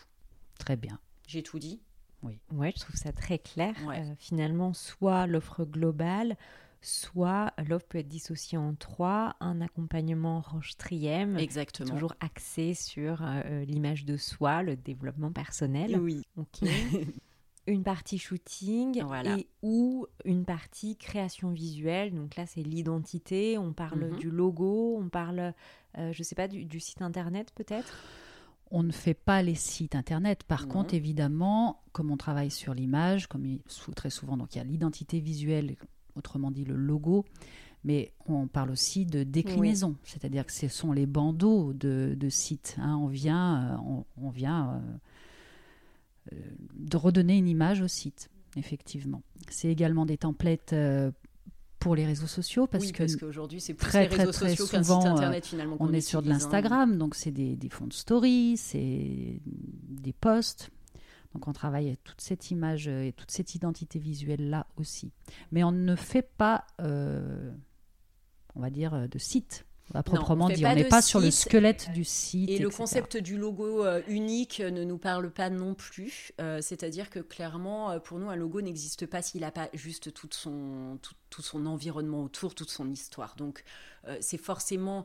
Très 0.58 0.76
bien. 0.76 1.00
J'ai 1.26 1.42
tout 1.42 1.58
dit? 1.58 1.80
Oui. 2.22 2.38
Ouais, 2.52 2.74
je 2.76 2.82
trouve 2.82 2.96
ça 2.96 3.12
très 3.12 3.38
clair. 3.38 3.74
Euh, 3.88 4.14
finalement, 4.18 4.74
soit 4.74 5.26
l'offre 5.26 5.64
globale, 5.64 6.36
soit 6.82 7.54
l'offre 7.66 7.86
peut 7.88 7.98
être 7.98 8.08
dissociée 8.08 8.58
en 8.58 8.74
trois, 8.74 9.36
un 9.40 9.62
accompagnement 9.62 10.42
roche 10.42 10.76
triem, 10.76 11.38
exactement, 11.38 11.90
toujours 11.90 12.14
axé 12.20 12.74
sur 12.74 13.20
euh, 13.22 13.64
l'image 13.64 14.04
de 14.04 14.18
soi, 14.18 14.62
le 14.62 14.76
développement 14.76 15.32
personnel. 15.32 15.98
Oui. 15.98 16.22
Ok. 16.36 16.68
une 17.66 17.82
partie 17.82 18.18
shooting 18.18 19.02
et 19.24 19.48
ou 19.62 20.06
une 20.24 20.44
partie 20.44 20.96
création 20.96 21.50
visuelle. 21.50 22.14
Donc 22.14 22.36
là, 22.36 22.46
c'est 22.46 22.62
l'identité. 22.62 23.58
On 23.58 23.72
parle 23.72 24.10
mhm. 24.10 24.18
du 24.18 24.30
logo, 24.30 24.98
on 25.00 25.08
parle, 25.08 25.54
euh, 25.98 26.12
je 26.12 26.22
sais 26.22 26.34
pas, 26.34 26.48
du, 26.48 26.80
site 26.80 27.02
internet 27.02 27.52
peut-être? 27.54 27.94
On 28.72 28.82
ne 28.82 28.92
fait 28.92 29.14
pas 29.14 29.42
les 29.42 29.56
sites 29.56 29.96
internet. 29.96 30.44
Par 30.44 30.68
contre, 30.68 30.94
évidemment, 30.94 31.82
comme 31.92 32.12
on 32.12 32.16
travaille 32.16 32.52
sur 32.52 32.72
l'image, 32.72 33.26
comme 33.26 33.58
très 33.96 34.10
souvent, 34.10 34.36
donc 34.36 34.54
il 34.54 34.58
y 34.58 34.60
a 34.60 34.64
l'identité 34.64 35.18
visuelle, 35.18 35.74
autrement 36.14 36.52
dit 36.52 36.64
le 36.64 36.76
logo, 36.76 37.24
mais 37.82 38.12
on 38.26 38.46
parle 38.46 38.70
aussi 38.70 39.06
de 39.06 39.22
déclinaison, 39.24 39.96
c'est-à-dire 40.04 40.44
que 40.44 40.52
ce 40.52 40.68
sont 40.68 40.92
les 40.92 41.06
bandeaux 41.06 41.72
de, 41.72 42.28
sites. 42.28 42.76
Hein. 42.78 42.96
On 43.02 43.08
vient, 43.08 43.72
euh, 43.72 44.02
on, 44.16 44.30
vient 44.30 44.74
euh, 44.74 44.96
de 46.74 46.96
redonner 46.96 47.36
une 47.36 47.48
image 47.48 47.80
au 47.80 47.88
site, 47.88 48.30
effectivement. 48.56 49.22
C'est 49.48 49.68
également 49.68 50.06
des 50.06 50.16
templates 50.16 50.72
euh, 50.72 51.10
pour 51.78 51.94
les 51.94 52.06
réseaux 52.06 52.26
sociaux 52.26 52.66
parce 52.66 52.84
oui, 52.84 52.92
que 52.92 52.98
parce 52.98 53.16
qu'aujourd'hui 53.16 53.60
c'est 53.60 53.74
très, 53.74 54.08
les 54.08 54.16
réseaux 54.16 54.32
très, 54.32 54.54
sociaux 54.54 54.66
souvent 54.66 55.00
site 55.00 55.10
internet 55.10 55.46
finalement 55.46 55.76
on 55.80 55.92
est 55.94 56.02
sur 56.02 56.20
de 56.20 56.28
hein. 56.28 56.34
l'Instagram 56.34 56.98
donc 56.98 57.14
c'est 57.14 57.30
des, 57.30 57.56
fonds 57.70 57.86
de 57.86 57.92
story 57.94 58.58
c'est 58.58 59.40
des 59.46 60.12
posts 60.12 60.70
donc 61.32 61.48
on 61.48 61.54
travaille 61.54 61.96
toute 62.04 62.20
cette 62.20 62.50
image 62.50 62.86
et 62.86 63.14
toute 63.16 63.30
cette 63.30 63.54
identité 63.54 63.98
visuelle 63.98 64.50
là 64.50 64.66
aussi 64.76 65.10
mais 65.52 65.64
on 65.64 65.72
ne 65.72 65.96
fait 65.96 66.28
pas 66.36 66.66
euh, 66.82 67.50
on 68.54 68.60
va 68.60 68.68
dire 68.68 69.08
de 69.08 69.18
site 69.18 69.64
à 69.94 70.02
proprement 70.02 70.48
dit. 70.48 70.64
On 70.64 70.74
n'est 70.74 70.84
pas 70.84 71.02
sur 71.02 71.20
le 71.20 71.30
squelette 71.30 71.90
du 71.92 72.04
site. 72.04 72.50
Et 72.50 72.58
le 72.58 72.70
concept 72.70 73.16
du 73.16 73.36
logo 73.36 73.84
euh, 73.84 74.02
unique 74.08 74.60
ne 74.60 74.84
nous 74.84 74.98
parle 74.98 75.30
pas 75.30 75.50
non 75.50 75.74
plus. 75.74 76.32
Euh, 76.40 76.60
c'est-à-dire 76.60 77.10
que 77.10 77.20
clairement, 77.20 77.90
euh, 77.90 77.98
pour 77.98 78.18
nous, 78.18 78.30
un 78.30 78.36
logo 78.36 78.60
n'existe 78.60 79.06
pas 79.06 79.22
s'il 79.22 79.40
n'a 79.42 79.50
pas 79.50 79.68
juste 79.74 80.12
tout 80.12 80.28
son, 80.30 80.98
tout, 81.30 81.42
son 81.42 81.66
environnement 81.66 82.22
autour, 82.22 82.54
toute 82.54 82.70
son 82.70 82.90
histoire. 82.90 83.34
Donc, 83.36 83.64
c'est 84.20 84.38
forcément, 84.38 85.04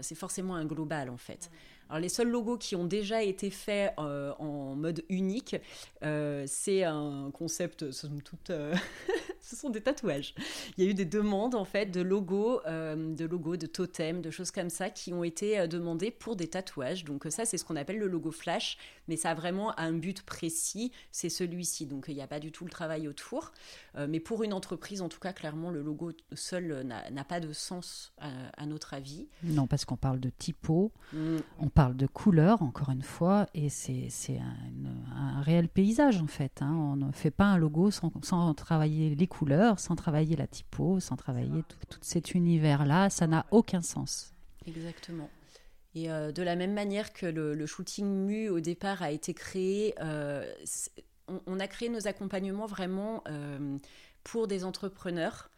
c'est 0.00 0.14
forcément 0.14 0.54
un 0.54 0.64
global 0.64 1.10
en 1.10 1.16
fait. 1.16 1.50
Alors, 1.92 2.00
les 2.00 2.08
seuls 2.08 2.30
logos 2.30 2.56
qui 2.56 2.74
ont 2.74 2.86
déjà 2.86 3.22
été 3.22 3.50
faits 3.50 3.92
en 3.98 4.74
mode 4.74 5.04
unique, 5.10 5.56
c'est 6.00 6.84
un 6.84 7.30
concept, 7.34 7.90
somme 7.92 8.22
toute. 8.22 8.50
ce 9.42 9.56
sont 9.56 9.70
des 9.70 9.80
tatouages. 9.80 10.34
Il 10.76 10.84
y 10.84 10.86
a 10.86 10.90
eu 10.90 10.94
des 10.94 11.04
demandes 11.04 11.54
en 11.54 11.64
fait 11.64 11.86
de 11.86 12.00
logos, 12.00 12.60
euh, 12.66 13.14
de 13.14 13.24
logos, 13.24 13.56
de 13.56 13.66
totems, 13.66 14.22
de 14.22 14.30
choses 14.30 14.50
comme 14.50 14.70
ça 14.70 14.90
qui 14.90 15.12
ont 15.12 15.24
été 15.24 15.58
euh, 15.58 15.66
demandées 15.66 16.10
pour 16.10 16.36
des 16.36 16.48
tatouages. 16.48 17.04
Donc 17.04 17.26
ça, 17.28 17.44
c'est 17.44 17.58
ce 17.58 17.64
qu'on 17.64 17.76
appelle 17.76 17.98
le 17.98 18.06
logo 18.06 18.30
flash, 18.30 18.78
mais 19.08 19.16
ça 19.16 19.30
a 19.30 19.34
vraiment 19.34 19.78
un 19.78 19.92
but 19.92 20.22
précis, 20.22 20.92
c'est 21.10 21.28
celui-ci. 21.28 21.86
Donc 21.86 22.06
il 22.08 22.14
n'y 22.14 22.22
a 22.22 22.26
pas 22.26 22.40
du 22.40 22.52
tout 22.52 22.64
le 22.64 22.70
travail 22.70 23.08
autour. 23.08 23.52
Euh, 23.96 24.06
mais 24.08 24.20
pour 24.20 24.42
une 24.42 24.52
entreprise, 24.52 25.02
en 25.02 25.08
tout 25.08 25.20
cas, 25.20 25.32
clairement, 25.32 25.70
le 25.70 25.82
logo 25.82 26.12
seul 26.34 26.84
n'a 26.84 27.24
pas 27.24 27.40
de 27.40 27.52
sens 27.52 28.12
à, 28.18 28.66
notre 28.66 28.94
avis. 28.94 29.28
Non, 29.42 29.66
parce 29.66 29.84
qu'on 29.84 29.96
parle 29.96 30.20
de 30.20 30.30
typo, 30.30 30.92
mm. 31.12 31.38
on 31.58 31.68
parle 31.68 31.81
de 31.90 32.06
couleur, 32.06 32.62
encore 32.62 32.90
une 32.90 33.02
fois, 33.02 33.46
et 33.54 33.68
c'est 33.68 34.08
un, 34.38 35.16
un, 35.16 35.42
réel 35.42 35.68
paysage 35.68 36.20
en 36.20 36.26
fait. 36.26 36.62
Hein. 36.62 36.72
On 36.72 36.96
ne 36.96 37.12
fait 37.12 37.30
pas 37.30 37.44
un 37.44 37.58
logo 37.58 37.90
sans, 37.90 38.12
sans 38.22 38.54
travailler 38.54 39.14
les 39.14 39.26
couleurs, 39.26 39.78
sans 39.78 39.96
travailler 39.96 40.36
la 40.36 40.46
typo, 40.46 41.00
sans 41.00 41.16
travailler 41.16 41.62
tout, 41.68 41.98
cet 42.00 42.34
univers-là, 42.34 43.10
ça 43.10 43.26
n'a 43.26 43.46
aucun 43.50 43.82
sens. 43.82 44.32
Exactement. 44.66 45.28
Et 45.94 46.10
euh, 46.10 46.32
de 46.32 46.42
la 46.42 46.56
même 46.56 46.72
manière 46.72 47.12
que 47.12 47.26
le, 47.26 47.66
shooting 47.66 48.06
mu 48.06 48.48
au 48.48 48.60
départ 48.60 49.02
a 49.02 49.10
été 49.10 49.34
créé, 49.34 49.94
euh, 50.00 50.50
on, 51.46 51.60
a 51.60 51.66
créé 51.66 51.88
nos 51.88 52.06
accompagnements 52.06 52.66
vraiment 52.66 53.22
euh, 53.28 53.78
pour 54.24 54.46
des 54.46 54.64
entrepreneurs, 54.64 55.50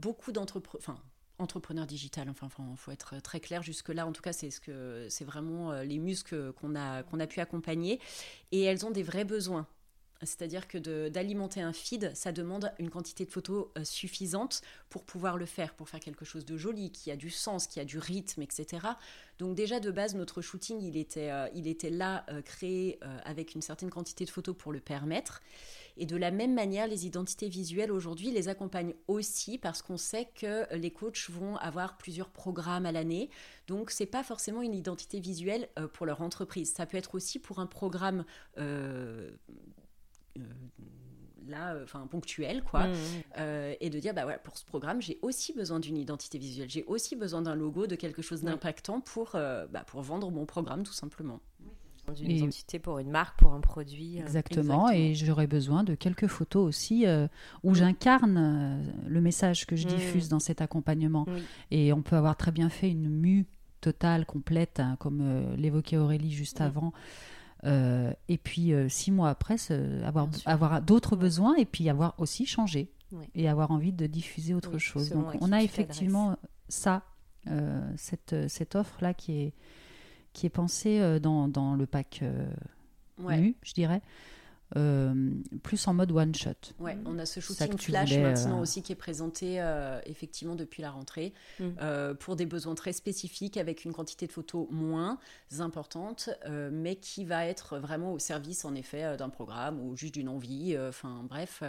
beaucoup 0.00 0.30
d'entrepreneurs, 0.30 0.80
enfin 0.80 1.02
entrepreneurs 1.40 1.86
digital. 1.86 2.28
Enfin, 2.28 2.48
il 2.70 2.76
faut 2.76 2.90
être 2.90 3.20
très 3.20 3.40
clair 3.40 3.62
jusque-là. 3.62 4.06
En 4.06 4.12
tout 4.12 4.22
cas, 4.22 4.32
c'est 4.32 4.50
ce 4.50 4.60
que 4.60 5.06
c'est 5.08 5.24
vraiment 5.24 5.72
les 5.82 5.98
muscles 5.98 6.52
qu'on 6.52 6.76
a 6.76 7.02
a 7.02 7.26
pu 7.26 7.40
accompagner, 7.40 8.00
et 8.52 8.62
elles 8.62 8.86
ont 8.86 8.90
des 8.90 9.02
vrais 9.02 9.24
besoins. 9.24 9.66
C'est-à-dire 10.22 10.68
que 10.68 11.08
d'alimenter 11.08 11.62
un 11.62 11.72
feed, 11.72 12.14
ça 12.14 12.30
demande 12.30 12.72
une 12.78 12.90
quantité 12.90 13.24
de 13.24 13.30
photos 13.30 13.68
euh, 13.78 13.84
suffisante 13.84 14.60
pour 14.90 15.04
pouvoir 15.04 15.38
le 15.38 15.46
faire, 15.46 15.74
pour 15.74 15.88
faire 15.88 16.00
quelque 16.00 16.26
chose 16.26 16.44
de 16.44 16.58
joli, 16.58 16.92
qui 16.92 17.10
a 17.10 17.16
du 17.16 17.30
sens, 17.30 17.66
qui 17.66 17.80
a 17.80 17.86
du 17.86 17.98
rythme, 17.98 18.42
etc. 18.42 18.86
Donc 19.38 19.54
déjà 19.54 19.80
de 19.80 19.90
base, 19.90 20.14
notre 20.14 20.42
shooting, 20.42 20.82
il 20.82 20.98
était, 20.98 21.30
euh, 21.30 21.48
il 21.54 21.66
était 21.66 21.88
là, 21.88 22.26
euh, 22.28 22.42
créé 22.42 22.98
avec 23.24 23.54
une 23.54 23.62
certaine 23.62 23.90
quantité 23.90 24.24
de 24.24 24.30
photos 24.30 24.54
pour 24.56 24.72
le 24.72 24.80
permettre. 24.80 25.40
Et 25.96 26.06
de 26.06 26.16
la 26.16 26.30
même 26.30 26.54
manière, 26.54 26.86
les 26.86 27.06
identités 27.06 27.48
visuelles 27.48 27.92
aujourd'hui 27.92 28.30
les 28.30 28.48
accompagnent 28.48 28.94
aussi 29.08 29.58
parce 29.58 29.82
qu'on 29.82 29.96
sait 29.96 30.28
que 30.34 30.72
les 30.74 30.90
coachs 30.90 31.30
vont 31.30 31.56
avoir 31.56 31.96
plusieurs 31.98 32.30
programmes 32.30 32.86
à 32.86 32.92
l'année. 32.92 33.30
Donc 33.66 33.90
c'est 33.90 34.06
pas 34.06 34.22
forcément 34.22 34.62
une 34.62 34.74
identité 34.74 35.20
visuelle 35.20 35.68
pour 35.92 36.06
leur 36.06 36.22
entreprise. 36.22 36.72
Ça 36.72 36.86
peut 36.86 36.96
être 36.96 37.14
aussi 37.14 37.38
pour 37.38 37.58
un 37.58 37.66
programme 37.66 38.24
euh, 38.58 39.30
là, 41.48 41.74
euh, 41.74 41.84
enfin 41.84 42.06
ponctuel, 42.06 42.62
quoi, 42.62 42.86
mmh, 42.86 42.92
mmh. 42.92 43.22
Euh, 43.38 43.74
et 43.80 43.90
de 43.90 43.98
dire, 43.98 44.14
bah 44.14 44.22
voilà, 44.22 44.38
pour 44.38 44.56
ce 44.56 44.64
programme, 44.64 45.02
j'ai 45.02 45.18
aussi 45.22 45.52
besoin 45.52 45.80
d'une 45.80 45.96
identité 45.96 46.38
visuelle, 46.38 46.70
j'ai 46.70 46.84
aussi 46.84 47.16
besoin 47.16 47.42
d'un 47.42 47.54
logo, 47.54 47.86
de 47.86 47.96
quelque 47.96 48.22
chose 48.22 48.42
d'impactant 48.42 49.00
pour, 49.00 49.32
bah, 49.32 49.84
pour 49.86 50.02
vendre 50.02 50.30
mon 50.30 50.46
programme, 50.46 50.82
tout 50.82 50.92
simplement. 50.92 51.40
D'une 52.12 52.30
identité 52.30 52.78
pour 52.78 52.98
une 52.98 53.10
marque, 53.10 53.38
pour 53.38 53.52
un 53.52 53.60
produit. 53.60 54.18
Exactement, 54.18 54.90
et 54.90 55.14
j'aurais 55.14 55.46
besoin 55.46 55.84
de 55.84 55.94
quelques 55.94 56.26
photos 56.26 56.66
aussi 56.66 57.06
où 57.62 57.70
mmh. 57.70 57.74
j'incarne 57.74 58.82
le 59.06 59.20
message 59.20 59.66
que 59.66 59.76
je 59.76 59.86
diffuse 59.86 60.28
dans 60.28 60.40
cet 60.40 60.60
accompagnement. 60.60 61.26
Et 61.70 61.92
on 61.92 62.02
peut 62.02 62.16
avoir 62.16 62.36
très 62.36 62.52
bien 62.52 62.68
fait 62.68 62.90
une 62.90 63.08
mue 63.08 63.46
totale, 63.80 64.26
complète, 64.26 64.80
hein, 64.80 64.96
comme 64.98 65.54
l'évoquait 65.56 65.96
Aurélie 65.96 66.32
juste 66.32 66.60
avant. 66.60 66.92
Euh, 67.64 68.12
et 68.28 68.38
puis 68.38 68.72
euh, 68.72 68.88
six 68.88 69.10
mois 69.10 69.28
après, 69.28 69.56
avoir, 70.04 70.28
avoir 70.46 70.80
d'autres 70.80 71.16
besoins 71.16 71.54
et 71.56 71.66
puis 71.66 71.88
avoir 71.90 72.14
aussi 72.18 72.46
changé 72.46 72.90
et 73.34 73.48
avoir 73.48 73.70
envie 73.70 73.92
de 73.92 74.06
diffuser 74.06 74.54
autre 74.54 74.78
chose. 74.78 75.10
Donc 75.10 75.26
on 75.40 75.52
a 75.52 75.62
effectivement 75.62 76.36
ça 76.68 77.02
cette, 77.96 78.36
cette 78.48 78.76
offre-là 78.76 79.14
qui 79.14 79.32
est, 79.40 79.54
qui 80.32 80.46
est 80.46 80.50
pensée 80.50 81.18
dans, 81.20 81.48
dans 81.48 81.74
le 81.74 81.86
pack 81.86 82.22
nu, 83.18 83.54
je 83.62 83.72
dirais. 83.74 84.02
Euh, 84.76 85.32
plus 85.64 85.88
en 85.88 85.94
mode 85.94 86.12
one 86.12 86.34
shot. 86.34 86.52
Ouais, 86.78 86.96
on 87.04 87.18
a 87.18 87.26
ce 87.26 87.40
shooting 87.40 87.76
flash 87.76 88.16
maintenant 88.16 88.58
euh, 88.58 88.62
aussi 88.62 88.82
qui 88.82 88.92
est 88.92 88.96
présenté 88.96 89.60
euh, 89.60 90.00
effectivement 90.06 90.54
depuis 90.54 90.80
la 90.80 90.92
rentrée 90.92 91.32
mm. 91.58 92.14
pour 92.20 92.36
des 92.36 92.46
besoins 92.46 92.76
très 92.76 92.92
spécifiques 92.92 93.56
avec 93.56 93.84
une 93.84 93.92
quantité 93.92 94.28
de 94.28 94.32
photos 94.32 94.68
moins 94.70 95.18
importante, 95.58 96.30
mais 96.70 96.96
qui 96.96 97.24
va 97.24 97.46
être 97.46 97.78
vraiment 97.78 98.12
au 98.12 98.18
service 98.18 98.64
en 98.64 98.74
effet 98.74 99.16
d'un 99.16 99.28
programme 99.28 99.80
ou 99.80 99.96
juste 99.96 100.14
d'une 100.14 100.28
envie. 100.28 100.76
Enfin 100.78 101.24
bref, 101.28 101.62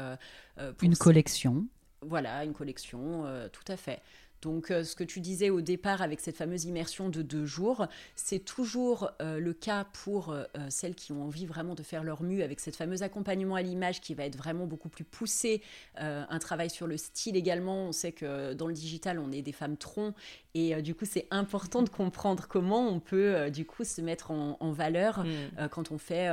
une 0.81 0.95
collection. 0.95 1.65
Voilà, 2.03 2.43
une 2.45 2.53
collection, 2.53 3.25
tout 3.51 3.65
à 3.67 3.77
fait. 3.77 4.01
Donc, 4.41 4.71
euh, 4.71 4.83
ce 4.83 4.95
que 4.95 5.03
tu 5.03 5.19
disais 5.19 5.49
au 5.49 5.61
départ 5.61 6.01
avec 6.01 6.19
cette 6.19 6.37
fameuse 6.37 6.65
immersion 6.65 7.09
de 7.09 7.21
deux 7.21 7.45
jours, 7.45 7.85
c'est 8.15 8.39
toujours 8.39 9.11
euh, 9.21 9.39
le 9.39 9.53
cas 9.53 9.85
pour 10.03 10.31
euh, 10.31 10.43
celles 10.69 10.95
qui 10.95 11.11
ont 11.11 11.23
envie 11.23 11.45
vraiment 11.45 11.75
de 11.75 11.83
faire 11.83 12.03
leur 12.03 12.23
mue 12.23 12.41
avec 12.41 12.59
cette 12.59 12.75
fameuse 12.75 13.03
accompagnement 13.03 13.55
à 13.55 13.61
l'image 13.61 14.01
qui 14.01 14.15
va 14.15 14.25
être 14.25 14.35
vraiment 14.35 14.65
beaucoup 14.65 14.89
plus 14.89 15.03
poussé. 15.03 15.61
un 15.97 16.39
travail 16.39 16.69
sur 16.69 16.87
le 16.87 16.97
style 16.97 17.35
également. 17.35 17.87
On 17.87 17.91
sait 17.91 18.11
que 18.11 18.53
dans 18.53 18.67
le 18.67 18.73
digital, 18.73 19.19
on 19.19 19.31
est 19.31 19.41
des 19.41 19.51
femmes 19.51 19.77
troncs 19.77 20.15
et 20.53 20.81
du 20.81 20.95
coup, 20.95 21.05
c'est 21.05 21.27
important 21.31 21.81
de 21.81 21.89
comprendre 21.89 22.47
comment 22.47 22.87
on 22.87 22.99
peut 22.99 23.49
du 23.51 23.65
coup 23.65 23.83
se 23.83 24.01
mettre 24.01 24.31
en, 24.31 24.71
valeur 24.71 25.23
mm. 25.23 25.69
quand 25.69 25.91
on 25.91 25.97
fait 25.97 26.29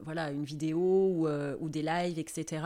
voilà 0.00 0.30
une 0.30 0.44
vidéo 0.44 0.78
ou, 0.78 1.28
ou 1.28 1.68
des 1.68 1.82
lives, 1.82 2.18
etc. 2.18 2.62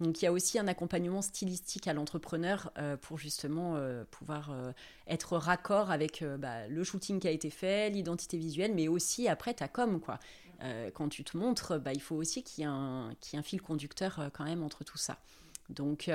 Donc 0.00 0.22
il 0.22 0.24
y 0.24 0.28
a 0.28 0.32
aussi 0.32 0.58
un 0.58 0.66
accompagnement 0.66 1.20
stylistique 1.20 1.86
à 1.86 1.92
l'entrepreneur 1.92 2.72
euh, 2.78 2.96
pour 2.96 3.18
justement 3.18 3.76
euh, 3.76 4.04
pouvoir 4.10 4.50
euh, 4.50 4.72
être 5.06 5.36
raccord 5.36 5.90
avec 5.90 6.24
bah, 6.38 6.66
le 6.68 6.82
shooting 6.84 7.20
qui 7.20 7.28
a 7.28 7.30
été 7.30 7.50
fait, 7.50 7.90
l'identité 7.90 8.38
visuelle, 8.38 8.74
mais 8.74 8.88
aussi 8.88 9.28
après 9.28 9.52
ta 9.54 9.68
com. 9.68 10.00
Quoi. 10.00 10.18
quand 10.94 11.08
tu 11.08 11.24
te 11.24 11.36
montres, 11.36 11.78
bah, 11.78 11.92
il 11.92 12.00
faut 12.00 12.16
aussi 12.16 12.42
qu'il 12.42 12.64
y, 12.64 12.66
ait 12.66 12.70
un, 12.70 13.14
un 13.34 13.42
fil 13.42 13.60
conducteur 13.60 14.30
quand 14.32 14.44
même 14.44 14.62
entre 14.62 14.84
tout 14.84 14.98
ça. 14.98 15.18
Donc, 15.68 16.10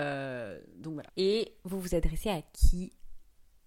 donc 0.78 0.94
voilà. 0.94 1.10
Et 1.18 1.54
vous 1.64 1.80
vous 1.80 1.96
adressez 1.96 2.30
à 2.30 2.42
qui 2.54 2.92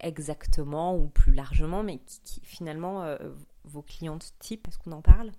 exactement 0.00 0.96
ou 0.96 1.08
plus 1.08 1.32
largement, 1.32 1.82
mais 1.82 1.98
qui, 2.24 2.40
finalement 2.42 3.16
vos 3.64 3.82
clientes 3.82 4.32
type, 4.38 4.66
est-ce 4.68 4.78
qu'on 4.78 4.92
en 4.92 5.02
parle? 5.02 5.32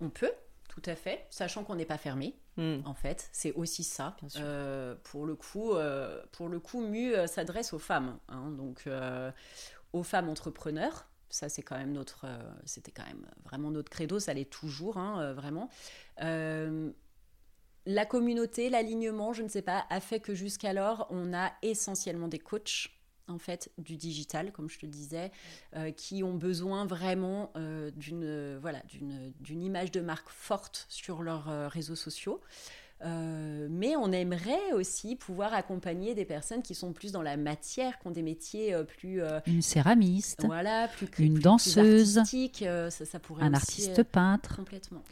On 0.00 0.10
peut, 0.10 0.32
tout 0.68 0.82
à 0.86 0.94
fait, 0.94 1.26
sachant 1.30 1.64
qu'on 1.64 1.74
n'est 1.74 1.84
pas 1.86 1.98
fermé. 1.98 2.34
Hmm. 2.56 2.80
En 2.84 2.94
fait, 2.94 3.28
c'est 3.32 3.52
aussi 3.52 3.82
ça. 3.82 4.16
Euh, 4.36 4.94
pour 5.04 5.24
le 5.26 5.34
coup, 5.34 5.72
euh, 5.72 6.22
pour 6.32 6.48
le 6.48 6.60
coup, 6.60 6.82
Mu 6.82 7.14
euh, 7.14 7.26
s'adresse 7.26 7.72
aux 7.72 7.78
femmes, 7.78 8.18
hein. 8.28 8.50
donc 8.50 8.88
aux 9.92 10.02
femmes 10.02 10.28
entrepreneurs. 10.28 11.06
Ça, 11.30 11.48
c'est 11.48 11.62
quand 11.62 11.78
même 11.78 11.92
notre, 11.92 12.26
c'était 12.66 12.90
quand 12.90 13.06
même 13.06 13.24
vraiment 13.44 13.70
notre 13.70 13.90
credo. 13.90 14.18
Ça 14.18 14.34
l'est 14.34 14.50
toujours, 14.50 14.98
hein, 14.98 15.32
vraiment. 15.32 15.70
la 16.18 18.06
communauté, 18.06 18.68
l'alignement, 18.68 19.32
je 19.32 19.42
ne 19.42 19.48
sais 19.48 19.62
pas, 19.62 19.86
a 19.88 20.00
fait 20.00 20.20
que 20.20 20.34
jusqu'alors, 20.34 21.06
on 21.10 21.32
a 21.32 21.52
essentiellement 21.62 22.28
des 22.28 22.38
coachs 22.38 22.90
en 23.28 23.38
fait 23.38 23.70
du 23.78 23.96
digital, 23.96 24.52
comme 24.52 24.68
je 24.68 24.78
te 24.78 24.86
disais, 24.86 25.30
euh, 25.76 25.90
qui 25.90 26.22
ont 26.22 26.34
besoin 26.34 26.86
vraiment 26.86 27.52
euh, 27.56 27.90
d'une 27.96 28.58
voilà 28.58 28.82
d'une 29.40 29.62
image 29.62 29.90
de 29.90 30.00
marque 30.00 30.28
forte 30.28 30.86
sur 30.88 31.22
leurs 31.22 31.48
euh, 31.48 31.68
réseaux 31.68 31.96
sociaux. 31.96 32.40
mais 33.04 33.96
on 33.96 34.12
aimerait 34.12 34.72
aussi 34.74 35.16
pouvoir 35.16 35.54
accompagner 35.54 36.14
des 36.14 36.24
personnes 36.24 36.62
qui 36.62 36.74
sont 36.74 36.92
plus 36.92 37.10
dans 37.10 37.22
la 37.22 37.36
matière, 37.36 37.98
qui 37.98 38.06
ont 38.06 38.12
des 38.12 38.22
métiers 38.22 38.76
plus 38.84 39.20
une 39.46 39.62
céramiste, 39.62 40.44
voilà, 40.44 40.88
plus, 40.88 41.08
une 41.18 41.38
danseuse, 41.38 42.20
ça, 42.22 42.90
ça, 42.90 43.18
pourrait 43.18 43.44
un 43.44 43.54
artiste 43.54 44.04
peintre, 44.04 44.56
complètement 44.56 45.02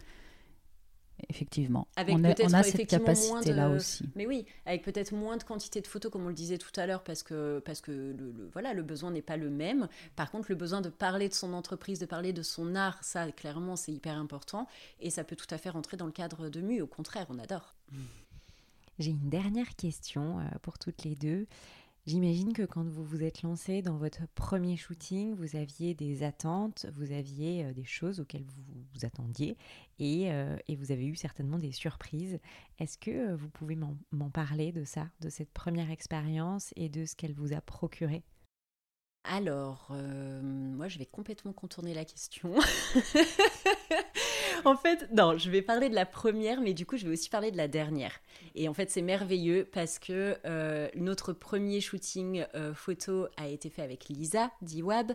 effectivement. 1.29 1.89
Avec 1.97 2.15
on, 2.15 2.25
a, 2.25 2.63
cette 2.63 2.87
capacité-là 2.87 3.71
aussi. 3.71 4.09
Mais 4.15 4.27
oui, 4.27 4.47
avec 4.67 4.83
peut-être 4.83 5.13
moins 5.13 5.37
de 5.37 5.43
quantité 5.43 5.81
de 5.81 5.87
photos, 5.87 6.11
comme 6.11 6.25
on 6.25 6.29
le 6.29 6.35
disait 6.35 6.59
tout 6.59 6.73
à 6.77 6.87
l'heure, 6.87 7.03
parce 7.03 7.23
que, 7.23 7.61
parce 7.65 7.81
que 7.81 7.91
le, 7.91 8.49
voilà, 8.53 8.75
le 8.75 8.83
besoin 8.83 9.11
n'est 9.11 9.23
pas 9.23 9.37
le 9.37 9.51
même. 9.51 9.89
Par 10.17 10.31
contre, 10.31 10.47
le 10.51 10.57
besoin 10.57 10.81
de 10.81 10.89
parler 10.89 11.29
de 11.29 11.35
son 11.35 11.53
entreprise, 11.53 11.99
de 11.99 12.07
parler 12.07 12.33
de 12.33 12.43
son 12.43 12.75
art, 12.75 12.99
ça, 13.03 13.31
clairement, 13.33 13.77
c'est 13.77 13.93
hyper 13.93 14.17
important. 14.17 14.67
Et 15.01 15.11
ça 15.11 15.25
peut 15.25 15.37
tout 15.37 15.53
à 15.53 15.59
fait 15.59 15.71
rentrer 15.71 15.97
dans 15.97 16.07
le 16.07 16.13
cadre 16.13 16.49
de 16.49 16.61
MU. 16.61 16.81
Au 16.81 16.87
contraire, 16.87 17.27
on 17.31 17.39
adore. 17.39 17.75
J'ai 18.99 19.13
une 19.13 19.31
dernière 19.31 19.77
question 19.77 20.41
euh, 20.41 20.43
pour 20.61 20.79
toutes 20.79 21.05
les 21.05 21.15
deux. 21.15 21.47
J'imagine 22.07 22.53
que 22.53 22.63
quand 22.63 22.83
vous 22.83 23.05
vous 23.05 23.23
êtes 23.23 23.43
lancé 23.43 23.83
dans 23.83 23.97
votre 23.97 24.27
premier 24.35 24.77
shooting, 24.77 25.35
vous 25.35 25.55
aviez 25.55 25.95
des 25.95 26.23
attentes, 26.23 26.87
vous 26.95 27.13
aviez 27.13 27.65
euh, 27.65 27.73
des 27.73 27.85
choses 27.85 28.21
auxquelles 28.21 28.45
vous 28.45 28.63
vous 28.95 29.05
attendiez 29.05 29.57
et, 29.99 30.33
euh, 30.33 30.57
et 30.67 30.77
vous 30.77 30.93
avez 30.93 31.07
eu 31.07 31.15
certainement 31.15 31.59
des 31.59 31.73
surprises. 31.73 32.39
Est-ce 32.79 32.97
que 32.97 33.11
euh, 33.11 33.37
vous 33.37 33.51
pouvez 33.51 33.77
m'en 33.77 34.31
parler 34.31 34.73
de 34.73 34.85
ça, 34.85 35.09
de 35.21 35.29
cette 35.29 35.53
première 35.53 35.91
expérience 35.91 36.73
et 36.77 36.89
de 36.89 37.05
ce 37.05 37.15
qu'elle 37.15 37.35
vous 37.35 37.53
a 37.53 37.61
procuré? 37.61 38.25
Alors, 39.25 39.89
euh, 39.91 40.41
moi, 40.43 40.89
je 40.89 40.99
vais 40.99 41.07
complètement 41.07 41.53
contourner 41.53 41.93
la 41.93 42.05
question. 42.05 42.55
en 44.65 44.77
fait, 44.77 45.09
non, 45.13 45.37
je 45.39 45.51
vais 45.51 45.63
parler 45.63 45.89
de 45.89 45.95
la 45.95 46.07
première, 46.07 46.61
mais 46.61 46.75
du 46.75 46.87
coup, 46.87 46.97
je 46.97 47.07
vais 47.07 47.13
aussi 47.13 47.29
parler 47.29 47.51
de 47.51 47.57
la 47.57 47.69
dernière. 47.69 48.21
Et 48.55 48.69
en 48.69 48.75
fait, 48.75 48.91
c'est 48.91 49.03
merveilleux 49.03 49.69
parce 49.71 49.99
que 49.99 50.37
euh, 50.45 50.89
notre 50.95 51.33
premier 51.33 51.81
shooting 51.81 52.45
euh, 52.55 52.75
photo 52.75 53.27
a 53.37 53.49
été 53.49 53.71
fait 53.71 53.83
avec 53.83 54.09
Lisa 54.09 54.51
d'Iwab. 54.63 55.13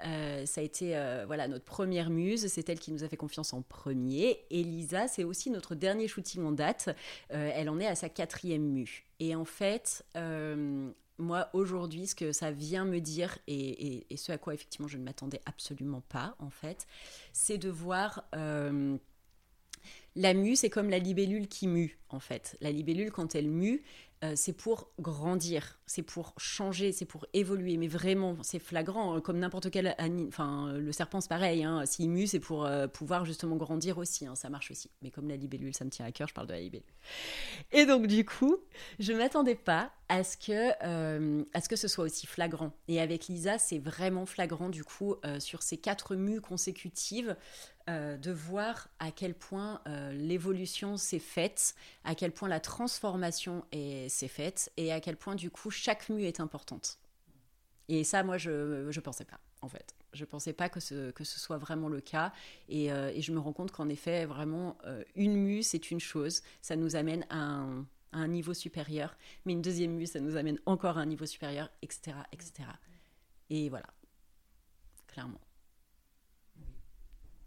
ça 0.00 0.60
a 0.60 0.64
été 0.64 0.96
voilà 1.26 1.48
notre 1.48 1.64
première 1.64 2.10
muse, 2.10 2.46
c'est 2.46 2.68
elle 2.68 2.78
qui 2.78 2.92
nous 2.92 3.02
a 3.04 3.08
fait 3.08 3.16
confiance 3.16 3.52
en 3.52 3.62
premier. 3.62 4.44
Et 4.50 4.62
Lisa, 4.62 5.08
c'est 5.08 5.24
aussi 5.24 5.50
notre 5.50 5.74
dernier 5.74 6.06
shooting 6.08 6.44
en 6.44 6.52
date. 6.52 6.90
elle 7.30 7.68
en 7.68 7.80
est 7.80 7.86
à 7.86 7.94
sa 7.94 8.08
quatrième 8.08 8.62
mue. 8.62 9.06
Et 9.20 9.34
en 9.34 9.44
fait, 9.44 10.04
moi, 11.18 11.48
aujourd'hui, 11.52 12.06
ce 12.06 12.14
que 12.14 12.32
ça 12.32 12.50
vient 12.50 12.84
me 12.84 13.00
dire, 13.00 13.38
et, 13.46 14.06
ce 14.16 14.32
à 14.32 14.38
quoi 14.38 14.54
effectivement 14.54 14.88
je 14.88 14.98
ne 14.98 15.04
m'attendais 15.04 15.40
absolument 15.46 16.02
pas, 16.08 16.36
en 16.38 16.50
fait, 16.50 16.86
c'est 17.32 17.58
de 17.58 17.68
voir 17.68 18.24
euh, 18.34 18.96
la 20.18 20.34
mue, 20.34 20.56
c'est 20.56 20.68
comme 20.68 20.90
la 20.90 20.98
libellule 20.98 21.46
qui 21.46 21.68
mue, 21.68 21.98
en 22.10 22.18
fait. 22.18 22.56
La 22.60 22.72
libellule, 22.72 23.12
quand 23.12 23.36
elle 23.36 23.48
mue, 23.48 23.82
euh, 24.24 24.32
c'est 24.34 24.52
pour 24.52 24.90
grandir, 24.98 25.78
c'est 25.86 26.02
pour 26.02 26.34
changer, 26.38 26.90
c'est 26.90 27.04
pour 27.04 27.24
évoluer. 27.34 27.76
Mais 27.76 27.86
vraiment, 27.86 28.36
c'est 28.42 28.58
flagrant, 28.58 29.14
hein, 29.14 29.20
comme 29.20 29.38
n'importe 29.38 29.70
quel 29.70 29.94
Enfin, 30.26 30.72
le 30.72 30.90
serpent, 30.90 31.20
c'est 31.20 31.28
pareil. 31.28 31.62
Hein. 31.62 31.86
S'il 31.86 32.10
mue, 32.10 32.26
c'est 32.26 32.40
pour 32.40 32.66
euh, 32.66 32.88
pouvoir 32.88 33.24
justement 33.24 33.54
grandir 33.54 33.96
aussi. 33.96 34.26
Hein. 34.26 34.34
ça 34.34 34.50
marche 34.50 34.72
aussi. 34.72 34.90
Mais 35.02 35.10
comme 35.12 35.28
la 35.28 35.36
libellule, 35.36 35.72
ça 35.72 35.84
me 35.84 35.90
tient 35.90 36.04
à 36.04 36.10
cœur, 36.10 36.26
je 36.26 36.34
parle 36.34 36.48
de 36.48 36.52
la 36.52 36.60
libellule. 36.60 36.84
Et 37.70 37.86
donc, 37.86 38.08
du 38.08 38.24
coup, 38.24 38.56
je 38.98 39.12
m'attendais 39.12 39.54
pas 39.54 39.92
à 40.08 40.24
ce 40.24 40.36
que 40.36 40.72
euh, 40.82 41.44
à 41.54 41.60
ce 41.60 41.68
que 41.68 41.76
ce 41.76 41.86
soit 41.86 42.04
aussi 42.04 42.26
flagrant. 42.26 42.72
Et 42.88 43.00
avec 43.00 43.28
Lisa, 43.28 43.58
c'est 43.58 43.78
vraiment 43.78 44.26
flagrant 44.26 44.68
du 44.68 44.82
coup 44.82 45.14
sur 45.38 45.62
ces 45.62 45.76
quatre 45.76 46.16
mues 46.16 46.40
consécutives. 46.40 47.36
De 47.88 48.30
voir 48.30 48.88
à 48.98 49.10
quel 49.10 49.34
point 49.34 49.80
l'évolution 50.12 50.96
s'est 50.96 51.18
faite, 51.18 51.74
à 52.04 52.14
quel 52.14 52.32
point 52.32 52.48
la 52.48 52.60
transformation 52.60 53.64
s'est 53.72 54.28
faite 54.28 54.70
et 54.76 54.92
à 54.92 55.00
quel 55.00 55.16
point 55.16 55.34
du 55.34 55.50
coup 55.50 55.70
chaque 55.70 56.08
mue 56.08 56.24
est 56.24 56.40
importante. 56.40 56.98
Et 57.88 58.04
ça, 58.04 58.22
moi, 58.22 58.36
je 58.36 58.50
ne 58.86 59.00
pensais 59.00 59.24
pas, 59.24 59.40
en 59.62 59.68
fait. 59.68 59.94
Je 60.12 60.24
pensais 60.24 60.52
pas 60.52 60.68
que 60.68 60.80
ce, 60.80 61.10
que 61.10 61.24
ce 61.24 61.40
soit 61.40 61.58
vraiment 61.58 61.88
le 61.88 62.00
cas. 62.00 62.32
Et, 62.68 62.92
euh, 62.92 63.18
je 63.18 63.32
me 63.32 63.38
rends 63.38 63.52
compte 63.52 63.72
qu'en 63.72 63.88
effet, 63.88 64.26
vraiment, 64.26 64.76
euh, 64.84 65.02
une 65.16 65.34
mue, 65.34 65.62
c'est 65.62 65.90
une 65.90 66.00
chose. 66.00 66.42
Ça 66.60 66.76
nous 66.76 66.96
amène 66.96 67.26
à 67.30 67.38
un, 67.38 67.80
à 68.12 68.18
un, 68.18 68.28
niveau 68.28 68.54
supérieur. 68.54 69.16
Mais 69.44 69.54
une 69.54 69.62
deuxième 69.62 69.92
mue, 69.92 70.06
ça 70.06 70.20
nous 70.20 70.36
amène 70.36 70.58
encore 70.66 70.98
à 70.98 71.00
un 71.00 71.06
niveau 71.06 71.26
supérieur, 71.26 71.70
etc. 71.82 72.16
etc. 72.32 72.68
Et 73.50 73.68
voilà. 73.70 73.86
Clairement. 75.06 75.40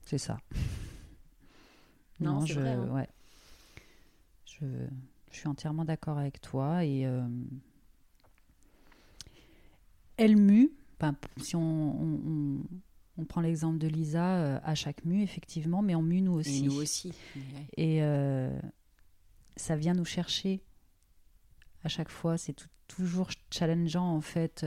C'est 0.05 0.17
ça. 0.17 0.39
Non, 2.19 2.41
non 2.41 2.45
je, 2.45 2.59
vrai, 2.59 2.69
hein. 2.71 2.89
ouais. 2.91 3.09
je, 4.45 4.65
je 5.31 5.37
suis 5.37 5.47
entièrement 5.47 5.85
d'accord 5.85 6.17
avec 6.17 6.41
toi. 6.41 6.83
Et 6.85 7.05
euh, 7.05 7.27
elle 10.17 10.37
mue, 10.37 10.71
si 11.37 11.55
on, 11.55 12.63
prend 13.27 13.41
l'exemple 13.41 13.77
de 13.77 13.87
Lisa, 13.87 14.35
euh, 14.35 14.59
à 14.63 14.75
chaque 14.75 15.05
mue, 15.05 15.21
effectivement, 15.21 15.81
mais 15.81 15.95
on 15.95 16.01
mue 16.01 16.21
nous 16.21 16.33
aussi. 16.33 16.59
Et 16.59 16.67
nous 16.67 16.81
aussi. 16.81 17.13
Et 17.77 18.03
euh, 18.03 18.51
ça 19.55 19.75
vient 19.75 19.93
nous 19.93 20.05
chercher 20.05 20.61
à 21.83 21.87
chaque 21.87 22.09
fois. 22.09 22.37
C'est 22.37 22.55
toujours 22.87 23.29
challengeant, 23.51 24.15
en 24.15 24.21
fait. 24.21 24.65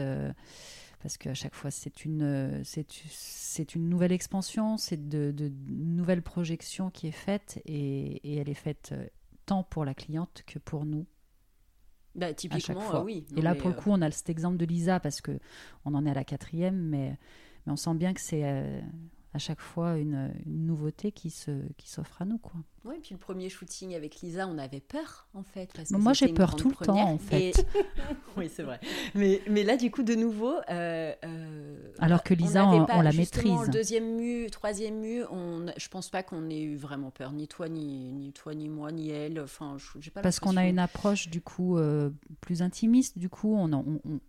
Parce 1.05 1.18
qu'à 1.18 1.34
chaque 1.34 1.55
fois, 1.55 1.70
c'est 1.70 2.07
une, 2.07 2.62
c'est, 2.64 3.74
une 3.74 3.90
nouvelle 3.90 4.11
expansion, 4.11 4.78
c'est 4.78 5.07
de, 5.07 5.32
de, 5.32 5.52
nouvelle 5.68 6.22
projection 6.22 6.88
qui 6.88 7.09
est 7.09 7.12
faite 7.12 7.61
et, 7.66 8.16
et 8.24 8.36
elle 8.38 8.48
est 8.48 8.55
faite 8.55 8.94
tant 9.44 9.64
pour 9.64 9.84
la 9.84 9.92
cliente 9.92 10.44
que 10.46 10.59
pour 10.59 10.86
nous. 10.86 11.05
Bah, 12.14 12.24
à 12.24 12.28
chaque 12.30 12.36
typiquement, 12.36 12.80
fois. 12.80 13.00
euh, 13.00 13.05
oui. 13.05 13.26
Et 13.36 13.42
là, 13.42 13.55
pour 13.55 13.68
le 13.68 13.74
euh, 13.74 13.78
coup, 13.78 13.90
on 13.90 14.00
a 14.00 14.11
cet 14.11 14.30
exemple 14.30 14.57
de 14.57 14.64
Lisa 14.64 14.98
parce 14.98 15.20
que 15.20 15.38
on 15.84 15.92
en 15.92 16.07
est 16.07 16.11
à 16.11 16.14
la 16.14 16.24
quatrième, 16.24 16.76
mais, 16.76 17.18
mais 17.66 17.72
on 17.74 17.76
sent 17.76 17.94
bien 17.96 18.14
que 18.14 18.20
c'est 18.22 18.44
euh, 18.44 18.80
à 19.35 19.39
chaque 19.39 19.61
fois 19.61 19.99
une, 19.99 20.32
une 20.47 20.64
nouveauté 20.66 21.11
qui 21.12 21.28
se 21.30 21.51
qui 21.76 21.91
s'offre 21.91 22.22
à 22.22 22.24
nous, 22.24 22.39
quoi. 22.39 22.53
Ouais, 22.85 22.99
puis 23.03 23.14
le 23.14 23.18
premier 23.18 23.49
shooting 23.49 23.95
avec 23.95 24.20
Lisa, 24.20 24.47
on 24.47 24.59
avait 24.59 24.80
peur 24.80 25.26
en 25.35 25.43
fait. 25.43 25.70
Parce 25.74 25.89
que 25.91 25.97
Moi, 25.97 26.12
j'ai 26.12 26.28
peur 26.28 26.55
tout 26.55 26.68
le 26.68 26.87
temps, 26.87 26.99
en 27.09 27.18
fait. 27.18 27.49
Et- 27.51 27.53
oui, 28.37 28.51
c'est 28.55 28.62
vrai. 28.62 28.78
Mais, 29.14 29.41
mais 29.49 29.64
là, 29.64 29.76
du 29.76 29.91
coup, 29.91 30.03
de 30.03 30.14
nouveau. 30.14 30.53
euh, 30.70 31.12
euh, 31.24 31.76
Alors 31.99 32.22
que 32.22 32.35
Lisa, 32.35 32.66
on- 32.68 32.85
pas- 32.85 32.97
on 32.99 33.01
la 33.01 33.12
maîtrise. 33.12 33.53
Le 33.66 33.70
deuxième 33.72 34.16
mu, 34.16 34.51
troisième 34.51 35.01
mu, 35.01 35.24
on, 35.30 35.66
je 35.76 35.89
pense 35.89 36.11
pas 36.11 36.22
qu'on 36.22 36.49
ait 36.51 36.62
eu 36.62 36.76
vraiment 36.76 37.11
peur, 37.11 37.32
ni 37.32 37.49
toi, 37.49 37.68
ni, 37.68 38.12
ni 38.12 38.32
toi, 38.32 38.55
ni 38.55 38.68
moi, 38.68 38.93
ni 38.93 39.11
elle. 39.11 39.41
Enfin, 39.41 39.76
je- 39.78 39.99
j'ai 40.01 40.11
pas 40.11 40.20
Parce 40.20 40.39
qu'on 40.39 40.57
a 40.59 40.66
une 40.66 40.78
approche 40.78 41.28
du 41.30 41.41
coup 41.41 41.78
euh, 41.78 42.11
plus 42.43 42.61
intimiste, 42.62 43.18
du 43.18 43.28
coup 43.30 43.55
on, 43.57 43.72
on, 43.72 44.01
on- 44.05 44.20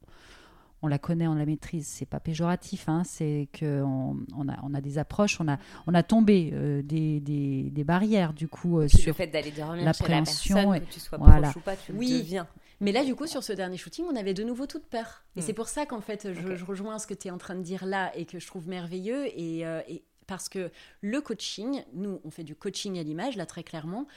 on 0.81 0.87
la 0.87 0.99
connaît, 0.99 1.27
on 1.27 1.33
la 1.35 1.45
maîtrise. 1.45 1.87
C'est 1.87 2.05
pas 2.05 2.19
péjoratif, 2.19 2.87
hein, 2.89 3.03
c'est 3.05 3.47
que 3.53 3.81
on, 3.83 4.17
on 4.37 4.47
a, 4.49 4.57
on 4.63 4.73
a 4.73 4.81
des 4.81 4.97
approches, 4.97 5.39
on 5.41 5.47
a, 5.47 5.57
on 5.87 5.93
a 5.93 6.03
tombé 6.03 6.51
euh, 6.53 6.81
des, 6.83 7.19
des, 7.19 7.69
des 7.71 7.83
barrières 7.83 8.33
du 8.33 8.47
coup 8.47 8.79
euh, 8.79 8.87
Puis 8.87 8.97
le 8.97 9.03
sur. 9.03 9.15
fait 9.15 9.27
d'aller 9.27 9.51
dormir 9.51 9.75
chez 9.77 9.79
la 9.85 9.85
l'appréhension 9.85 10.55
personne, 10.55 10.75
et- 10.75 10.81
que 10.81 10.93
tu 10.93 10.99
sois 10.99 11.17
voilà. 11.17 11.41
proche 11.49 11.55
ou 11.55 11.59
pas, 11.61 11.75
tu 11.75 11.91
le 11.93 11.97
Oui. 11.97 12.19
deviens. 12.19 12.47
Mais 12.81 12.91
là, 12.91 13.05
du 13.05 13.15
coup, 13.15 13.25
sur 13.25 13.41
ce 13.43 13.53
dernier 13.53 13.77
shooting, 13.77 14.05
on 14.11 14.15
avait 14.17 14.33
de 14.33 14.43
nouveau 14.43 14.67
toute 14.67 14.85
peur. 14.85 15.23
Et 15.35 15.39
Mm. 15.39 15.43
c'est 15.43 15.53
pour 15.53 15.69
ça 15.69 15.85
qu'en 15.85 16.01
fait, 16.01 16.27
je, 16.33 16.63
rejoins 16.65 16.99
ce 16.99 17.07
que 17.07 17.13
tu 17.13 17.29
es 17.29 17.31
en 17.31 17.37
train 17.37 17.55
de 17.55 17.61
dire 17.61 17.85
là 17.85 18.11
et 18.17 18.25
que 18.25 18.37
je 18.37 18.45
trouve 18.47 18.67
merveilleux. 18.67 19.27
Et, 19.39 19.65
euh, 19.65 19.81
et 19.87 20.03
parce 20.27 20.49
que 20.49 20.69
le 21.01 21.21
coaching, 21.21 21.83
nous, 21.93 22.19
on 22.25 22.31
fait 22.31 22.43
du 22.43 22.53
coaching 22.53 22.99
à 22.99 23.03
l'image, 23.03 23.37
là, 23.37 23.45
très 23.45 23.63
clairement. 23.63 24.07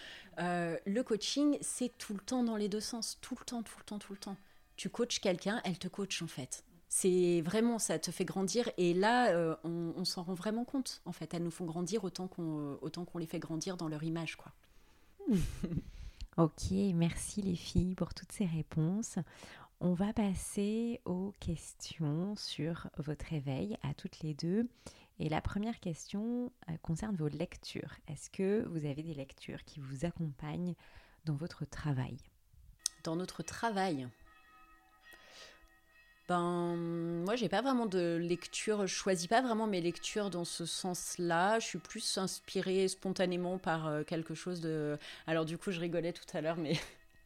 Euh, 0.40 0.76
le 0.86 1.02
coaching, 1.04 1.56
c'est 1.60 1.96
tout 1.98 2.14
le 2.14 2.20
temps 2.20 2.42
dans 2.42 2.56
les 2.56 2.68
deux 2.68 2.80
sens. 2.80 3.18
Tout 3.20 3.36
le 3.38 3.44
temps, 3.44 3.62
tout 3.62 3.76
le 3.78 3.84
temps, 3.84 3.98
tout 4.00 4.12
le 4.12 4.18
temps. 4.18 4.36
Tu 4.78 4.88
coaches 4.88 5.20
quelqu'un, 5.20 5.60
elle 5.64 5.76
te 5.78 5.88
coach, 5.88 6.22
en 6.22 6.28
fait. 6.28 6.64
C'est 6.88 7.42
vraiment, 7.42 7.78
ça 7.78 7.98
te 7.98 8.10
fait 8.10 8.24
grandir. 8.24 8.70
Et 8.78 8.94
là, 8.94 9.32
euh, 9.32 9.54
on, 9.64 9.92
on 9.96 10.04
s'en 10.06 10.22
rend 10.22 10.34
vraiment 10.34 10.64
compte, 10.64 11.02
en 11.04 11.12
fait. 11.12 11.34
Elles 11.34 11.42
nous 11.42 11.50
font 11.50 11.66
grandir 11.66 12.04
autant 12.04 12.28
qu'on 12.28 12.60
euh, 12.60 12.78
autant 12.80 13.04
qu'on 13.04 13.18
les 13.18 13.26
fait 13.26 13.40
grandir 13.40 13.76
dans 13.76 13.88
leur 13.88 14.02
image, 14.04 14.36
quoi. 14.36 14.52
Ok, 16.36 16.70
merci 16.94 17.42
les 17.42 17.56
filles 17.56 17.96
pour 17.96 18.14
toutes 18.14 18.30
ces 18.30 18.46
réponses. 18.46 19.18
On 19.80 19.92
va 19.92 20.12
passer 20.12 21.00
aux 21.04 21.32
questions 21.40 22.36
sur 22.36 22.86
votre 22.98 23.26
réveil 23.26 23.76
à 23.82 23.92
toutes 23.92 24.20
les 24.20 24.34
deux. 24.34 24.68
Et 25.18 25.28
la 25.28 25.40
première 25.40 25.80
question 25.80 26.52
euh, 26.70 26.76
concerne 26.80 27.16
vos 27.16 27.26
lectures. 27.26 27.92
Est-ce 28.06 28.30
que 28.30 28.64
vous 28.68 28.86
avez 28.86 29.02
des 29.02 29.14
lectures 29.14 29.64
qui 29.64 29.80
vous 29.80 30.04
accompagnent 30.04 30.76
dans 31.24 31.34
votre 31.34 31.64
travail? 31.64 32.16
Dans 33.02 33.16
notre 33.16 33.42
travail? 33.42 34.08
Ben, 36.28 36.76
moi, 37.24 37.36
j'ai 37.36 37.48
pas 37.48 37.62
vraiment 37.62 37.86
de 37.86 38.16
lecture. 38.20 38.86
Je 38.86 38.94
choisis 38.94 39.26
pas 39.26 39.40
vraiment 39.40 39.66
mes 39.66 39.80
lectures 39.80 40.28
dans 40.28 40.44
ce 40.44 40.66
sens-là. 40.66 41.58
Je 41.58 41.66
suis 41.66 41.78
plus 41.78 42.18
inspirée 42.18 42.86
spontanément 42.88 43.56
par 43.56 43.86
euh, 43.86 44.02
quelque 44.04 44.34
chose 44.34 44.60
de. 44.60 44.98
Alors, 45.26 45.46
du 45.46 45.56
coup, 45.56 45.70
je 45.70 45.80
rigolais 45.80 46.12
tout 46.12 46.26
à 46.34 46.42
l'heure, 46.42 46.58
mais 46.58 46.74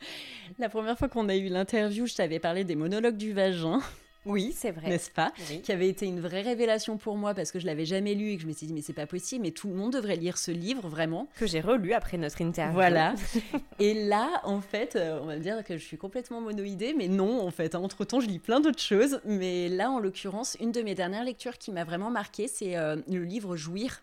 la 0.61 0.69
première 0.69 0.97
fois 0.97 1.09
qu'on 1.09 1.29
a 1.29 1.35
eu 1.35 1.49
l'interview, 1.49 2.07
je 2.07 2.15
t'avais 2.15 2.39
parlé 2.39 2.63
des 2.63 2.77
monologues 2.77 3.17
du 3.17 3.33
vagin, 3.33 3.81
Oui, 4.25 4.53
c'est 4.57 4.71
vrai. 4.71 4.89
n'est-ce 4.89 5.11
pas 5.11 5.33
Oui. 5.51 5.61
Qui 5.63 5.73
avait 5.73 5.89
été 5.89 6.07
une 6.07 6.21
vraie 6.21 6.43
révélation 6.43 6.97
pour 6.97 7.17
moi 7.17 7.35
parce 7.35 7.51
que 7.51 7.59
je 7.59 7.67
l'avais 7.67 7.85
jamais 7.85 8.15
lu 8.15 8.31
et 8.31 8.37
que 8.37 8.43
je 8.43 8.47
me 8.47 8.53
suis 8.53 8.67
dit, 8.67 8.73
mais 8.73 8.83
c'est 8.83 8.93
pas 8.93 9.07
possible, 9.07 9.43
mais 9.43 9.51
tout 9.51 9.69
le 9.69 9.75
monde 9.75 9.93
devrait 9.93 10.17
lire 10.17 10.39
ce 10.39 10.51
livre, 10.51 10.89
vraiment. 10.89 11.29
Que 11.37 11.47
j'ai 11.47 11.61
relu 11.61 11.93
après 11.93 12.19
notre 12.19 12.41
interview. 12.41 12.75
Voilà. 12.75 13.15
Et 13.79 13.95
là, 14.07 14.41
en 14.45 14.61
fait, 14.61 14.97
euh, 14.97 15.19
on 15.23 15.27
va 15.27 15.37
me 15.37 15.43
dire 15.43 15.63
que 15.65 15.77
je 15.77 15.85
suis 15.85 15.99
complètement 15.99 16.41
monoïdée, 16.41 16.95
mais 16.97 17.09
non, 17.09 17.41
en 17.41 17.51
fait. 17.51 17.75
Entre 17.75 18.05
temps, 18.05 18.21
je 18.21 18.29
lis 18.29 18.39
plein 18.39 18.61
d'autres 18.61 18.81
choses. 18.83 19.21
Mais 19.25 19.69
là, 19.69 19.91
en 19.91 19.99
l'occurrence, 19.99 20.57
une 20.61 20.73
de 20.73 20.83
mes 20.83 20.95
dernières 20.95 21.25
lectures 21.25 21.59
qui 21.59 21.73
m'a 21.73 21.85
vraiment 21.85 22.11
marquée, 22.11 22.49
c'est 22.49 22.77
euh, 22.77 22.97
le 23.09 23.25
livre 23.25 23.57
Jouir 23.57 24.03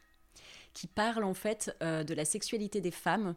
qui 0.73 0.87
parle 0.87 1.23
en 1.23 1.33
fait 1.33 1.75
euh, 1.81 2.03
de 2.03 2.13
la 2.13 2.25
sexualité 2.25 2.81
des 2.81 2.91
femmes 2.91 3.35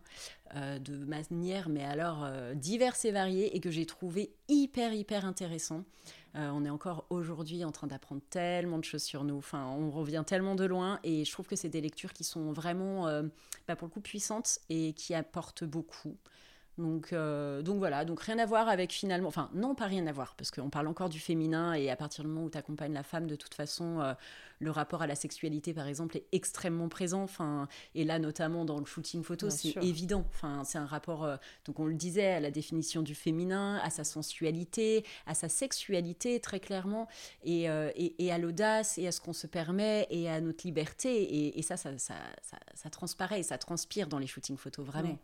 euh, 0.55 0.79
de 0.79 0.97
manière 0.97 1.69
mais 1.69 1.85
alors 1.85 2.25
euh, 2.25 2.55
diverses 2.55 3.05
et 3.05 3.13
variées 3.13 3.57
et 3.57 3.61
que 3.61 3.71
j'ai 3.71 3.87
trouvé 3.87 4.33
hyper 4.49 4.93
hyper 4.93 5.25
intéressant. 5.25 5.85
On 6.35 6.65
est 6.65 6.71
encore 6.71 7.05
aujourd'hui 7.11 7.63
en 7.63 7.73
train 7.73 7.87
d'apprendre 7.87 8.23
tellement 8.31 8.79
de 8.79 8.85
choses 8.85 9.03
sur 9.03 9.23
nous. 9.23 9.37
Enfin, 9.37 9.67
on 9.67 9.91
revient 9.91 10.25
tellement 10.27 10.55
de 10.55 10.65
loin 10.65 10.99
et 11.05 11.27
je 11.27 11.31
trouve 11.31 11.47
que 11.47 11.57
c'est 11.57 11.69
des 11.69 11.83
lectures 11.83 12.15
qui 12.15 12.25
sont 12.25 12.53
vraiment, 12.53 13.05
bah, 13.69 13.77
pour 13.77 13.87
le 13.87 13.93
coup, 13.93 14.01
puissantes 14.01 14.59
et 14.71 14.95
qui 14.95 15.15
apportent 15.15 15.65
beaucoup. 15.65 16.17
Donc, 16.79 17.13
euh, 17.13 17.61
donc 17.61 17.79
voilà, 17.79 18.07
donc 18.07 18.23
rien 18.23 18.39
à 18.39 18.47
voir 18.47 18.69
avec 18.69 18.93
finalement, 18.93 19.29
enfin 19.29 19.51
non 19.53 19.75
pas 19.75 19.85
rien 19.85 20.07
à 20.07 20.13
voir, 20.13 20.35
parce 20.37 20.51
qu'on 20.51 20.71
parle 20.71 20.87
encore 20.87 21.11
du 21.11 21.21
féminin 21.21 21.75
et 21.75 21.91
à 21.91 21.97
partir 21.97 22.25
du 22.25 22.31
moment 22.31 22.47
où 22.47 22.51
tu 22.51 22.57
accompagnes 22.57 22.95
la 22.95 23.03
femme, 23.03 23.27
de 23.27 23.37
toute 23.37 23.53
façon, 23.53 24.01
euh, 24.01 24.15
le 24.59 24.71
rapport 24.71 25.03
à 25.03 25.07
la 25.07 25.15
sexualité 25.15 25.75
par 25.75 25.87
exemple 25.87 26.17
est 26.17 26.25
extrêmement 26.33 26.89
présent, 26.89 27.23
enfin, 27.23 27.69
et 27.95 28.05
là 28.05 28.19
notamment 28.19 28.65
dans 28.65 28.79
le 28.79 28.87
shooting 28.87 29.23
photo, 29.23 29.51
c'est 29.51 29.77
évident, 29.83 30.25
enfin, 30.31 30.65
c'est 30.65 30.79
un 30.79 30.87
rapport, 30.87 31.25
euh, 31.25 31.37
donc 31.67 31.79
on 31.79 31.85
le 31.85 31.95
disait, 31.95 32.33
à 32.33 32.41
la 32.41 32.51
définition 32.51 33.03
du 33.03 33.15
féminin, 33.15 33.79
à 33.83 33.91
sa 33.91 34.05
sensualité, 34.05 35.05
à 35.27 35.35
sa 35.35 35.51
sexualité 35.51 36.41
très 36.41 36.59
clairement, 36.59 37.07
et, 37.45 37.65
et, 37.65 38.25
et 38.25 38.33
à 38.33 38.39
l'audace, 38.39 38.97
et 38.97 39.07
à 39.07 39.13
ce 39.13 39.21
qu'on 39.21 39.35
se 39.35 39.47
permet, 39.47 40.07
et 40.09 40.31
à 40.31 40.41
notre 40.41 40.67
liberté, 40.67 41.23
et, 41.23 41.59
et 41.59 41.63
ça 41.63 41.77
ça, 41.77 41.99
ça, 41.99 42.15
ça, 42.41 42.57
ça 42.75 42.89
transparaît, 42.89 43.43
ça 43.43 43.59
transpire 43.59 44.07
dans 44.09 44.19
les 44.19 44.27
shootings 44.27 44.57
photos, 44.57 44.87
vraiment. 44.87 45.11
Ouais. 45.11 45.19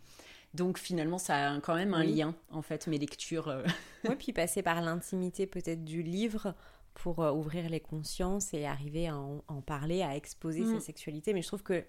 Donc 0.58 0.78
finalement, 0.78 1.18
ça 1.18 1.52
a 1.52 1.60
quand 1.60 1.74
même 1.76 1.94
un 1.94 2.00
Oui. 2.04 2.14
lien, 2.16 2.34
en 2.50 2.62
fait, 2.62 2.86
mes 2.88 2.98
lectures. 2.98 3.48
euh. 3.48 3.62
Oui, 4.08 4.14
puis 4.16 4.32
passer 4.32 4.62
par 4.62 4.80
l'intimité 4.80 5.46
peut-être 5.46 5.84
du 5.84 6.02
livre 6.02 6.54
pour 6.94 7.20
euh, 7.22 7.32
ouvrir 7.32 7.68
les 7.68 7.80
consciences 7.80 8.52
et 8.54 8.64
arriver 8.66 9.08
à 9.08 9.16
en, 9.16 9.42
en 9.48 9.60
parler, 9.60 10.02
à 10.02 10.16
exposer 10.16 10.62
Mm. 10.62 10.74
sa 10.74 10.80
sexualité. 10.80 11.32
Mais 11.32 11.42
je 11.42 11.46
trouve 11.48 11.62
que 11.62 11.84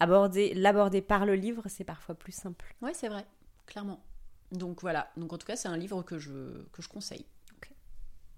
l'aborder 0.00 1.00
par 1.02 1.24
le 1.26 1.34
livre, 1.34 1.62
c'est 1.68 1.84
parfois 1.84 2.14
plus 2.14 2.32
simple. 2.32 2.74
Ouais, 2.82 2.92
c'est 2.94 3.08
vrai, 3.08 3.24
clairement. 3.66 4.00
Donc 4.52 4.80
voilà, 4.82 5.10
donc 5.16 5.32
en 5.32 5.38
tout 5.38 5.46
cas, 5.46 5.56
c'est 5.56 5.68
un 5.68 5.76
livre 5.76 6.02
que 6.02 6.18
je, 6.18 6.62
que 6.72 6.82
je 6.82 6.88
conseille. 6.88 7.24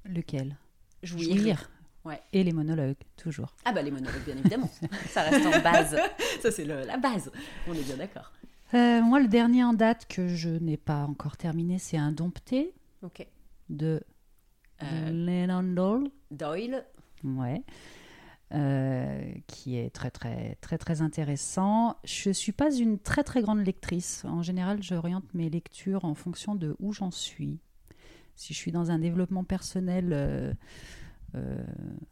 Lequel? 0.05 0.57
Jouir. 1.03 1.37
Jouir. 1.37 1.71
Ouais. 2.05 2.21
Et 2.33 2.45
les 2.45 2.53
monologues, 2.53 2.95
toujours. 3.17 3.57
Ah 3.65 3.73
bah 3.73 3.83
les 3.83 3.91
monologues, 3.91 4.23
bien 4.25 4.37
évidemment. 4.37 4.71
Ça 5.09 5.23
reste 5.23 5.45
en 5.45 5.61
base. 5.61 5.97
Ça, 6.41 6.53
c'est 6.53 6.65
le- 6.65 6.83
la 6.85 6.97
base. 6.97 7.33
On 7.67 7.73
est 7.75 7.83
bien 7.83 7.97
d'accord. 7.97 8.31
Euh, 8.75 9.01
moi, 9.03 9.21
le 9.21 9.29
dernier 9.29 9.63
en 9.65 9.73
date 9.73 10.07
que 10.09 10.29
je 10.29 10.49
n'ai 10.51 10.77
pas 10.77 11.05
encore 11.05 11.37
terminé, 11.37 11.79
c'est 11.79 11.97
Un 11.97 12.13
dompté 12.13 12.73
ok. 13.03 13.27
de 13.69 14.03
Euh, 14.83 15.11
Lennon. 15.11 16.11
Doyle, 16.31 16.85
Ouais. 17.25 17.63
Euh, 18.55 19.33
qui 19.49 19.77
est 19.77 19.91
très 19.91 20.11
très 20.11 20.57
très 20.61 20.79
très 20.79 21.01
intéressant. 21.03 21.97
Je 22.05 22.31
suis 22.31 22.53
pas 22.53 22.73
une 22.73 22.99
très 22.99 23.25
très 23.25 23.43
grande 23.43 23.59
lectrice. 23.65 24.25
En 24.25 24.43
général, 24.43 24.83
j'oriente 24.85 25.25
mes 25.35 25.51
lectures 25.51 26.05
en 26.05 26.15
fonction 26.15 26.55
de 26.55 26.77
où 26.79 26.93
j'en 26.93 27.11
suis. 27.11 27.59
Si 28.37 28.53
je 28.55 28.59
suis 28.59 28.71
dans 28.71 28.91
un 28.93 28.99
développement 29.01 29.43
personnel 29.43 30.11
euh, 30.13 30.53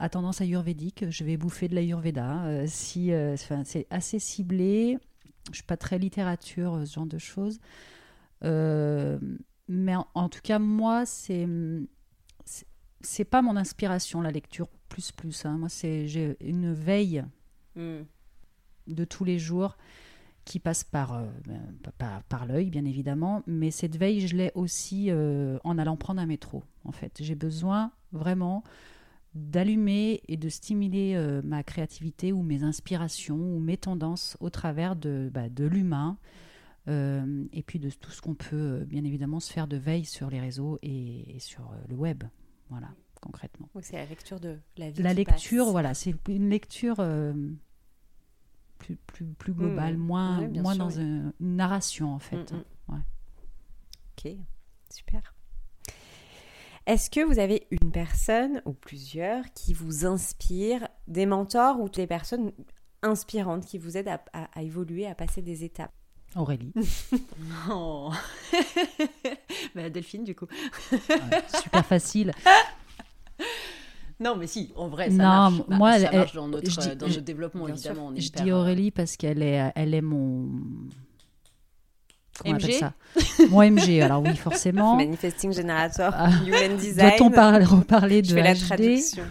à 0.00 0.08
tendance 0.08 0.40
ayurvédique, 0.40 1.04
je 1.08 1.22
vais 1.22 1.36
bouffer 1.36 1.68
de 1.68 1.74
l'ayurveda. 1.76 2.44
Euh, 2.46 2.64
si, 2.66 3.12
euh, 3.12 3.36
c'est 3.64 3.86
assez 3.90 4.18
ciblé. 4.18 4.98
Je 5.50 5.56
suis 5.56 5.64
pas 5.64 5.76
très 5.76 5.98
littérature, 5.98 6.80
ce 6.86 6.92
genre 6.94 7.06
de 7.06 7.18
choses. 7.18 7.58
Euh, 8.44 9.18
mais 9.68 9.94
en, 9.96 10.06
en 10.14 10.28
tout 10.28 10.40
cas, 10.42 10.58
moi, 10.58 11.06
c'est 11.06 11.46
c'est- 13.00 13.24
pas 13.24 13.42
mon 13.42 13.56
inspiration 13.56 14.20
la 14.22 14.30
lecture 14.30 14.68
plus 14.88 15.12
plus. 15.12 15.44
hein. 15.44 15.58
Moi, 15.58 15.68
c'est 15.68 16.06
j'ai 16.08 16.36
une 16.40 16.72
veille 16.72 17.24
Mm. 17.76 18.02
de 18.86 19.04
tous 19.04 19.24
les 19.24 19.38
jours 19.38 19.76
qui 20.44 20.58
passe 20.60 20.84
par, 20.84 21.14
euh, 21.14 21.26
ben, 21.46 21.60
par, 21.82 21.92
par- 21.94 22.22
par 22.24 22.46
l'œil, 22.46 22.70
bien 22.70 22.84
évidemment, 22.84 23.42
mais 23.46 23.70
cette 23.70 23.96
veille, 23.96 24.26
je 24.26 24.36
l'ai 24.36 24.52
aussi 24.54 25.10
euh, 25.10 25.58
en 25.64 25.76
allant 25.78 25.96
prendre 25.96 26.20
un 26.20 26.26
métro, 26.26 26.62
en 26.84 26.92
fait. 26.92 27.18
J'ai 27.20 27.34
besoin 27.34 27.92
vraiment 28.12 28.62
d'allumer 29.34 30.20
et 30.28 30.36
de 30.36 30.48
stimuler 30.48 31.14
euh, 31.16 31.42
ma 31.44 31.62
créativité 31.62 32.32
ou 32.32 32.42
mes 32.42 32.62
inspirations 32.62 33.36
ou 33.56 33.58
mes 33.58 33.76
tendances 33.76 34.36
au 34.40 34.50
travers 34.50 34.94
de, 34.96 35.30
bah, 35.32 35.48
de 35.48 35.64
l'humain 35.64 36.18
euh, 36.88 37.44
et 37.52 37.62
puis 37.62 37.78
de 37.78 37.90
tout 37.90 38.10
ce 38.10 38.20
qu'on 38.22 38.34
peut, 38.34 38.80
euh, 38.80 38.84
bien 38.84 39.02
évidemment, 39.04 39.40
se 39.40 39.52
faire 39.52 39.66
de 39.66 39.76
veille 39.76 40.04
sur 40.04 40.30
les 40.30 40.40
réseaux 40.40 40.78
et, 40.82 41.34
et 41.36 41.40
sur 41.40 41.72
le 41.88 41.96
web. 41.96 42.24
Voilà, 42.70 42.88
concrètement. 43.20 43.68
Oui, 43.74 43.82
c'est 43.84 43.96
la 43.96 44.06
lecture 44.06 44.38
de 44.38 44.58
la 44.76 44.90
vie. 44.90 45.02
La 45.02 45.14
lecture, 45.14 45.64
passe. 45.64 45.72
voilà, 45.72 45.94
c'est 45.94 46.14
une 46.28 46.50
lecture 46.50 46.96
euh, 47.00 47.32
plus, 48.78 48.96
plus, 48.96 49.24
plus 49.26 49.52
globale, 49.54 49.96
Mmh. 49.96 50.00
moins, 50.00 50.48
moins 50.48 50.74
sûr, 50.74 50.84
dans 50.84 50.90
oui. 50.90 51.00
une 51.02 51.32
narration 51.40 52.12
en 52.14 52.18
fait. 52.18 52.52
Mm, 52.52 52.56
mm. 52.56 52.94
Ouais. 52.94 53.00
Ok, 54.16 54.32
super. 54.90 55.33
Est-ce 56.86 57.08
que 57.10 57.20
vous 57.24 57.38
avez 57.38 57.66
une 57.70 57.90
personne 57.90 58.60
ou 58.66 58.72
plusieurs 58.72 59.44
qui 59.54 59.72
vous 59.72 60.04
inspirent, 60.04 60.86
des 61.08 61.24
mentors 61.26 61.80
ou 61.80 61.88
des 61.88 62.06
personnes 62.06 62.52
inspirantes 63.02 63.64
qui 63.64 63.78
vous 63.78 63.96
aident 63.96 64.08
à, 64.08 64.20
à- 64.34 64.48
à 64.58 64.62
évoluer, 64.62 65.06
à 65.06 65.14
passer 65.14 65.40
des 65.40 65.64
étapes? 65.64 65.92
Aurélie. 66.36 66.72
Oh. 67.70 68.10
bah, 69.74 69.88
Delphine, 69.88 70.24
du 70.24 70.34
coup. 70.34 70.46
Ouais, 70.92 70.98
super 71.62 71.86
facile. 71.86 72.32
Non, 74.20 74.36
mais 74.36 74.46
si, 74.46 74.72
en 74.76 74.88
vrai, 74.88 75.10
ça 75.10 75.16
Non, 75.16 75.22
marche. 75.50 75.58
Bah, 75.68 75.76
moi, 75.76 75.98
ça 75.98 76.08
elle- 76.12 76.18
marche 76.18 76.32
dans 76.34 76.48
notre, 76.48 76.70
je 76.70 76.80
dis- 76.80 76.96
dans 76.96 77.06
je- 77.08 77.12
notre 77.14 77.24
développement, 77.24 77.66
évidemment. 77.68 78.06
on 78.08 78.14
est 78.14 78.20
Je 78.20 78.26
hyper, 78.28 78.44
dis 78.44 78.50
euh, 78.50 78.58
Aurélie 78.58 78.90
parce 78.90 79.16
qu'elle 79.16 79.42
est, 79.42 79.72
elle 79.74 79.94
est 79.94 80.00
mon. 80.02 80.50
Comment 82.38 82.54
on 82.54 82.56
appelle 82.56 82.70
MG? 82.70 82.78
ça? 82.80 82.94
Mon 83.50 83.62
MG, 83.62 84.00
alors 84.00 84.22
oui, 84.22 84.34
forcément. 84.36 84.96
Manifesting 84.98 85.52
Generator, 85.52 86.12
Ah. 86.16 86.30
Human 86.46 86.76
Design. 86.78 87.10
Doit-on 87.16 87.30
par- 87.30 87.54
reparler 87.68 88.22
de 88.22 88.28
Je 88.28 88.34
fais 88.34 88.42
la 88.42 88.54
HD 88.54 88.60
traduction. 88.60 89.24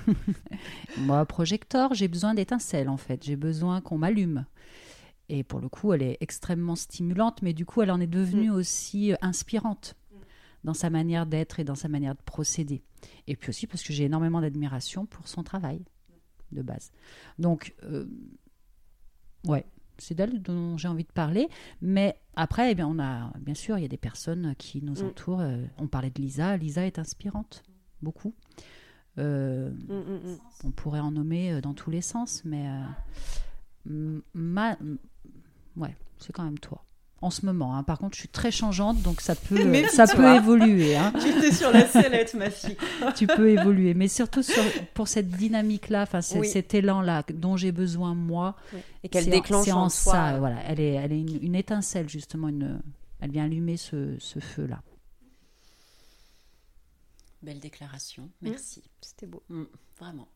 Moi, 0.97 1.25
projecteur, 1.25 1.93
j'ai 1.93 2.07
besoin 2.07 2.33
d'étincelles 2.33 2.89
en 2.89 2.97
fait. 2.97 3.23
J'ai 3.23 3.35
besoin 3.35 3.81
qu'on 3.81 3.97
m'allume. 3.97 4.45
Et 5.29 5.43
pour 5.43 5.59
le 5.59 5.69
coup, 5.69 5.93
elle 5.93 6.03
est 6.03 6.17
extrêmement 6.21 6.75
stimulante, 6.75 7.41
mais 7.41 7.53
du 7.53 7.65
coup, 7.65 7.81
elle 7.81 7.91
en 7.91 7.99
est 7.99 8.07
devenue 8.07 8.49
Mm. 8.51 8.55
aussi 8.55 9.11
euh, 9.13 9.15
inspirante 9.21 9.95
dans 10.63 10.73
sa 10.73 10.89
manière 10.89 11.25
d'être 11.25 11.59
et 11.59 11.63
dans 11.63 11.75
sa 11.75 11.87
manière 11.89 12.13
de 12.15 12.21
procéder. 12.25 12.83
Et 13.27 13.35
puis 13.35 13.49
aussi 13.49 13.67
parce 13.67 13.83
que 13.83 13.91
j'ai 13.91 14.05
énormément 14.05 14.39
d'admiration 14.41 15.05
pour 15.05 15.27
son 15.27 15.43
travail 15.43 15.81
de 16.53 16.61
base. 16.61 16.91
Donc, 17.39 17.73
euh, 17.83 18.05
ouais, 19.45 19.65
c'est 19.97 20.15
d'elle 20.15 20.41
dont 20.41 20.77
j'ai 20.77 20.87
envie 20.87 21.03
de 21.03 21.11
parler. 21.11 21.47
Mais 21.81 22.17
après, 22.35 22.71
eh 22.71 22.75
bien, 22.75 22.87
on 22.87 22.99
a, 22.99 23.31
bien 23.39 23.53
sûr, 23.53 23.77
il 23.77 23.81
y 23.81 23.85
a 23.85 23.89
des 23.89 23.97
personnes 23.97 24.55
qui 24.57 24.81
nous 24.81 25.01
Mm. 25.03 25.07
entourent. 25.07 25.41
Euh, 25.41 25.65
On 25.77 25.87
parlait 25.87 26.09
de 26.09 26.21
Lisa. 26.21 26.57
Lisa 26.57 26.85
est 26.85 26.99
inspirante, 26.99 27.63
beaucoup. 28.01 28.33
Euh, 29.19 29.69
Mm, 29.69 29.93
mm, 29.93 30.37
on 30.63 30.71
pourrait 30.71 30.99
en 30.99 31.11
nommer 31.11 31.53
euh, 31.53 31.61
dans 31.61 31.73
tous 31.75 31.91
les 31.91 32.01
sens, 32.01 32.41
mais 32.45 32.67
euh, 33.85 34.19
ma, 34.33 34.75
ouais, 35.77 35.95
c'est 36.17 36.33
quand 36.33 36.43
même 36.43 36.57
toi. 36.59 36.83
En 37.23 37.29
ce 37.29 37.45
moment, 37.45 37.73
hein. 37.75 37.83
par 37.83 37.99
contre, 37.99 38.15
je 38.15 38.19
suis 38.19 38.27
très 38.29 38.51
changeante, 38.51 39.01
donc 39.01 39.21
ça 39.21 39.33
peut, 39.35 39.57
euh, 39.57 39.87
ça 39.87 40.05
peut 40.07 40.35
évoluer. 40.35 40.97
hein. 40.97 41.13
J'étais 41.21 41.53
sur 41.53 41.71
la 41.71 41.87
sellette, 41.87 42.33
ma 42.33 42.49
fille. 42.49 42.75
tu 43.15 43.27
peux 43.27 43.49
évoluer, 43.49 43.93
mais 43.93 44.09
surtout 44.09 44.43
sur- 44.43 44.61
pour 44.93 45.07
cette 45.07 45.29
dynamique-là, 45.29 46.01
enfin 46.03 46.19
Oui. 46.35 46.47
cet 46.49 46.73
élan-là 46.73 47.23
dont 47.33 47.55
j'ai 47.55 47.71
besoin 47.71 48.13
moi. 48.13 48.57
Et 49.03 49.09
qu'elle 49.09 49.29
déclenche 49.29 49.69
en, 49.69 49.83
en 49.85 49.89
soi. 49.89 50.11
ça, 50.13 50.37
voilà. 50.39 50.57
Elle 50.67 50.81
est, 50.81 50.93
elle 50.95 51.13
est 51.13 51.19
une, 51.21 51.41
une 51.41 51.55
étincelle 51.55 52.09
justement, 52.09 52.49
une, 52.49 52.81
elle 53.21 53.31
vient 53.31 53.45
allumer 53.45 53.77
ce, 53.77 54.15
ce 54.19 54.39
feu-là. 54.39 54.81
Belle 57.41 57.59
déclaration, 57.59 58.29
merci. 58.41 58.83
C'était 59.01 59.25
beau. 59.27 59.43
Mm, 59.49 59.63
vraiment. 59.99 60.27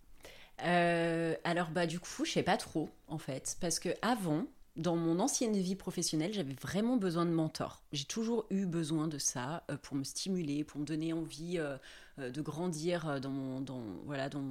Euh, 0.63 1.35
alors 1.43 1.69
bah 1.69 1.85
du 1.85 1.99
coup, 1.99 2.25
je 2.25 2.31
sais 2.31 2.43
pas 2.43 2.57
trop 2.57 2.89
en 3.07 3.17
fait, 3.17 3.57
parce 3.61 3.79
que 3.79 3.89
avant, 4.01 4.43
dans 4.77 4.95
mon 4.95 5.19
ancienne 5.19 5.57
vie 5.57 5.75
professionnelle, 5.75 6.33
j'avais 6.33 6.53
vraiment 6.53 6.97
besoin 6.97 7.25
de 7.25 7.31
mentors. 7.31 7.81
J'ai 7.91 8.05
toujours 8.05 8.45
eu 8.51 8.65
besoin 8.65 9.07
de 9.07 9.17
ça 9.17 9.63
euh, 9.69 9.77
pour 9.77 9.97
me 9.97 10.03
stimuler, 10.03 10.63
pour 10.63 10.79
me 10.79 10.85
donner 10.85 11.13
envie 11.13 11.57
euh, 11.57 11.77
euh, 12.19 12.29
de 12.29 12.41
grandir 12.41 13.19
dans 13.19 13.31
mon, 13.31 13.65
voilà, 14.05 14.29
dans, 14.29 14.45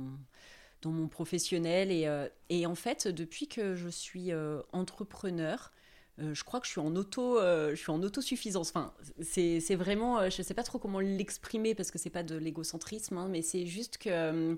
dans 0.83 0.91
mon 0.91 1.07
professionnel. 1.07 1.93
Et, 1.93 2.09
et 2.51 2.67
en 2.67 2.75
fait, 2.75 3.07
depuis 3.07 3.47
que 3.47 3.77
je 3.77 3.89
suis 3.89 4.33
entrepreneur, 4.73 5.73
je 6.19 6.43
crois 6.45 6.61
que 6.61 6.67
je 6.67 6.73
suis 6.73 6.81
en 6.81 6.97
auto, 6.97 7.39
je 7.41 7.77
suis 7.77 7.91
en 7.91 8.03
autosuffisance. 8.03 8.71
Enfin, 8.71 8.93
c'est 9.21 9.75
vraiment, 9.75 10.29
je 10.29 10.43
sais 10.43 10.55
pas 10.55 10.65
trop 10.65 10.79
comment 10.79 11.01
l'exprimer 11.01 11.75
parce 11.75 11.91
que 11.91 11.99
c'est 11.99 12.11
pas 12.11 12.23
de 12.23 12.37
l'égocentrisme, 12.37 13.19
hein, 13.19 13.29
mais 13.31 13.43
c'est 13.43 13.67
juste 13.67 13.99
que 13.99 14.57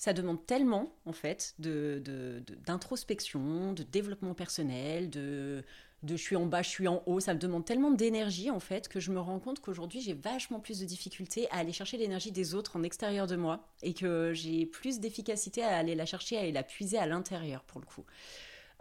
ça 0.00 0.14
demande 0.14 0.44
tellement 0.46 0.94
en 1.04 1.12
fait 1.12 1.54
de 1.58 2.00
de- 2.02 2.42
de- 2.46 2.54
d'introspection, 2.66 3.74
de, 3.74 3.82
développement 3.82 4.34
personnel, 4.34 5.10
de 5.10 5.62
de 6.02 6.16
je 6.16 6.22
suis 6.22 6.36
en 6.36 6.46
bas, 6.46 6.62
je 6.62 6.70
suis 6.70 6.88
en 6.88 7.02
haut. 7.04 7.20
Ça 7.20 7.34
me 7.34 7.38
demande 7.38 7.66
tellement 7.66 7.90
d'énergie 7.90 8.50
en 8.50 8.60
fait 8.60 8.88
que 8.88 8.98
je 9.00 9.10
me 9.12 9.20
rends 9.20 9.38
compte 9.40 9.60
qu'aujourd'hui 9.60 10.00
j'ai 10.00 10.14
vachement 10.14 10.58
plus 10.58 10.80
de 10.80 10.86
difficultés 10.86 11.46
à 11.50 11.58
aller 11.58 11.72
chercher 11.74 11.98
l'énergie 11.98 12.32
des 12.32 12.54
autres 12.54 12.76
en 12.78 12.82
extérieur 12.82 13.26
de 13.26 13.36
moi 13.36 13.68
et 13.82 13.92
que 13.92 14.32
j'ai 14.32 14.64
plus 14.64 15.00
d'efficacité 15.00 15.62
à 15.62 15.76
aller 15.76 15.94
la 15.94 16.06
chercher, 16.06 16.38
à 16.38 16.40
aller 16.40 16.52
la 16.52 16.62
puiser 16.62 16.96
à 16.98 17.06
l'intérieur 17.06 17.62
pour 17.64 17.80
le 17.80 17.86
coup. 17.86 18.04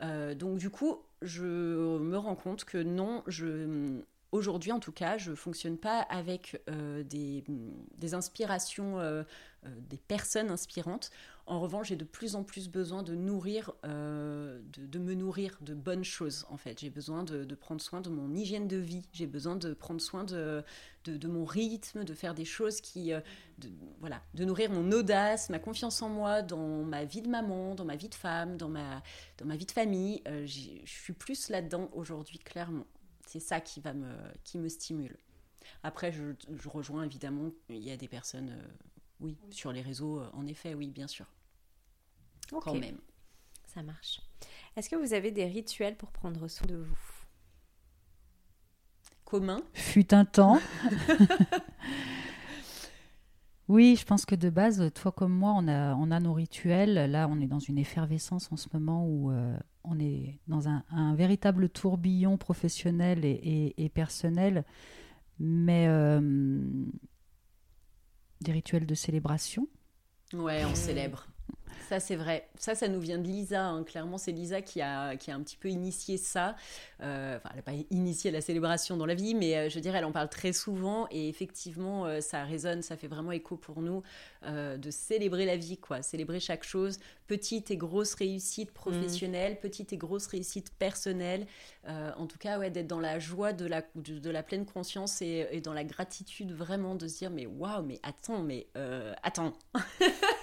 Euh, 0.02 0.34
donc 0.36 0.58
du 0.60 0.70
coup, 0.70 1.00
je 1.22 1.44
me 2.00 2.18
rends 2.18 2.36
compte 2.36 2.64
que 2.64 2.78
non, 2.78 3.24
je 3.28 4.00
aujourd'hui 4.32 4.72
en 4.72 4.80
tout 4.80 4.92
cas, 4.92 5.18
je 5.18 5.34
fonctionne 5.34 5.78
pas 5.78 6.00
avec 6.02 6.62
euh, 6.70 7.04
des, 7.04 8.14
inspirations, 8.14 9.00
euh, 9.00 9.24
euh, 9.66 9.70
des 9.90 9.98
personnes 9.98 10.50
inspirantes. 10.50 11.10
En 11.46 11.60
revanche, 11.60 11.88
j'ai 11.88 11.96
de 11.96 12.06
plus 12.06 12.36
en 12.36 12.44
plus 12.44 12.70
besoin 12.70 13.02
de 13.02 13.16
nourrir, 13.16 13.74
de, 13.84 15.00
me 15.00 15.16
nourrir 15.16 15.58
de 15.62 15.74
bonnes 15.74 16.04
choses 16.04 16.46
en 16.52 16.58
fait. 16.58 16.80
J'ai 16.80 16.92
besoin 16.92 17.24
de, 17.24 17.56
prendre 17.56 17.82
soin 17.82 18.02
de 18.02 18.10
mon 18.12 18.36
hygiène 18.36 18.68
de 18.68 18.78
vie. 18.78 19.02
J'ai 19.14 19.26
besoin 19.26 19.56
de 19.56 19.74
prendre 19.74 20.00
soin 20.00 20.24
de, 20.26 20.64
de, 21.06 21.28
mon 21.28 21.46
rythme, 21.46 22.04
de 22.04 22.14
faire 22.14 22.36
des 22.36 22.46
choses 22.46 22.82
qui, 22.82 23.14
voilà, 24.00 24.22
de 24.36 24.46
nourrir 24.46 24.70
mon 24.70 24.92
audace, 24.92 25.50
ma 25.50 25.58
confiance 25.58 26.04
en 26.04 26.10
moi 26.10 26.44
dans 26.44 26.84
ma 26.84 27.04
vie 27.04 27.24
de 27.24 27.30
maman, 27.30 27.74
dans 27.74 27.86
ma 27.86 27.96
vie 27.96 28.10
de 28.10 28.16
femme, 28.16 28.56
dans 28.56 28.70
ma 28.70 29.02
dans 29.40 29.48
ma 29.48 29.56
vie 29.56 29.66
de 29.66 29.72
famille, 29.72 30.22
je 30.46 30.70
suis 30.86 31.14
plus 31.14 31.50
là-dedans 31.50 31.90
aujourd'hui, 31.94 32.38
clairement. 32.38 32.86
C'est 33.30 33.40
ça 33.40 33.62
qui, 33.62 33.80
va 33.80 33.94
me, 33.94 34.12
qui 34.44 34.58
me 34.58 34.68
stimule. 34.68 35.16
Après, 35.84 36.12
je, 36.12 36.34
je 36.52 36.68
rejoins 36.68 37.04
évidemment, 37.04 37.52
il 37.70 37.78
y 37.78 37.92
a 37.92 37.96
des 37.96 38.08
personnes, 38.08 38.50
euh, 38.50 38.68
oui, 39.20 39.38
sur 39.52 39.72
les 39.72 39.82
réseaux, 39.84 40.20
euh, 40.20 40.28
en 40.34 40.48
effet, 40.48 40.74
oui, 40.74 40.88
bien 40.88 41.06
sûr, 41.06 41.28
Ok, 42.52 42.64
quand 42.64 42.74
même. 42.74 42.98
ça 43.68 43.84
marche. 43.84 44.20
Est-ce 44.76 44.90
que 44.90 44.96
vous 44.96 45.14
avez 45.14 45.30
des 45.30 45.46
rituels 45.46 45.96
pour 45.96 46.10
prendre 46.12 46.48
soin 46.48 46.66
de 46.66 46.78
vous? 46.78 46.98
Commun, 49.26 49.62
Fut 49.76 50.12
un 50.12 50.26
temps. 50.26 50.60
oui, 53.70 53.96
je 53.96 54.04
pense 54.04 54.26
que 54.26 54.34
de 54.34 54.50
base, 54.50 54.92
toi 54.96 55.12
comme 55.12 55.32
moi, 55.32 55.54
on 55.56 55.68
a, 55.68 55.94
on 55.94 56.10
a 56.10 56.20
nos 56.20 56.34
rituels. 56.34 57.12
Là, 57.12 57.28
on 57.30 57.40
est 57.40 57.46
dans 57.46 57.60
une 57.60 57.78
effervescence 57.78 58.52
en 58.52 58.58
ce 58.58 58.68
moment 58.74 59.06
où 59.06 59.32
euh, 59.32 59.56
on 59.84 60.00
est 60.00 60.40
dans 60.48 60.68
un, 60.68 61.14
véritable 61.14 61.70
tourbillon 61.70 62.36
professionnel 62.38 63.24
et, 63.24 63.92
personnel, 63.94 64.66
mais 65.40 65.86
euh, 65.88 66.20
des 68.42 68.52
rituels 68.52 68.88
de 68.88 68.96
célébration. 68.96 69.68
ouais, 70.34 70.66
on 70.66 70.74
célèbre. 70.74 71.28
Ça, 71.88 72.00
c'est 72.00 72.16
vrai. 72.16 72.48
Ça, 72.58 72.76
ça 72.76 72.88
nous 72.88 73.00
vient 73.00 73.18
de 73.18 73.24
Lisa. 73.28 73.66
hein. 73.66 73.84
Clairement, 73.84 74.18
c'est 74.18 74.32
Lisa 74.32 74.62
qui 74.62 74.82
a, 74.82 75.16
qui 75.16 75.32
a 75.32 75.36
un 75.36 75.42
petit 75.42 75.58
peu 75.58 75.70
initié 75.70 76.18
ça. 76.18 76.56
Euh, 77.02 77.38
Enfin, 77.38 77.50
elle 77.52 77.56
n'a 77.58 77.62
pas 77.62 77.72
initié 77.92 78.32
la 78.32 78.42
célébration 78.42 78.98
dans 78.98 79.06
la 79.06 79.16
vie, 79.16 79.34
mais 79.34 79.56
euh, 79.56 79.70
je 79.70 79.80
dirais, 79.80 80.00
elle 80.00 80.06
en 80.06 80.12
parle 80.12 80.30
très 80.30 80.52
souvent. 80.54 81.08
Et 81.12 81.30
effectivement, 81.30 82.06
euh, 82.06 82.22
ça 82.22 82.44
résonne, 82.44 82.82
ça 82.82 82.98
fait 82.98 83.08
vraiment 83.08 83.32
écho 83.32 83.56
pour 83.56 83.82
nous 83.82 84.04
euh, 84.46 84.78
de 84.78 84.92
célébrer 84.92 85.46
la 85.46 85.56
vie, 85.58 85.78
quoi. 85.78 86.02
Célébrer 86.02 86.40
chaque 86.40 86.64
chose, 86.64 87.00
petite 87.28 87.72
et 87.72 87.78
grosse 87.78 88.14
réussite 88.14 88.72
professionnelle, 88.72 89.60
petite 89.60 89.94
et 89.94 89.98
grosse 89.98 90.28
réussite 90.28 90.72
personnelle. 90.78 91.48
Euh, 91.88 92.12
en 92.18 92.28
tout 92.28 92.38
cas, 92.38 92.60
ouais, 92.60 92.70
d'être 92.70 92.88
dans 92.88 93.00
la 93.00 93.20
joie 93.20 93.54
de 93.54 93.66
la, 93.66 93.82
de, 93.96 94.20
de 94.20 94.30
la 94.30 94.44
pleine 94.44 94.66
conscience 94.66 95.22
et, 95.22 95.48
et 95.52 95.62
dans 95.62 95.74
la 95.74 95.84
gratitude 95.84 96.52
vraiment 96.52 96.96
de 96.96 97.08
se 97.08 97.18
dire, 97.20 97.30
mais 97.32 97.46
waouh, 97.46 97.84
mais 97.84 98.00
attends, 98.04 98.42
mais 98.44 98.68
attends. 99.24 99.54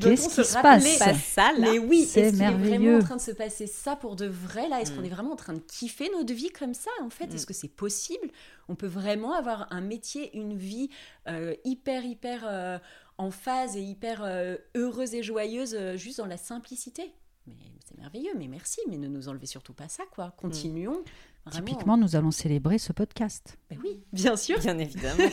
Qu'est-ce 0.00 0.28
qui 0.28 0.44
se 0.44 0.54
rappeler- 0.54 0.98
passe 0.98 0.98
Pas 0.98 1.14
ça, 1.14 1.52
là. 1.58 1.72
mais 1.72 1.78
oui, 1.78 2.04
C'est 2.04 2.20
est-ce 2.20 2.32
qu'il 2.36 2.42
est 2.42 2.50
vraiment 2.50 2.96
en 2.98 3.02
train 3.02 3.16
de 3.16 3.20
se 3.20 3.30
passer 3.30 3.66
ça 3.66 3.96
pour 3.96 4.16
de 4.16 4.26
vrai 4.26 4.68
là? 4.68 4.80
Est-ce 4.80 4.92
qu'on 4.92 5.00
Mm. 5.00 5.04
est 5.06 5.10
vraiment 5.10 5.32
en 5.32 5.36
train 5.36 5.52
de 5.54 5.58
kiffer 5.60 6.10
notre 6.12 6.32
vie 6.32 6.50
comme 6.50 6.74
ça 6.74 6.90
en 7.02 7.10
fait? 7.10 7.26
Mm. 7.26 7.34
Est-ce 7.34 7.46
que 7.46 7.54
c'est 7.54 7.68
possible? 7.68 8.28
On 8.68 8.74
peut 8.74 8.86
vraiment 8.86 9.32
avoir 9.34 9.66
un 9.72 9.80
métier, 9.80 10.36
une 10.36 10.56
vie 10.56 10.90
euh, 11.28 11.54
hyper 11.64 12.04
hyper 12.04 12.42
euh, 12.46 12.78
en 13.18 13.30
phase 13.30 13.76
et 13.76 13.82
hyper 13.82 14.22
euh, 14.24 14.56
heureuse 14.76 15.14
et 15.14 15.22
joyeuse 15.22 15.74
euh, 15.74 15.96
juste 15.96 16.18
dans 16.18 16.26
la 16.26 16.36
simplicité? 16.38 17.12
Mais 17.58 17.66
c'est 17.84 17.98
merveilleux, 17.98 18.32
mais 18.38 18.48
merci, 18.48 18.80
mais 18.88 18.96
ne 18.98 19.08
nous 19.08 19.28
enlevez 19.28 19.46
surtout 19.46 19.72
pas 19.74 19.88
ça 19.88 20.04
quoi. 20.12 20.32
Continuons. 20.36 21.02
Vraiment. 21.46 21.66
Typiquement, 21.66 21.96
nous 21.96 22.16
allons 22.16 22.30
célébrer 22.30 22.76
ce 22.78 22.92
podcast. 22.92 23.56
Ben 23.70 23.78
oui, 23.82 24.02
bien 24.12 24.36
sûr, 24.36 24.58
Bien 24.60 24.78
évidemment. 24.78 25.24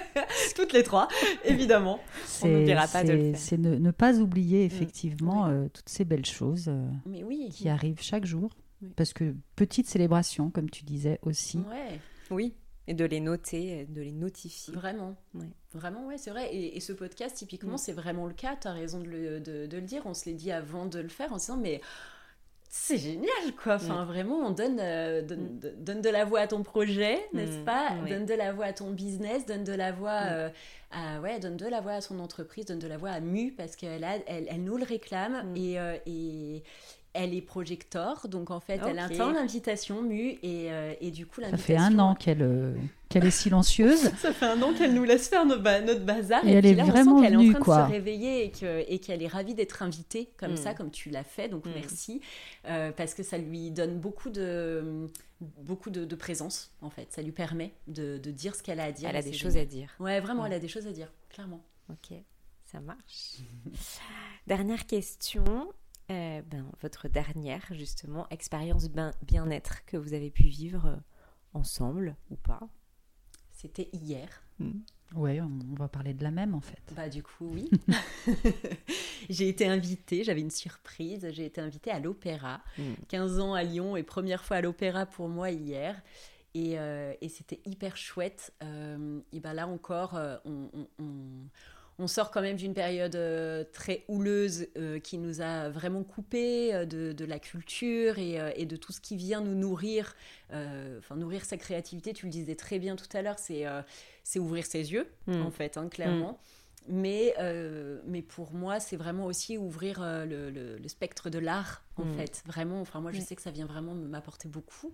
toutes 0.54 0.72
les 0.72 0.84
trois, 0.84 1.08
évidemment. 1.44 1.98
C'est 2.24 2.48
n'oubliera 2.48 2.86
pas 2.86 3.02
de 3.04 3.12
le 3.12 3.18
faire. 3.32 3.38
c'est 3.40 3.58
ne, 3.58 3.74
ne 3.76 3.90
pas 3.90 4.16
oublier 4.18 4.64
effectivement 4.64 5.46
Oui. 5.46 5.50
euh, 5.52 5.68
toutes 5.72 5.88
ces 5.88 6.04
belles 6.04 6.24
choses 6.24 6.66
euh, 6.68 6.88
Mais 7.04 7.24
oui. 7.24 7.48
qui 7.52 7.68
arrivent 7.68 8.00
chaque 8.00 8.24
jour. 8.26 8.50
Oui. 8.80 8.92
Parce 8.96 9.12
que 9.12 9.34
petite 9.56 9.88
célébration, 9.88 10.50
comme 10.50 10.70
tu 10.70 10.84
disais 10.84 11.18
aussi. 11.22 11.58
Ouais. 11.58 12.00
oui. 12.30 12.54
Et 12.88 12.94
de 12.94 13.04
les 13.04 13.20
noter, 13.20 13.86
de 13.88 14.00
les 14.00 14.12
notifier. 14.12 14.72
Vraiment. 14.74 15.16
Ouais. 15.34 15.46
Vraiment, 15.74 16.06
ouais, 16.06 16.18
c'est 16.18 16.30
vrai. 16.30 16.54
Et, 16.54 16.76
et 16.76 16.80
ce 16.80 16.92
podcast, 16.92 17.36
typiquement, 17.36 17.74
Mm. 17.74 17.78
c'est 17.78 17.92
vraiment 17.92 18.26
le 18.26 18.32
cas. 18.34 18.56
Tu 18.60 18.68
as 18.68 18.72
raison 18.72 19.00
de 19.00 19.06
le, 19.08 19.40
de- 19.40 19.66
de 19.66 19.76
le 19.76 19.82
dire. 19.82 20.02
On 20.06 20.14
se 20.14 20.26
l'est 20.26 20.34
dit 20.34 20.52
avant 20.52 20.86
de 20.86 21.00
le 21.00 21.08
faire 21.08 21.32
en 21.32 21.38
se 21.38 21.46
disant, 21.46 21.56
mais 21.56 21.80
c'est 22.68 22.98
génial, 22.98 23.54
quoi. 23.62 23.74
Enfin, 23.76 24.04
vraiment, 24.04 24.36
on 24.38 24.50
donne, 24.50 24.78
euh, 24.80 25.22
donne, 25.22 25.58
de- 25.58 25.74
donne 25.78 26.00
de 26.02 26.08
la 26.10 26.24
voix 26.24 26.40
à 26.40 26.46
ton 26.46 26.62
projet, 26.62 27.18
n'est-ce 27.32 27.58
Mm. 27.58 27.64
pas? 27.64 27.90
Donne 28.08 28.26
de 28.26 28.34
la 28.34 28.52
voix 28.52 28.66
à 28.66 28.72
ton 28.72 28.90
business, 28.90 29.46
donne 29.46 29.64
de 29.64 29.72
la 29.72 29.92
voix 29.92 30.20
Mm. 30.20 30.28
euh, 30.30 30.48
à, 30.92 31.20
ouais, 31.20 31.40
donne 31.40 31.56
de 31.56 31.66
la 31.66 31.80
voix 31.80 31.92
à 31.94 32.00
son 32.00 32.20
entreprise, 32.20 32.66
donne 32.66 32.78
de 32.78 32.86
la 32.88 32.98
voix 32.98 33.10
à 33.10 33.20
Mu 33.20 33.50
parce 33.52 33.76
qu'elle 33.76 34.04
elle, 34.04 34.46
elle 34.48 34.62
nous 34.62 34.76
le 34.76 34.84
réclame. 34.84 35.52
Mm. 35.52 35.56
Et, 35.56 35.80
euh, 35.80 35.96
et 36.06 36.62
elle 37.16 37.34
est 37.34 37.40
projector, 37.42 38.28
donc 38.28 38.50
en 38.50 38.60
fait, 38.60 38.80
elle 38.86 38.98
Ok. 38.98 39.12
attend 39.12 39.30
l'invitation 39.32 40.02
Mu 40.02 40.38
et, 40.42 40.70
euh, 40.70 40.92
et 41.00 41.10
du 41.10 41.26
coup 41.26 41.40
Ça 41.40 41.48
l'invitation. 41.50 41.74
fait 41.76 41.80
un 41.94 41.98
an 41.98 42.14
qu'elle 42.14 42.42
euh, 42.42 42.74
qu'elle 43.08 43.24
est 43.24 43.30
silencieuse. 43.30 44.10
Ça 44.18 44.32
fait 44.32 44.46
un 44.46 44.60
an 44.62 44.72
qu'elle 44.74 44.92
nous 44.94 45.04
laisse 45.04 45.28
faire 45.28 45.46
notre, 45.46 45.62
ba- 45.62 45.80
notre 45.80 46.04
bazar. 46.04 46.44
Et 46.46 46.52
elle 46.52 46.60
puis 46.62 46.70
est 46.70 46.74
là, 46.74 46.82
on 46.82 46.86
sent 46.86 46.92
vraiment 46.92 47.22
qu'elle 47.22 47.32
est 47.34 47.36
en 47.36 47.50
train 47.52 47.60
quoi. 47.60 47.82
de 47.82 47.86
se 47.88 47.92
réveiller 47.92 48.44
et 48.44 48.50
que- 48.50 48.84
et 48.90 48.98
qu'elle 48.98 49.22
est 49.22 49.26
ravie 49.28 49.54
d'être 49.54 49.82
invitée 49.82 50.28
comme 50.36 50.52
Mm. 50.52 50.56
ça, 50.56 50.74
comme 50.74 50.90
tu 50.90 51.10
l'as 51.10 51.22
fait. 51.24 51.48
Donc 51.48 51.66
Mm. 51.66 51.70
merci. 51.74 52.20
Euh, 52.66 52.90
parce 52.92 53.14
que 53.14 53.22
ça 53.22 53.38
lui 53.38 53.70
donne 53.70 53.98
beaucoup 54.00 54.30
de, 54.30 55.08
beaucoup 55.40 55.90
de, 55.90 56.04
de 56.04 56.16
présence, 56.16 56.72
en 56.82 56.90
fait. 56.90 57.06
Ça 57.12 57.22
lui 57.22 57.32
permet 57.32 57.72
de, 57.86 58.18
de 58.18 58.30
dire 58.30 58.54
ce 58.56 58.62
qu'elle 58.62 58.80
a 58.80 58.84
à 58.84 58.92
dire. 58.92 59.08
Elle 59.08 59.16
a 59.16 59.22
des 59.22 59.32
choses 59.32 59.56
à 59.56 59.64
dire. 59.64 59.94
Ouais, 60.00 60.18
vraiment, 60.20 60.44
elle 60.46 60.52
a 60.54 60.58
des 60.58 60.68
choses 60.68 60.86
à 60.86 60.92
dire, 60.92 61.12
clairement. 61.30 61.62
Ok, 61.88 62.16
ça 62.64 62.80
marche. 62.80 63.36
Dernière 64.46 64.86
question. 64.86 65.44
Euh, 66.10 66.40
ben, 66.42 66.64
votre 66.82 67.08
dernière, 67.08 67.64
justement, 67.72 68.28
expérience 68.30 68.88
ben- 68.88 69.12
bien-être 69.22 69.84
que 69.86 69.96
vous 69.96 70.12
avez 70.14 70.30
pu 70.30 70.44
vivre 70.44 70.86
euh, 70.86 70.96
ensemble 71.52 72.14
ou 72.30 72.36
pas 72.36 72.60
C'était 73.50 73.88
hier. 73.92 74.28
Ouais, 75.14 75.40
on 75.40 75.74
va 75.74 75.88
parler 75.88 76.14
de 76.14 76.22
la 76.22 76.30
même 76.30 76.54
en 76.54 76.60
fait. 76.60 76.80
Bah 76.96 77.08
du 77.08 77.22
coup 77.22 77.50
oui. 77.52 77.70
j'ai 79.28 79.48
été 79.48 79.66
invitée, 79.66 80.24
j'avais 80.24 80.40
une 80.40 80.50
surprise, 80.50 81.28
j'ai 81.32 81.44
été 81.46 81.60
invitée 81.60 81.90
à 81.90 81.98
l'opéra. 82.00 82.60
Mm. 82.78 82.92
15 83.08 83.40
ans 83.40 83.54
à 83.54 83.62
Lyon 83.62 83.96
et 83.96 84.02
première 84.02 84.44
fois 84.44 84.56
à 84.58 84.60
l'opéra 84.62 85.06
pour 85.06 85.28
moi 85.28 85.50
hier. 85.50 86.00
Et, 86.54 86.78
euh, 86.78 87.12
et 87.20 87.28
c'était 87.28 87.60
hyper 87.66 87.96
chouette. 87.98 88.52
Euh, 88.62 89.20
et 89.32 89.40
ben 89.40 89.52
là 89.52 89.66
encore, 89.68 90.18
on, 90.46 90.70
on- 90.72 90.88
on- 90.98 91.48
on 91.98 92.06
sort 92.06 92.30
quand 92.30 92.42
même 92.42 92.56
d'une 92.56 92.74
période 92.74 93.16
euh, 93.16 93.64
très 93.72 94.04
houleuse 94.08 94.66
euh, 94.76 94.98
qui 94.98 95.16
nous 95.16 95.40
a 95.40 95.70
vraiment 95.70 96.02
coupé 96.04 96.74
euh, 96.74 96.84
de, 96.84 97.12
de 97.12 97.24
la 97.24 97.38
culture 97.38 98.18
et, 98.18 98.38
euh, 98.38 98.50
et 98.54 98.66
de 98.66 98.76
tout 98.76 98.92
ce 98.92 99.00
qui 99.00 99.16
vient 99.16 99.40
nous 99.40 99.54
nourrir. 99.54 100.14
Enfin, 100.98 101.16
nourrir 101.16 101.44
sa 101.44 101.56
créativité, 101.56 102.12
tu 102.12 102.26
le 102.26 102.30
disais 102.32 102.54
très 102.54 102.78
bien 102.78 102.96
tout 102.96 103.08
à 103.16 103.22
l'heure, 103.22 103.38
c'est 103.38 103.64
c'est 104.22 104.38
ouvrir 104.38 104.64
ses 104.66 104.92
yeux, 104.92 105.06
Mm. 105.26 105.42
en 105.42 105.50
fait, 105.50 105.76
hein, 105.76 105.88
clairement. 105.88 106.38
Mais, 106.88 107.34
euh, 107.40 108.00
mais 108.06 108.22
pour 108.22 108.52
moi, 108.52 108.78
c'est 108.78 108.96
vraiment 108.96 109.24
aussi 109.26 109.58
ouvrir 109.58 110.00
le, 110.00 110.50
le- 110.50 110.76
le 110.78 110.88
spectre 110.88 111.30
de 111.30 111.38
l'art, 111.40 111.82
en 111.96 112.04
Mm. 112.04 112.16
fait. 112.16 112.42
Vraiment, 112.46 112.80
enfin, 112.80 113.00
moi, 113.00 113.10
je 113.12 113.20
sais 113.20 113.34
que 113.34 113.42
ça 113.42 113.50
vient 113.50 113.66
vraiment 113.66 113.94
m'apporter 113.94 114.48
beaucoup. 114.48 114.92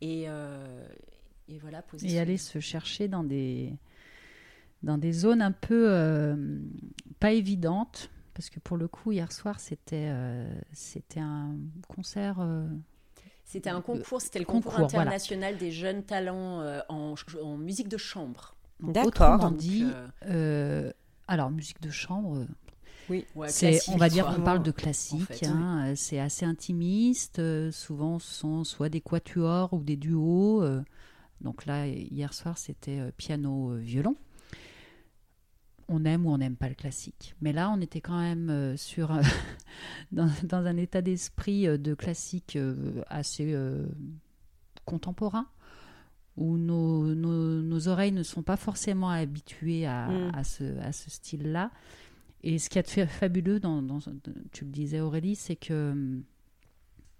Et, 0.00 0.24
et 1.48 1.58
voilà, 1.58 1.82
poser 1.82 2.10
Et 2.12 2.18
aller 2.18 2.36
se 2.36 2.58
chercher 2.60 3.06
dans 3.08 3.22
des, 3.24 3.72
dans 4.82 4.98
des 4.98 5.12
zones 5.12 5.42
un 5.42 5.52
peu 5.52 5.86
euh, 5.90 6.36
pas 7.18 7.32
évidentes. 7.32 8.10
Parce 8.34 8.48
que 8.48 8.60
pour 8.60 8.76
le 8.78 8.88
coup, 8.88 9.12
hier 9.12 9.30
soir, 9.32 9.60
c'était 9.60 10.08
euh, 10.10 10.50
c'était 10.72 11.20
un 11.20 11.56
concert. 11.88 12.38
euh, 12.40 12.66
C'était 13.44 13.68
un 13.70 13.82
concours, 13.82 14.20
c'était 14.22 14.38
le 14.38 14.44
concours, 14.46 14.72
concours 14.72 14.88
voilà. 14.88 15.10
international 15.10 15.58
des 15.58 15.70
jeunes 15.72 16.04
talents 16.04 16.60
euh, 16.60 16.80
en, 16.88 17.14
musique 17.58 17.88
de 17.88 17.98
chambre. 17.98 18.54
donc, 18.80 18.94
D'accord. 18.94 19.50
Dit, 19.52 19.84
alors 21.28 21.50
musique 21.50 21.80
de 21.82 21.90
chambre, 21.90 22.46
Oui. 23.10 23.26
ouais, 23.34 23.48
c'est, 23.48 23.70
classique, 23.72 23.94
on 23.94 23.98
va 23.98 24.08
dire 24.08 24.26
qu'on 24.26 24.42
parle 24.42 24.62
de 24.62 24.70
classique. 24.70 25.24
fait, 25.24 25.46
hein, 25.46 25.92
C'est 25.94 26.18
assez 26.18 26.46
intimiste. 26.46 27.38
euh, 27.40 27.70
souvent, 27.70 28.18
ce 28.18 28.32
sont 28.32 28.64
soit 28.64 28.88
des 28.88 29.00
quatuors 29.00 29.72
ou 29.72 29.82
des 29.82 29.96
duos. 29.96 30.62
euh, 30.62 30.82
donc 31.40 31.66
là, 31.66 31.86
hier 31.86 32.32
soir, 32.34 32.56
c'était 32.58 32.98
euh, 33.00 33.10
piano, 33.16 33.72
euh, 33.72 33.76
violon. 33.78 34.16
On 35.92 36.04
aime 36.04 36.24
ou 36.24 36.30
on 36.30 36.38
n'aime 36.38 36.54
pas 36.56 36.68
le 36.68 36.76
classique. 36.76 37.34
Mais 37.40 37.52
là, 37.52 37.68
on 37.76 37.80
était 37.80 38.00
quand 38.00 38.18
même 38.18 38.48
euh, 38.48 38.76
sur 38.76 39.10
un- 39.10 39.22
dans, 40.12 40.30
dans 40.44 40.64
un 40.66 40.76
état 40.76 41.02
d'esprit 41.02 41.66
euh, 41.66 41.76
de 41.78 41.94
classique 41.94 42.54
euh, 42.56 43.02
assez 43.08 43.52
euh, 43.52 43.84
contemporain, 44.84 45.46
où 46.36 46.56
nos, 46.56 47.14
nos- 47.14 47.60
nos 47.62 47.88
oreilles 47.88 48.12
ne 48.12 48.22
sont 48.22 48.42
pas 48.42 48.56
forcément 48.56 49.10
habituées 49.10 49.84
à, 49.86 50.08
Mm. 50.08 50.30
à 50.34 50.44
ce, 50.44 50.78
à 50.78 50.92
ce 50.92 51.10
style-là. 51.10 51.70
Et 52.42 52.58
ce 52.58 52.70
qui 52.70 52.78
est 52.78 52.88
fa- 52.88 53.06
fabuleux, 53.06 53.58
dans, 53.60 53.82
dans- 53.82 53.98
tu 54.52 54.64
le 54.64 54.70
disais 54.70 55.00
Aurélie, 55.00 55.34
c'est 55.34 55.56
que 55.56 55.94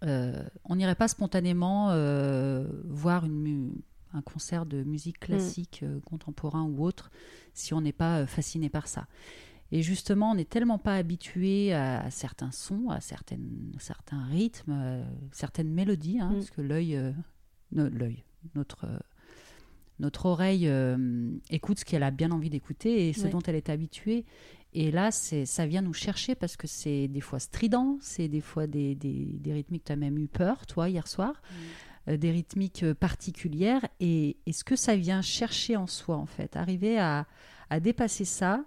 euh, 0.04 0.42
on 0.64 0.76
n'irait 0.76 0.94
pas 0.94 1.08
spontanément 1.08 1.88
euh, 1.90 2.66
voir 2.84 3.24
une 3.26 3.72
un 4.12 4.22
concert 4.22 4.66
de 4.66 4.82
musique 4.82 5.18
classique, 5.20 5.80
euh, 5.82 6.00
contemporain 6.00 6.64
ou 6.64 6.84
autre, 6.84 7.10
si 7.54 7.74
on 7.74 7.80
n'est 7.80 7.92
pas 7.92 8.20
euh, 8.20 8.26
fasciné 8.26 8.68
par 8.68 8.88
ça. 8.88 9.06
Et 9.72 9.82
justement, 9.82 10.32
on 10.32 10.34
n'est 10.34 10.44
tellement 10.44 10.78
pas 10.78 10.96
habitué 10.96 11.72
à, 11.72 12.00
à 12.00 12.10
certains 12.10 12.50
sons, 12.50 12.88
à 12.90 13.00
certaines, 13.00 13.72
certains 13.78 14.24
rythmes, 14.24 14.72
euh, 14.72 15.04
certaines 15.32 15.70
mélodies, 15.72 16.18
hein, 16.20 16.30
Mm. 16.30 16.34
parce 16.34 16.50
que 16.50 16.60
l'œil, 16.60 16.96
euh, 16.96 17.12
no- 17.72 17.88
l'œil, 17.88 18.24
notre 18.54 18.84
euh, 18.86 18.98
notre 20.00 20.24
oreille 20.24 20.66
écoute 21.50 21.80
ce 21.80 21.84
qu'elle 21.84 22.02
a 22.02 22.10
bien 22.10 22.30
envie 22.30 22.48
d'écouter 22.48 23.10
et 23.10 23.12
ce 23.12 23.24
Ouais. 23.24 23.28
dont 23.30 23.40
elle 23.40 23.54
est 23.54 23.68
habituée. 23.68 24.24
Et 24.72 24.90
là, 24.90 25.10
c'est, 25.10 25.44
ça 25.44 25.66
vient 25.66 25.82
nous 25.82 25.92
chercher 25.92 26.34
parce 26.34 26.56
que 26.56 26.66
c'est 26.66 27.06
des 27.06 27.20
fois 27.20 27.38
strident, 27.38 27.98
c'est 28.00 28.26
des 28.28 28.40
fois 28.40 28.66
des, 28.66 28.94
des, 28.94 29.26
des 29.26 29.52
rythmiques, 29.52 29.84
tu 29.84 29.92
as 29.92 29.96
même 29.96 30.16
eu 30.16 30.26
peur, 30.26 30.64
toi, 30.64 30.88
hier 30.88 31.06
soir, 31.06 31.42
euh, 31.52 31.54
des 32.06 32.30
rythmiques 32.30 32.82
euh, 32.82 32.94
particulières. 32.94 33.86
Et, 34.00 34.36
et 34.46 34.52
ce 34.52 34.64
que 34.64 34.76
ça 34.76 34.96
vient 34.96 35.22
chercher 35.22 35.76
en 35.76 35.86
soi, 35.86 36.16
en 36.16 36.26
fait, 36.26 36.56
arriver 36.56 36.98
à, 36.98 37.26
à 37.70 37.80
dépasser 37.80 38.24
ça 38.24 38.64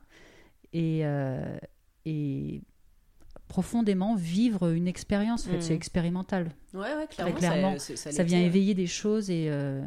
et, 0.73 1.01
euh, 1.05 1.57
et 2.05 2.61
profondément 3.47 4.15
vivre 4.15 4.69
une 4.71 4.87
expérience, 4.87 5.47
en 5.47 5.51
fait, 5.51 5.57
Mm. 5.57 5.61
c'est 5.61 5.75
expérimental. 5.75 6.51
Ouais, 6.73 6.95
ouais, 6.95 7.07
clairement. 7.07 7.33
clairement, 7.35 7.79
ça, 7.79 7.95
ça, 7.95 8.11
Ça 8.11 8.23
vient 8.23 8.39
éveiller 8.41 8.73
des 8.73 8.87
choses 8.87 9.29
et, 9.29 9.45
euh, 9.49 9.85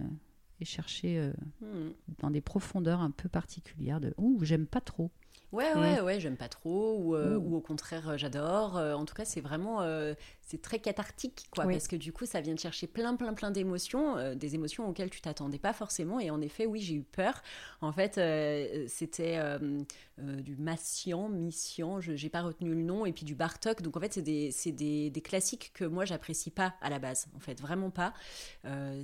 et 0.60 0.64
chercher 0.64 1.18
euh, 1.18 1.32
Hmm. 1.60 1.90
dans 2.20 2.30
des 2.30 2.40
profondeurs 2.40 3.00
un 3.00 3.10
peu 3.10 3.28
particulières 3.28 4.00
de 4.00 4.14
ouh 4.18 4.38
j'aime 4.44 4.66
pas 4.66 4.80
trop 4.80 5.10
Ouais, 5.52 5.72
ouais, 5.74 6.00
ouais, 6.00 6.20
j'aime 6.20 6.36
pas 6.36 6.48
trop, 6.48 6.96
ou, 6.98 7.14
euh, 7.14 7.38
Mm. 7.38 7.46
ou 7.46 7.56
au 7.56 7.60
contraire, 7.60 8.10
euh, 8.10 8.16
j'adore. 8.18 8.76
Euh, 8.76 8.94
en 8.94 9.04
tout 9.04 9.14
cas, 9.14 9.24
c'est 9.24 9.40
vraiment, 9.40 9.80
euh, 9.82 10.12
c'est 10.42 10.60
très 10.60 10.80
cathartique, 10.80 11.46
quoi, 11.50 11.64
Oui. 11.66 11.72
parce 11.74 11.86
que 11.88 11.96
du 11.96 12.12
coup, 12.12 12.26
ça 12.26 12.40
vient 12.40 12.54
de 12.54 12.58
chercher 12.58 12.86
plein, 12.86 13.14
plein, 13.16 13.32
plein 13.32 13.50
d'émotions, 13.50 14.16
euh, 14.18 14.34
des 14.34 14.54
émotions 14.54 14.88
auxquelles 14.88 15.08
tu 15.10 15.20
t'attendais 15.20 15.58
pas 15.58 15.72
forcément. 15.72 16.18
Et 16.20 16.30
en 16.30 16.40
effet, 16.40 16.66
oui, 16.66 16.80
j'ai 16.80 16.94
eu 16.94 17.02
peur. 17.02 17.42
En 17.80 17.92
fait, 17.92 18.14
c'était 18.88 19.38
du 20.18 20.56
Massian, 20.56 21.28
Missian, 21.28 22.00
je 22.00 22.16
j'ai 22.16 22.28
pas 22.28 22.42
retenu 22.42 22.70
le 22.74 22.82
nom, 22.82 23.06
et 23.06 23.12
puis 23.12 23.24
du 23.24 23.34
Bartok. 23.34 23.82
Donc 23.82 23.96
en 23.96 24.00
fait, 24.00 24.12
c'est 24.14 24.22
des, 24.22 24.50
des, 24.72 25.10
des 25.10 25.20
classiques 25.20 25.70
que 25.74 25.84
moi, 25.84 26.04
j'apprécie 26.04 26.50
pas 26.50 26.74
à 26.80 26.90
la 26.90 26.98
base, 26.98 27.28
en 27.36 27.40
fait, 27.40 27.60
vraiment 27.60 27.90
pas. 27.90 28.12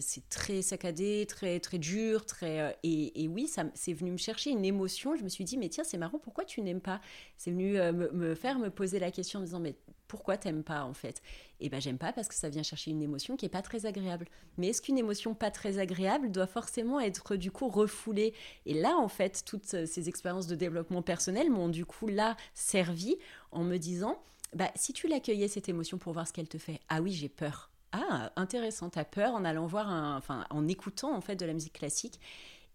C'est 0.01 0.29
très 0.29 0.61
saccadé, 0.63 1.27
très, 1.29 1.61
très 1.61 1.79
dur, 1.79 2.27
très. 2.27 2.77
et, 2.83 3.23
et 3.25 3.29
oui, 3.29 3.47
ça, 3.47 3.65
c'est 3.75 3.93
venu 3.93 4.11
me 4.11 4.17
chercher 4.17 4.51
une 4.51 4.65
émotion. 4.65 5.15
Je 5.17 5.23
me 5.23 5.29
suis 5.29 5.45
dit, 5.45 5.57
mais 5.57 5.69
tiens, 5.69 5.85
c'est 5.85 5.99
marrant, 5.99 6.19
pourquoi 6.19 6.32
tu 6.45 6.63
n'aimes 6.63 6.81
pas? 6.81 7.01
C'est 7.37 7.51
venu 7.51 7.79
euh, 7.79 7.93
me, 7.93 8.35
faire 8.35 8.59
me 8.59 8.71
poser 8.71 8.99
la 8.99 9.11
question 9.11 9.39
en 9.39 9.43
me 9.43 9.47
disant, 9.47 9.61
mais 9.61 9.77
pourquoi 10.09 10.37
t'aimes 10.37 10.63
pas 10.63 10.85
en 10.85 10.95
fait? 10.95 11.23
Et 11.61 11.69
ben 11.69 11.81
j'aime 11.81 11.99
pas 11.99 12.13
parce 12.13 12.29
que 12.29 12.35
ça 12.35 12.49
vient 12.49 12.63
chercher 12.63 12.91
une 12.91 13.03
émotion 13.03 13.37
qui 13.37 13.47
est 13.47 13.51
pas 13.51 13.63
très 13.63 13.87
agréable. 13.87 14.27
Mais 14.59 14.69
est-ce 14.69 14.83
qu'une 14.83 14.99
émotion 14.99 15.35
pas 15.35 15.51
très 15.51 15.79
agréable 15.79 16.31
doit 16.31 16.47
forcément 16.47 17.01
être 17.01 17.37
du 17.37 17.51
coup 17.51 17.69
refoulée? 17.69 18.35
Et 18.67 18.75
là, 18.75 18.97
en 18.97 19.09
fait, 19.09 19.43
toutes 19.47 19.73
euh, 19.75 19.87
ces 19.87 20.09
expériences 20.09 20.47
de 20.47 20.55
développement 20.55 21.03
personnel 21.03 21.51
m'ont 21.51 21.69
du 21.69 21.87
coup 21.87 22.09
là 22.09 22.37
servi 22.55 23.17
en 23.53 23.65
me 23.65 23.79
disant, 23.79 24.23
bah 24.55 24.71
si 24.75 24.93
tu 24.93 25.09
l'accueillais 25.09 25.49
cette 25.49 25.69
émotion 25.69 25.99
pour 25.99 26.13
voir 26.13 26.29
ce 26.29 26.33
qu'elle 26.33 26.49
te 26.49 26.59
fait, 26.59 26.81
ah 26.89 27.01
oui, 27.01 27.13
j'ai 27.13 27.29
peur. 27.29 27.71
Ah, 27.93 28.33
intéressant, 28.37 28.89
t'as 28.89 29.05
peur 29.05 29.35
en 29.35 29.45
allant 29.45 29.67
voir 29.67 30.17
enfin, 30.17 30.47
en 30.49 30.67
écoutant 30.67 31.15
en 31.15 31.21
fait 31.21 31.37
de 31.37 31.45
la 31.45 31.53
musique 31.53 31.75
classique. 31.75 32.19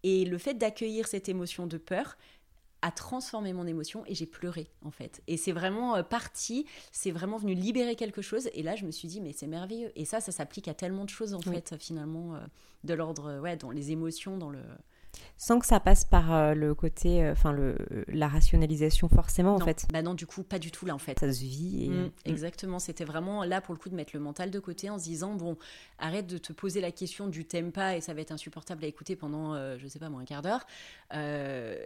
Et 0.04 0.24
le 0.24 0.38
fait 0.38 0.54
d'accueillir 0.54 1.08
cette 1.08 1.28
émotion 1.28 1.66
de 1.66 1.76
peur 1.76 2.16
a 2.82 2.90
transformé 2.90 3.52
mon 3.52 3.66
émotion 3.66 4.04
et 4.06 4.14
j'ai 4.14 4.26
pleuré 4.26 4.68
en 4.84 4.90
fait. 4.90 5.20
Et 5.26 5.36
c'est 5.36 5.52
vraiment 5.52 5.96
euh, 5.96 6.02
parti, 6.02 6.64
c'est 6.92 7.10
vraiment 7.10 7.36
venu 7.36 7.54
libérer 7.54 7.96
quelque 7.96 8.22
chose. 8.22 8.48
Et 8.54 8.62
là, 8.62 8.76
je 8.76 8.84
me 8.84 8.90
suis 8.92 9.08
dit, 9.08 9.20
mais 9.20 9.32
c'est 9.32 9.46
merveilleux. 9.48 9.90
Et 9.96 10.04
ça, 10.04 10.20
ça 10.20 10.30
s'applique 10.32 10.68
à 10.68 10.74
tellement 10.74 11.04
de 11.04 11.10
choses 11.10 11.34
en 11.34 11.40
Oui. 11.46 11.54
fait, 11.54 11.74
finalement, 11.78 12.34
euh, 12.36 12.38
de 12.84 12.94
l'ordre, 12.94 13.26
euh, 13.30 13.40
ouais, 13.40 13.56
dans 13.56 13.70
les 13.70 13.90
émotions, 13.90 14.36
dans 14.38 14.50
le. 14.50 14.60
Sans 15.36 15.58
que 15.58 15.66
ça 15.66 15.80
passe 15.80 16.04
par 16.04 16.54
le 16.54 16.74
côté, 16.74 17.28
enfin 17.30 17.50
le 17.50 17.76
la 18.08 18.28
rationalisation 18.28 19.08
forcément 19.08 19.54
en 19.56 19.58
fait. 19.58 19.86
bah 19.92 20.02
non, 20.02 20.14
du 20.14 20.26
coup, 20.26 20.42
pas 20.44 20.58
du 20.60 20.70
tout 20.70 20.84
là 20.86 20.94
en 20.94 20.98
fait. 20.98 21.18
Ça 21.18 21.32
se 21.32 21.40
vit 21.40 21.86
et 21.86 21.88
Mm, 21.88 22.10
exactement, 22.26 22.78
c'était 22.78 23.04
vraiment 23.04 23.42
là 23.42 23.60
pour 23.60 23.74
le 23.74 23.80
coup 23.80 23.88
de 23.88 23.94
mettre 23.96 24.10
le 24.14 24.20
mental 24.20 24.50
de 24.50 24.58
côté 24.60 24.90
en 24.90 24.98
se 24.98 25.04
disant 25.04 25.34
bon, 25.34 25.56
arrête 25.98 26.26
de 26.26 26.38
te 26.38 26.52
poser 26.52 26.80
la 26.80 26.92
question 26.92 27.26
du 27.26 27.46
t'aimes 27.46 27.72
pas 27.72 27.96
et 27.96 28.00
ça 28.00 28.14
va 28.14 28.20
être 28.20 28.30
insupportable 28.32 28.84
à 28.84 28.86
écouter 28.86 29.16
pendant, 29.16 29.54
euh, 29.54 29.76
je 29.78 29.88
sais 29.88 29.98
pas 29.98 30.08
moi, 30.10 30.20
un 30.20 30.24
quart 30.24 30.42
d'heure. 30.42 30.64
Euh, 31.14 31.76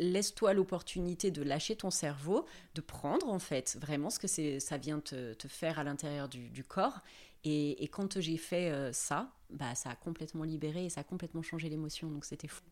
Laisse-toi 0.00 0.54
l'opportunité 0.54 1.30
de 1.30 1.42
lâcher 1.42 1.76
ton 1.76 1.90
cerveau, 1.90 2.46
de 2.74 2.80
prendre 2.80 3.28
en 3.28 3.38
fait 3.38 3.78
vraiment 3.80 4.10
ce 4.10 4.18
que 4.18 4.58
ça 4.58 4.76
vient 4.78 4.98
te, 4.98 5.34
te 5.34 5.46
faire 5.46 5.78
à 5.78 5.84
l'intérieur 5.84 6.28
du, 6.28 6.48
du 6.48 6.64
corps. 6.64 7.00
Et, 7.44 7.84
et 7.84 7.88
quand 7.88 8.20
j'ai 8.20 8.36
fait 8.36 8.70
euh, 8.70 8.92
ça, 8.92 9.30
bah, 9.50 9.74
ça 9.74 9.90
a 9.90 9.96
complètement 9.96 10.44
libéré 10.44 10.86
et 10.86 10.90
ça 10.90 11.02
a 11.02 11.04
complètement 11.04 11.42
changé 11.42 11.68
l'émotion, 11.68 12.10
donc 12.10 12.24
c'était 12.24 12.48
fou. 12.48 12.64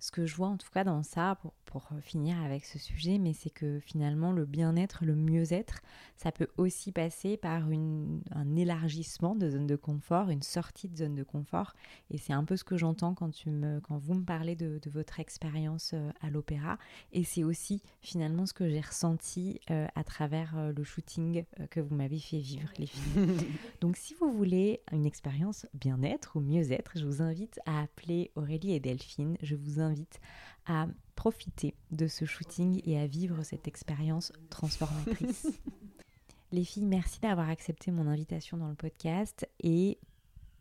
Ce 0.00 0.10
que 0.10 0.26
je 0.26 0.34
vois 0.36 0.48
en 0.48 0.56
tout 0.56 0.70
cas 0.70 0.84
dans 0.84 1.02
ça, 1.02 1.38
pour, 1.42 1.52
pour 1.64 1.88
finir 2.00 2.40
avec 2.42 2.64
ce 2.64 2.78
sujet, 2.78 3.18
mais 3.18 3.32
c'est 3.32 3.50
que 3.50 3.80
finalement 3.80 4.32
le 4.32 4.44
bien-être, 4.44 5.04
le 5.04 5.14
mieux-être, 5.14 5.80
ça 6.16 6.32
peut 6.32 6.48
aussi 6.56 6.92
passer 6.92 7.36
par 7.36 7.70
une, 7.70 8.22
un 8.32 8.56
élargissement 8.56 9.34
de 9.34 9.50
zone 9.50 9.66
de 9.66 9.76
confort, 9.76 10.30
une 10.30 10.42
sortie 10.42 10.88
de 10.88 10.96
zone 10.96 11.14
de 11.14 11.22
confort. 11.22 11.74
Et 12.10 12.18
c'est 12.18 12.32
un 12.32 12.44
peu 12.44 12.56
ce 12.56 12.64
que 12.64 12.76
j'entends 12.76 13.14
quand, 13.14 13.30
tu 13.30 13.50
me, 13.50 13.80
quand 13.80 13.98
vous 13.98 14.14
me 14.14 14.24
parlez 14.24 14.56
de, 14.56 14.78
de 14.82 14.90
votre 14.90 15.20
expérience 15.20 15.92
euh, 15.94 16.10
à 16.20 16.30
l'opéra. 16.30 16.78
Et 17.12 17.24
c'est 17.24 17.44
aussi 17.44 17.82
finalement 18.00 18.46
ce 18.46 18.52
que 18.52 18.68
j'ai 18.68 18.80
ressenti 18.80 19.60
euh, 19.70 19.86
à 19.94 20.04
travers 20.04 20.56
euh, 20.56 20.72
le 20.76 20.84
shooting 20.84 21.44
euh, 21.60 21.66
que 21.66 21.80
vous 21.80 21.94
m'avez 21.94 22.18
fait 22.18 22.38
vivre, 22.38 22.68
les 22.78 22.86
filles. 22.86 23.26
Donc 23.80 23.96
si 23.96 24.14
vous 24.14 24.32
voulez 24.32 24.80
une 24.92 25.06
expérience 25.06 25.66
bien-être 25.74 26.36
ou 26.36 26.40
mieux-être, 26.40 26.92
je 26.96 27.04
vous 27.04 27.22
invite 27.22 27.60
à 27.66 27.82
appeler 27.82 28.30
Aurélie 28.36 28.72
et 28.72 28.80
Delphine. 28.80 29.36
Je 29.42 29.54
vous 29.66 29.80
invite 29.80 30.20
à 30.66 30.86
profiter 31.14 31.74
de 31.90 32.06
ce 32.06 32.24
shooting 32.24 32.80
et 32.84 32.98
à 32.98 33.06
vivre 33.06 33.42
cette 33.42 33.68
expérience 33.68 34.32
transformatrice. 34.50 35.46
Les 36.52 36.64
filles, 36.64 36.84
merci 36.86 37.20
d'avoir 37.20 37.48
accepté 37.50 37.90
mon 37.90 38.06
invitation 38.06 38.56
dans 38.56 38.68
le 38.68 38.74
podcast. 38.74 39.48
Et 39.62 39.98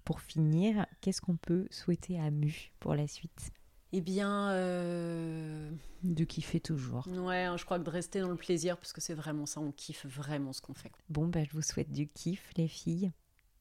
pour 0.03 0.20
finir, 0.22 0.86
qu'est-ce 1.01 1.22
qu'on 1.22 1.38
peut 1.38 1.68
souhaiter 1.72 2.20
à 2.20 2.32
Mu 2.32 2.72
pour 2.80 2.95
la 2.95 3.08
suite? 3.08 3.51
Eh 3.91 4.01
bien, 4.01 4.49
euh, 4.51 5.72
De 6.03 6.24
kiffer 6.26 6.60
toujours. 6.60 7.08
ouais, 7.08 7.47
je 7.56 7.64
crois 7.66 7.80
que 7.80 7.84
de 7.86 7.89
rester 7.89 8.20
dans 8.20 8.30
le 8.30 8.36
plaisir, 8.36 8.78
parce 8.78 8.91
que 8.93 8.99
c'est 8.99 9.14
vraiment 9.14 9.45
ça, 9.45 9.62
on 9.62 9.72
kiffe 9.72 10.06
vraiment 10.06 10.51
ce 10.53 10.62
qu'on 10.62 10.74
fait. 10.74 10.91
Bon, 11.10 11.28
bah, 11.28 11.43
je 11.45 11.51
vous 11.53 11.62
souhaite 11.62 11.91
du 11.91 12.08
kiff, 12.08 12.51
les 12.58 12.68
filles. 12.68 13.12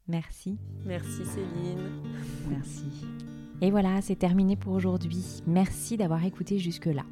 Merci. 0.09 0.59
Merci 0.85 1.25
Céline. 1.25 2.03
Merci. 2.49 2.85
Et 3.61 3.71
voilà, 3.71 4.01
c'est 4.03 4.17
terminé 4.17 4.57
pour 4.57 4.73
aujourd'hui. 4.75 5.25
Merci 5.47 5.97
d'avoir 5.97 6.25
écouté 6.25 6.59
jusque-là. 6.59 7.05